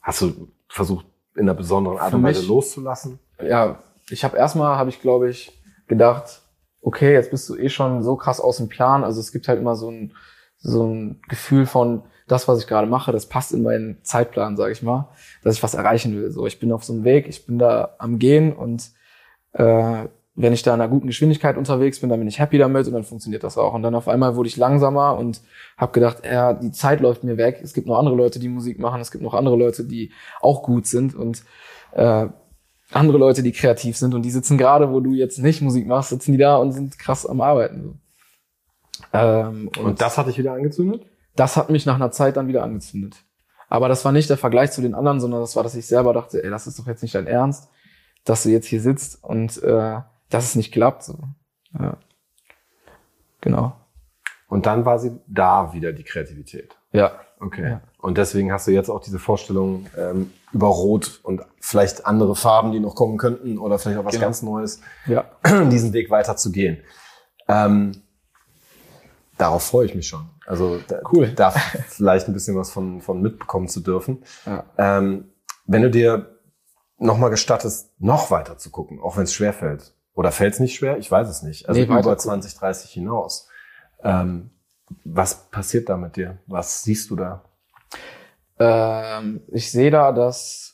Hast 0.00 0.20
du 0.20 0.48
versucht, 0.68 1.06
in 1.34 1.42
einer 1.42 1.54
besonderen 1.54 1.98
Art 1.98 2.14
und 2.14 2.22
Weise 2.22 2.46
loszulassen? 2.46 3.18
ja, 3.42 3.82
ich 4.10 4.24
habe 4.24 4.36
erstmal, 4.36 4.76
habe 4.76 4.90
ich 4.90 5.00
glaube 5.00 5.28
ich 5.30 5.52
gedacht, 5.88 6.42
okay, 6.80 7.12
jetzt 7.12 7.30
bist 7.30 7.48
du 7.48 7.56
eh 7.56 7.68
schon 7.68 8.02
so 8.02 8.16
krass 8.16 8.40
aus 8.40 8.58
dem 8.58 8.68
Plan. 8.68 9.04
Also 9.04 9.20
es 9.20 9.32
gibt 9.32 9.48
halt 9.48 9.58
immer 9.58 9.76
so 9.76 9.90
ein, 9.90 10.12
so 10.58 10.84
ein 10.84 11.20
Gefühl 11.28 11.66
von, 11.66 12.02
das, 12.28 12.48
was 12.48 12.60
ich 12.60 12.66
gerade 12.66 12.86
mache, 12.86 13.12
das 13.12 13.26
passt 13.26 13.52
in 13.52 13.62
meinen 13.62 14.02
Zeitplan, 14.04 14.56
sage 14.56 14.72
ich 14.72 14.82
mal, 14.82 15.08
dass 15.42 15.56
ich 15.56 15.62
was 15.62 15.74
erreichen 15.74 16.16
will. 16.16 16.30
So, 16.30 16.46
ich 16.46 16.58
bin 16.58 16.72
auf 16.72 16.84
so 16.84 16.92
einem 16.92 17.04
Weg, 17.04 17.28
ich 17.28 17.46
bin 17.46 17.58
da 17.58 17.94
am 17.98 18.18
Gehen 18.18 18.52
und 18.52 18.90
äh, 19.52 20.06
wenn 20.34 20.52
ich 20.52 20.62
da 20.62 20.74
in 20.74 20.80
einer 20.80 20.88
guten 20.88 21.06
Geschwindigkeit 21.06 21.58
unterwegs 21.58 22.00
bin, 22.00 22.08
dann 22.08 22.18
bin 22.18 22.28
ich 22.28 22.38
happy 22.38 22.56
damit 22.56 22.86
und 22.86 22.94
dann 22.94 23.04
funktioniert 23.04 23.44
das 23.44 23.58
auch. 23.58 23.74
Und 23.74 23.82
dann 23.82 23.94
auf 23.94 24.08
einmal 24.08 24.34
wurde 24.34 24.48
ich 24.48 24.56
langsamer 24.56 25.18
und 25.18 25.42
habe 25.76 25.92
gedacht, 25.92 26.24
ja, 26.24 26.54
die 26.54 26.72
Zeit 26.72 27.00
läuft 27.00 27.22
mir 27.22 27.36
weg. 27.36 27.60
Es 27.62 27.74
gibt 27.74 27.86
noch 27.86 27.98
andere 27.98 28.16
Leute, 28.16 28.38
die 28.38 28.48
Musik 28.48 28.78
machen. 28.78 29.00
Es 29.00 29.10
gibt 29.10 29.22
noch 29.22 29.34
andere 29.34 29.56
Leute, 29.56 29.84
die 29.84 30.12
auch 30.40 30.62
gut 30.62 30.86
sind. 30.86 31.14
Und 31.14 31.44
äh, 31.92 32.28
andere 32.92 33.18
Leute, 33.18 33.42
die 33.42 33.52
kreativ 33.52 33.96
sind 33.96 34.14
und 34.14 34.22
die 34.22 34.30
sitzen 34.30 34.56
gerade, 34.56 34.90
wo 34.90 35.00
du 35.00 35.12
jetzt 35.12 35.38
nicht 35.38 35.60
Musik 35.60 35.86
machst, 35.86 36.10
sitzen 36.10 36.32
die 36.32 36.38
da 36.38 36.56
und 36.56 36.72
sind 36.72 36.98
krass 36.98 37.26
am 37.26 37.42
Arbeiten. 37.42 38.00
Ähm, 39.12 39.68
und, 39.78 39.84
und 39.84 40.00
das 40.00 40.16
hat 40.16 40.28
dich 40.28 40.38
wieder 40.38 40.54
angezündet? 40.54 41.04
Das 41.36 41.56
hat 41.56 41.68
mich 41.68 41.84
nach 41.84 41.96
einer 41.96 42.10
Zeit 42.10 42.36
dann 42.36 42.48
wieder 42.48 42.62
angezündet. 42.62 43.24
Aber 43.68 43.88
das 43.88 44.04
war 44.04 44.12
nicht 44.12 44.28
der 44.30 44.36
Vergleich 44.36 44.70
zu 44.72 44.82
den 44.82 44.94
anderen, 44.94 45.20
sondern 45.20 45.40
das 45.40 45.56
war, 45.56 45.62
dass 45.62 45.74
ich 45.74 45.86
selber 45.86 46.12
dachte, 46.12 46.42
ey, 46.42 46.50
das 46.50 46.66
ist 46.66 46.78
doch 46.78 46.86
jetzt 46.86 47.02
nicht 47.02 47.14
dein 47.14 47.26
Ernst, 47.26 47.70
dass 48.24 48.42
du 48.42 48.50
jetzt 48.50 48.66
hier 48.66 48.80
sitzt 48.80 49.22
und 49.24 49.62
äh, 49.62 50.00
dass 50.32 50.44
es 50.44 50.56
nicht 50.56 50.72
klappt. 50.72 51.04
So. 51.04 51.18
Ja. 51.78 51.96
Genau. 53.40 53.76
Und 54.48 54.66
dann 54.66 54.84
war 54.84 54.98
sie 54.98 55.18
da 55.26 55.72
wieder 55.72 55.92
die 55.92 56.04
Kreativität. 56.04 56.76
Ja. 56.92 57.12
Okay. 57.40 57.70
Ja. 57.70 57.80
Und 57.98 58.18
deswegen 58.18 58.52
hast 58.52 58.68
du 58.68 58.70
jetzt 58.70 58.88
auch 58.88 59.00
diese 59.00 59.18
Vorstellung 59.18 59.86
ähm, 59.98 60.32
über 60.52 60.68
Rot 60.68 61.20
und 61.22 61.42
vielleicht 61.60 62.06
andere 62.06 62.36
Farben, 62.36 62.70
die 62.70 62.78
noch 62.78 62.94
kommen 62.94 63.18
könnten 63.18 63.58
oder 63.58 63.78
vielleicht 63.78 63.98
auch 63.98 64.04
was 64.04 64.12
genau. 64.12 64.26
ganz 64.26 64.42
Neues, 64.42 64.80
ja. 65.06 65.24
diesen 65.70 65.92
Weg 65.92 66.10
weiter 66.10 66.36
zu 66.36 66.52
gehen. 66.52 66.78
Ähm, 67.48 68.02
darauf 69.38 69.64
freue 69.64 69.86
ich 69.86 69.94
mich 69.94 70.06
schon. 70.06 70.28
Also 70.46 70.78
da, 70.86 71.00
cool. 71.12 71.32
da 71.34 71.50
vielleicht 71.50 72.28
ein 72.28 72.34
bisschen 72.34 72.56
was 72.56 72.70
von, 72.70 73.00
von 73.00 73.20
mitbekommen 73.20 73.68
zu 73.68 73.80
dürfen. 73.80 74.22
Ja. 74.46 74.64
Ähm, 74.78 75.32
wenn 75.66 75.82
du 75.82 75.90
dir 75.90 76.38
nochmal 76.98 77.30
gestattest, 77.30 77.90
noch 77.98 78.30
weiter 78.30 78.58
zu 78.58 78.70
gucken, 78.70 79.00
auch 79.00 79.16
wenn 79.16 79.24
es 79.24 79.34
schwer 79.34 79.52
fällt. 79.52 79.94
Oder 80.14 80.32
fällt 80.32 80.54
es 80.54 80.60
nicht 80.60 80.74
schwer? 80.74 80.98
Ich 80.98 81.10
weiß 81.10 81.28
es 81.28 81.42
nicht. 81.42 81.68
Also 81.68 81.80
nee, 81.80 81.86
über 81.86 82.16
20, 82.16 82.54
30 82.54 82.90
hinaus. 82.90 83.48
Ähm, 84.02 84.50
was 85.04 85.48
passiert 85.50 85.88
da 85.88 85.96
mit 85.96 86.16
dir? 86.16 86.38
Was 86.46 86.82
siehst 86.82 87.10
du 87.10 87.16
da? 87.16 87.44
Ähm, 88.58 89.40
ich 89.48 89.70
sehe 89.70 89.90
da, 89.90 90.12
dass 90.12 90.72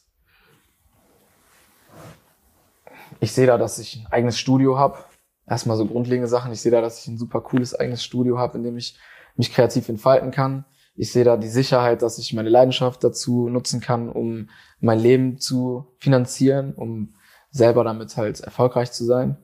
ich 3.20 3.32
sehe 3.32 3.46
da, 3.46 3.58
dass 3.58 3.78
ich 3.78 4.00
ein 4.00 4.12
eigenes 4.12 4.38
Studio 4.38 4.78
habe. 4.78 4.98
Erstmal 5.46 5.76
so 5.76 5.86
grundlegende 5.86 6.28
Sachen. 6.28 6.52
Ich 6.52 6.60
sehe 6.60 6.72
da, 6.72 6.80
dass 6.80 7.00
ich 7.00 7.08
ein 7.08 7.18
super 7.18 7.40
cooles 7.40 7.74
eigenes 7.74 8.02
Studio 8.02 8.38
habe, 8.38 8.58
in 8.58 8.64
dem 8.64 8.76
ich 8.76 8.98
mich 9.36 9.52
kreativ 9.52 9.88
entfalten 9.88 10.30
kann. 10.30 10.64
Ich 10.94 11.12
sehe 11.12 11.24
da 11.24 11.36
die 11.36 11.48
Sicherheit, 11.48 12.02
dass 12.02 12.18
ich 12.18 12.32
meine 12.32 12.48
Leidenschaft 12.48 13.02
dazu 13.04 13.48
nutzen 13.48 13.80
kann, 13.80 14.08
um 14.08 14.50
mein 14.80 14.98
Leben 14.98 15.38
zu 15.38 15.94
finanzieren, 15.98 16.74
um 16.74 17.14
selber 17.50 17.84
damit 17.84 18.16
halt 18.16 18.40
erfolgreich 18.40 18.92
zu 18.92 19.04
sein. 19.04 19.36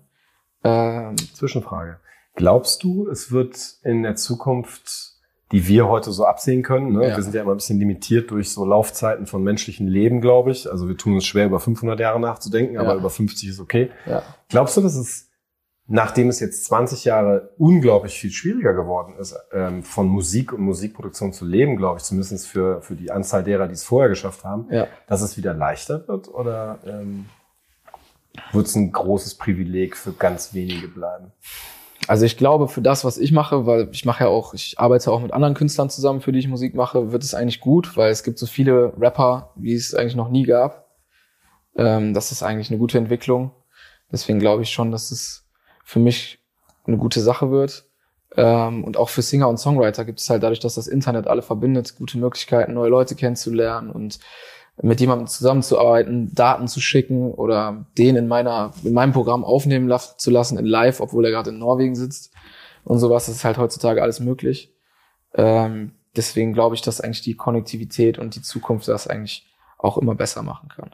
Ähm, 0.62 1.16
Zwischenfrage. 1.34 1.98
Glaubst 2.34 2.82
du, 2.82 3.08
es 3.08 3.30
wird 3.30 3.56
in 3.84 4.02
der 4.02 4.16
Zukunft, 4.16 5.14
die 5.52 5.68
wir 5.68 5.88
heute 5.88 6.10
so 6.10 6.24
absehen 6.24 6.62
können, 6.62 6.92
ne? 6.92 7.08
Ja. 7.08 7.16
wir 7.16 7.22
sind 7.22 7.34
ja 7.34 7.42
immer 7.42 7.52
ein 7.52 7.58
bisschen 7.58 7.78
limitiert 7.78 8.30
durch 8.30 8.50
so 8.50 8.64
Laufzeiten 8.64 9.26
von 9.26 9.42
menschlichen 9.42 9.86
Leben, 9.86 10.20
glaube 10.20 10.50
ich. 10.50 10.70
Also 10.70 10.88
wir 10.88 10.96
tun 10.96 11.14
uns 11.14 11.26
schwer, 11.26 11.46
über 11.46 11.60
500 11.60 12.00
Jahre 12.00 12.18
nachzudenken, 12.18 12.78
aber 12.78 12.94
über 12.96 13.10
50 13.10 13.50
ist 13.50 13.60
okay. 13.60 13.90
Ja. 14.06 14.22
Glaubst 14.48 14.76
du, 14.76 14.80
dass 14.80 14.96
es, 14.96 15.28
nachdem 15.86 16.28
es 16.28 16.40
jetzt 16.40 16.64
20 16.64 17.04
Jahre 17.04 17.52
unglaublich 17.56 18.14
viel 18.14 18.30
schwieriger 18.30 18.74
geworden 18.74 19.14
ist, 19.16 19.36
ähm, 19.52 19.84
von 19.84 20.08
Musik 20.08 20.52
und 20.52 20.62
Musikproduktion 20.62 21.32
zu 21.32 21.44
leben, 21.44 21.76
glaube 21.76 21.98
ich, 21.98 22.04
zumindest 22.04 22.48
für, 22.48 22.80
für 22.82 22.96
die 22.96 23.12
Anzahl 23.12 23.44
derer, 23.44 23.68
die 23.68 23.74
es 23.74 23.84
vorher 23.84 24.08
geschafft 24.08 24.42
haben, 24.42 24.66
ja. 24.70 24.88
dass 25.06 25.22
es 25.22 25.36
wieder 25.36 25.54
leichter 25.54 26.08
wird? 26.08 26.26
Oder 26.26 26.80
ähm, 26.84 27.26
wird 28.53 28.66
es 28.66 28.75
ein 28.75 28.92
großes 28.92 29.37
Privileg 29.37 29.97
für 29.97 30.12
ganz 30.12 30.55
wenige 30.55 30.88
bleiben? 30.88 31.33
Also 32.07 32.27
ich 32.27 32.37
glaube, 32.37 32.68
für 32.68 32.83
das, 32.83 33.05
was 33.05 33.16
ich 33.16 33.33
mache, 33.33 33.66
weil 33.66 33.88
ich 33.92 34.05
mache 34.05 34.25
ja 34.25 34.31
auch, 34.31 34.53
ich 34.53 34.79
arbeite 34.79 35.11
auch 35.11 35.20
mit 35.20 35.33
anderen 35.33 35.55
Künstlern 35.55 35.88
zusammen, 35.88 36.20
für 36.20 36.33
die 36.33 36.38
ich 36.38 36.49
Musik 36.49 36.75
mache, 36.75 37.12
wird 37.12 37.23
es 37.23 37.35
eigentlich 37.35 37.61
gut, 37.61 37.97
weil 37.97 38.11
es 38.11 38.23
gibt 38.23 38.38
so 38.38 38.47
viele 38.47 38.92
Rapper, 38.99 39.53
wie 39.57 39.75
es 39.75 39.94
eigentlich 39.94 40.16
noch 40.16 40.29
nie 40.29 40.44
gab. 40.44 40.90
Ähm, 41.77 42.12
das 42.12 42.31
ist 42.31 42.42
eigentlich 42.42 42.70
eine 42.70 42.79
gute 42.79 42.99
Entwicklung. 42.99 43.53
Deswegen 44.12 44.38
glaube 44.38 44.62
ich 44.62 44.70
schon, 44.70 44.92
dass 44.92 45.11
es 45.11 45.47
für 45.85 45.99
mich 45.99 46.40
eine 46.87 46.99
gute 46.99 47.20
Sache 47.20 47.51
wird. 47.51 47.87
Ähm, 48.37 48.85
und 48.85 48.97
auch 48.97 49.09
für 49.09 49.23
Singer 49.23 49.49
und 49.49 49.59
Songwriter 49.59 50.05
gibt 50.05 50.20
es 50.20 50.29
halt 50.29 50.42
dadurch, 50.42 50.61
dass 50.61 50.75
das 50.75 50.88
Internet 50.88 51.27
alle 51.27 51.42
verbindet, 51.42 51.97
gute 51.97 52.18
Möglichkeiten, 52.18 52.75
neue 52.75 52.90
Leute 52.90 53.14
kennenzulernen 53.14 53.90
und 53.90 54.18
mit 54.82 55.00
jemandem 55.00 55.28
zusammenzuarbeiten, 55.28 56.34
Daten 56.34 56.66
zu 56.66 56.80
schicken 56.80 57.32
oder 57.32 57.87
den 57.96 58.16
in 58.16 58.26
meiner 58.26 58.72
in 58.82 58.92
meinem 58.92 59.12
Programm 59.12 59.44
aufnehmen 59.44 59.92
zu 60.16 60.30
lassen 60.30 60.58
in 60.58 60.66
Live, 60.66 61.00
obwohl 61.00 61.24
er 61.24 61.30
gerade 61.30 61.50
in 61.50 61.58
Norwegen 61.58 61.94
sitzt 61.94 62.32
und 62.82 62.98
sowas. 62.98 63.26
Das 63.26 63.37
ist 63.37 63.44
halt 63.44 63.58
heutzutage 63.58 64.02
alles 64.02 64.20
möglich. 64.20 64.74
Ähm, 65.34 65.92
deswegen 66.16 66.52
glaube 66.52 66.74
ich, 66.74 66.82
dass 66.82 67.00
eigentlich 67.00 67.22
die 67.22 67.37
Konnektivität 67.37 68.18
und 68.18 68.34
die 68.34 68.42
Zukunft 68.42 68.88
das 68.88 69.06
eigentlich 69.06 69.46
auch 69.78 69.98
immer 69.98 70.14
besser 70.14 70.42
machen 70.42 70.68
kann. 70.68 70.90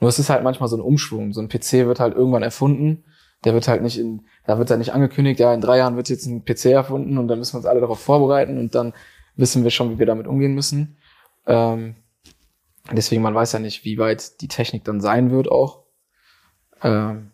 Nur 0.00 0.08
es 0.08 0.18
ist 0.18 0.30
halt 0.30 0.42
manchmal 0.42 0.68
so 0.68 0.76
ein 0.76 0.82
Umschwung. 0.82 1.32
So 1.32 1.40
ein 1.40 1.48
PC 1.48 1.86
wird 1.86 2.00
halt 2.00 2.16
irgendwann 2.16 2.42
erfunden. 2.42 3.04
Der 3.44 3.54
wird 3.54 3.68
halt 3.68 3.82
nicht 3.82 3.98
in, 3.98 4.26
da 4.46 4.58
wird 4.58 4.70
dann 4.70 4.80
nicht 4.80 4.92
angekündigt, 4.92 5.40
ja, 5.40 5.54
in 5.54 5.60
drei 5.60 5.78
Jahren 5.78 5.96
wird 5.96 6.10
jetzt 6.10 6.26
ein 6.26 6.44
PC 6.44 6.66
erfunden 6.66 7.16
und 7.16 7.28
dann 7.28 7.38
müssen 7.38 7.54
wir 7.54 7.58
uns 7.58 7.66
alle 7.66 7.80
darauf 7.80 8.00
vorbereiten 8.00 8.58
und 8.58 8.74
dann 8.74 8.92
wissen 9.36 9.64
wir 9.64 9.70
schon, 9.70 9.90
wie 9.90 9.98
wir 9.98 10.04
damit 10.04 10.26
umgehen 10.26 10.54
müssen. 10.54 10.98
Ähm, 11.46 11.94
Deswegen, 12.92 13.22
man 13.22 13.34
weiß 13.34 13.52
ja 13.52 13.58
nicht, 13.58 13.84
wie 13.84 13.98
weit 13.98 14.40
die 14.40 14.48
Technik 14.48 14.84
dann 14.84 15.00
sein 15.00 15.30
wird 15.30 15.50
auch. 15.50 15.84
Ähm, 16.82 17.32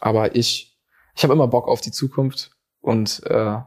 aber 0.00 0.34
ich, 0.36 0.78
ich 1.14 1.22
habe 1.22 1.32
immer 1.32 1.48
Bock 1.48 1.68
auf 1.68 1.80
die 1.80 1.92
Zukunft 1.92 2.50
und 2.80 3.22
äh, 3.26 3.58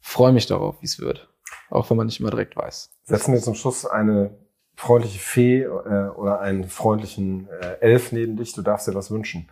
freue 0.00 0.32
mich 0.32 0.46
darauf, 0.46 0.80
wie 0.80 0.86
es 0.86 0.98
wird. 0.98 1.28
Auch 1.70 1.90
wenn 1.90 1.96
man 1.96 2.06
nicht 2.06 2.20
immer 2.20 2.30
direkt 2.30 2.56
weiß. 2.56 2.90
Setzen 3.04 3.32
wir 3.32 3.40
zum 3.40 3.54
Schluss 3.54 3.84
eine 3.84 4.38
freundliche 4.74 5.18
Fee 5.18 5.62
äh, 5.62 6.08
oder 6.16 6.40
einen 6.40 6.64
freundlichen 6.64 7.48
äh, 7.48 7.80
Elf 7.80 8.12
neben 8.12 8.36
dich. 8.36 8.52
Du 8.54 8.62
darfst 8.62 8.86
dir 8.86 8.94
was 8.94 9.10
wünschen. 9.10 9.50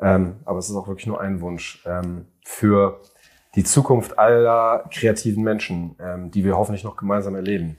Ähm, 0.00 0.40
aber 0.44 0.58
es 0.58 0.68
ist 0.68 0.76
auch 0.76 0.86
wirklich 0.86 1.06
nur 1.06 1.20
ein 1.20 1.40
Wunsch 1.40 1.82
ähm, 1.86 2.26
für 2.44 3.00
die 3.54 3.64
Zukunft 3.64 4.18
aller 4.18 4.88
kreativen 4.92 5.42
Menschen, 5.42 5.96
ähm, 5.98 6.30
die 6.30 6.44
wir 6.44 6.56
hoffentlich 6.56 6.84
noch 6.84 6.96
gemeinsam 6.96 7.34
erleben. 7.34 7.78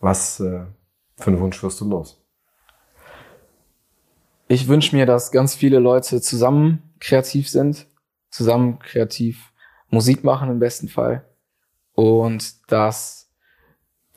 Was 0.00 0.40
äh, 0.40 0.66
für 1.20 1.30
einen 1.30 1.40
Wunsch 1.40 1.62
wirst 1.62 1.80
du 1.80 1.88
los? 1.88 2.22
Ich 4.48 4.66
wünsche 4.66 4.96
mir, 4.96 5.06
dass 5.06 5.30
ganz 5.30 5.54
viele 5.54 5.78
Leute 5.78 6.20
zusammen 6.20 6.94
kreativ 6.98 7.48
sind, 7.48 7.86
zusammen 8.30 8.78
kreativ 8.80 9.52
Musik 9.90 10.24
machen 10.24 10.50
im 10.50 10.58
besten 10.58 10.88
Fall 10.88 11.24
und 11.94 12.70
dass 12.70 13.30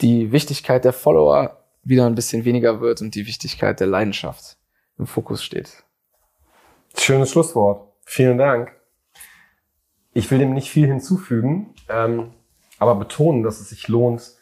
die 0.02 0.32
Wichtigkeit 0.32 0.86
der 0.86 0.94
Follower 0.94 1.64
wieder 1.84 2.06
ein 2.06 2.16
bisschen 2.16 2.46
weniger 2.46 2.82
wird 2.82 3.02
und 3.02 3.16
die 3.16 3.28
Wichtigkeit 3.28 3.80
der 3.80 3.88
Leidenschaft 3.88 4.58
im 4.98 5.08
Fokus 5.08 5.44
steht. 5.44 5.84
Schönes 6.96 7.32
Schlusswort. 7.32 7.92
Vielen 8.06 8.38
Dank. 8.38 8.72
Ich 10.14 10.30
will 10.30 10.40
dem 10.40 10.54
nicht 10.54 10.70
viel 10.70 10.88
hinzufügen, 10.88 11.74
ähm, 11.90 12.34
aber 12.78 12.96
betonen, 12.96 13.44
dass 13.44 13.60
es 13.60 13.70
sich 13.70 13.88
lohnt, 13.88 14.34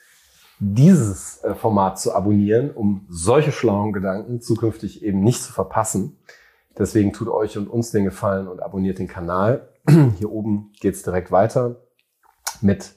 dieses 0.64 1.44
äh, 1.44 1.56
Format 1.56 2.00
zu 2.00 2.14
abonnieren, 2.14 2.70
um 2.70 3.08
solche 3.10 3.52
schlauen 3.52 3.94
Gedanken 3.94 4.42
zukünftig 4.42 5.04
eben 5.04 5.22
nicht 5.22 5.42
zu 5.42 5.52
verpassen. 5.52 6.18
Deswegen 6.78 7.14
tut 7.14 7.28
euch 7.28 7.58
und 7.58 7.68
uns 7.68 7.90
den 7.90 8.06
Gefallen 8.06 8.48
und 8.48 8.62
abonniert 8.62 9.00
den 9.00 9.08
Kanal. 9.08 9.68
Hier 10.20 10.32
oben 10.32 10.72
geht's 10.80 11.02
direkt 11.02 11.32
weiter 11.32 11.78
mit 12.62 12.94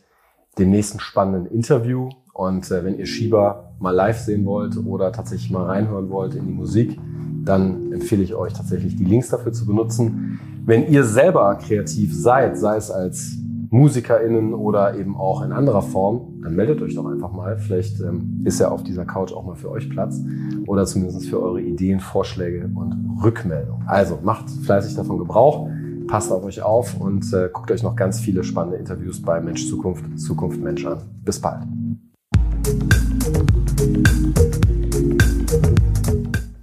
dem 0.59 0.71
nächsten 0.71 1.01
spannenden 1.01 1.47
Interview. 1.47 2.11
Und 2.35 2.71
äh, 2.71 2.85
wenn 2.85 2.99
ihr 2.99 3.07
Shiba 3.07 3.73
mal 3.81 3.93
live 3.93 4.19
sehen 4.19 4.45
wollt 4.45 4.77
oder 4.77 5.11
tatsächlich 5.11 5.51
mal 5.51 5.65
reinhören 5.65 6.11
wollt 6.11 6.35
in 6.35 6.47
die 6.47 6.53
Musik, 6.53 6.99
dann 7.45 7.93
empfehle 7.93 8.23
ich 8.23 8.35
euch 8.35 8.53
tatsächlich 8.53 8.97
die 8.97 9.05
Links 9.05 9.31
dafür 9.31 9.53
zu 9.53 9.65
benutzen. 9.65 10.39
Wenn 10.67 10.87
ihr 10.89 11.05
selber 11.05 11.55
kreativ 11.57 12.15
seid, 12.15 12.59
sei 12.59 12.77
es 12.77 12.91
als 12.91 13.39
MusikerInnen 13.75 14.55
oder 14.55 14.97
eben 14.97 15.17
auch 15.17 15.43
in 15.43 15.51
anderer 15.51 15.83
Form, 15.83 16.41
dann 16.43 16.55
meldet 16.55 16.81
euch 16.81 16.95
doch 16.95 17.07
einfach 17.07 17.33
mal. 17.33 17.59
Vielleicht 17.59 18.01
ähm, 18.01 18.43
ist 18.45 18.61
ja 18.61 18.69
auf 18.69 18.85
dieser 18.85 19.05
Couch 19.05 19.33
auch 19.33 19.45
mal 19.45 19.57
für 19.57 19.69
euch 19.69 19.91
Platz 19.91 20.21
oder 20.69 20.87
zumindest 20.87 21.27
für 21.27 21.43
eure 21.43 21.61
Ideen, 21.61 21.99
Vorschläge 21.99 22.71
und 22.73 23.19
Rückmeldungen. 23.25 23.83
Also 23.89 24.21
macht 24.23 24.49
fleißig 24.49 24.95
davon 24.95 25.19
Gebrauch, 25.19 25.69
passt 26.07 26.31
auf 26.31 26.45
euch 26.45 26.63
auf 26.63 27.01
und 27.01 27.33
äh, 27.33 27.51
guckt 27.53 27.73
euch 27.73 27.83
noch 27.83 27.97
ganz 27.97 28.21
viele 28.21 28.45
spannende 28.45 28.79
Interviews 28.79 29.21
bei 29.21 29.41
Mensch 29.41 29.69
Zukunft, 29.69 30.05
Zukunft 30.21 30.61
Mensch 30.61 30.87
an. 30.87 30.99
Bis 31.25 31.41
bald. 31.41 31.65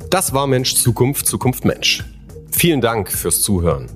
Das 0.10 0.34
war 0.34 0.48
Mensch 0.48 0.76
Zukunft, 0.76 1.26
Zukunft 1.26 1.66
Mensch. 1.66 2.06
Vielen 2.52 2.80
Dank 2.80 3.12
fürs 3.12 3.42
Zuhören. 3.42 3.88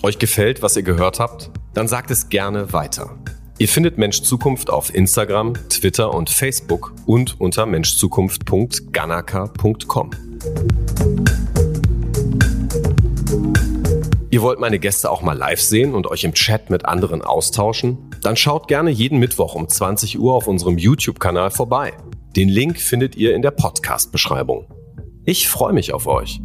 Euch 0.00 0.20
gefällt, 0.20 0.62
was 0.62 0.76
ihr 0.76 0.84
gehört 0.84 1.18
habt? 1.18 1.50
Dann 1.74 1.88
sagt 1.88 2.12
es 2.12 2.28
gerne 2.28 2.72
weiter. 2.72 3.18
Ihr 3.58 3.66
findet 3.66 3.98
Mensch 3.98 4.22
Zukunft 4.22 4.70
auf 4.70 4.94
Instagram, 4.94 5.54
Twitter 5.68 6.14
und 6.14 6.30
Facebook 6.30 6.94
und 7.04 7.40
unter 7.40 7.66
menschzukunft.ganaka.com. 7.66 10.10
Ihr 14.30 14.42
wollt 14.42 14.60
meine 14.60 14.78
Gäste 14.78 15.10
auch 15.10 15.22
mal 15.22 15.36
live 15.36 15.60
sehen 15.60 15.96
und 15.96 16.06
euch 16.06 16.22
im 16.22 16.32
Chat 16.32 16.70
mit 16.70 16.84
anderen 16.84 17.22
austauschen? 17.22 17.98
Dann 18.22 18.36
schaut 18.36 18.68
gerne 18.68 18.90
jeden 18.90 19.18
Mittwoch 19.18 19.56
um 19.56 19.68
20 19.68 20.20
Uhr 20.20 20.34
auf 20.34 20.46
unserem 20.46 20.78
YouTube-Kanal 20.78 21.50
vorbei. 21.50 21.92
Den 22.36 22.48
Link 22.48 22.78
findet 22.78 23.16
ihr 23.16 23.34
in 23.34 23.42
der 23.42 23.50
Podcast-Beschreibung. 23.50 24.68
Ich 25.24 25.48
freue 25.48 25.72
mich 25.72 25.92
auf 25.92 26.06
euch. 26.06 26.40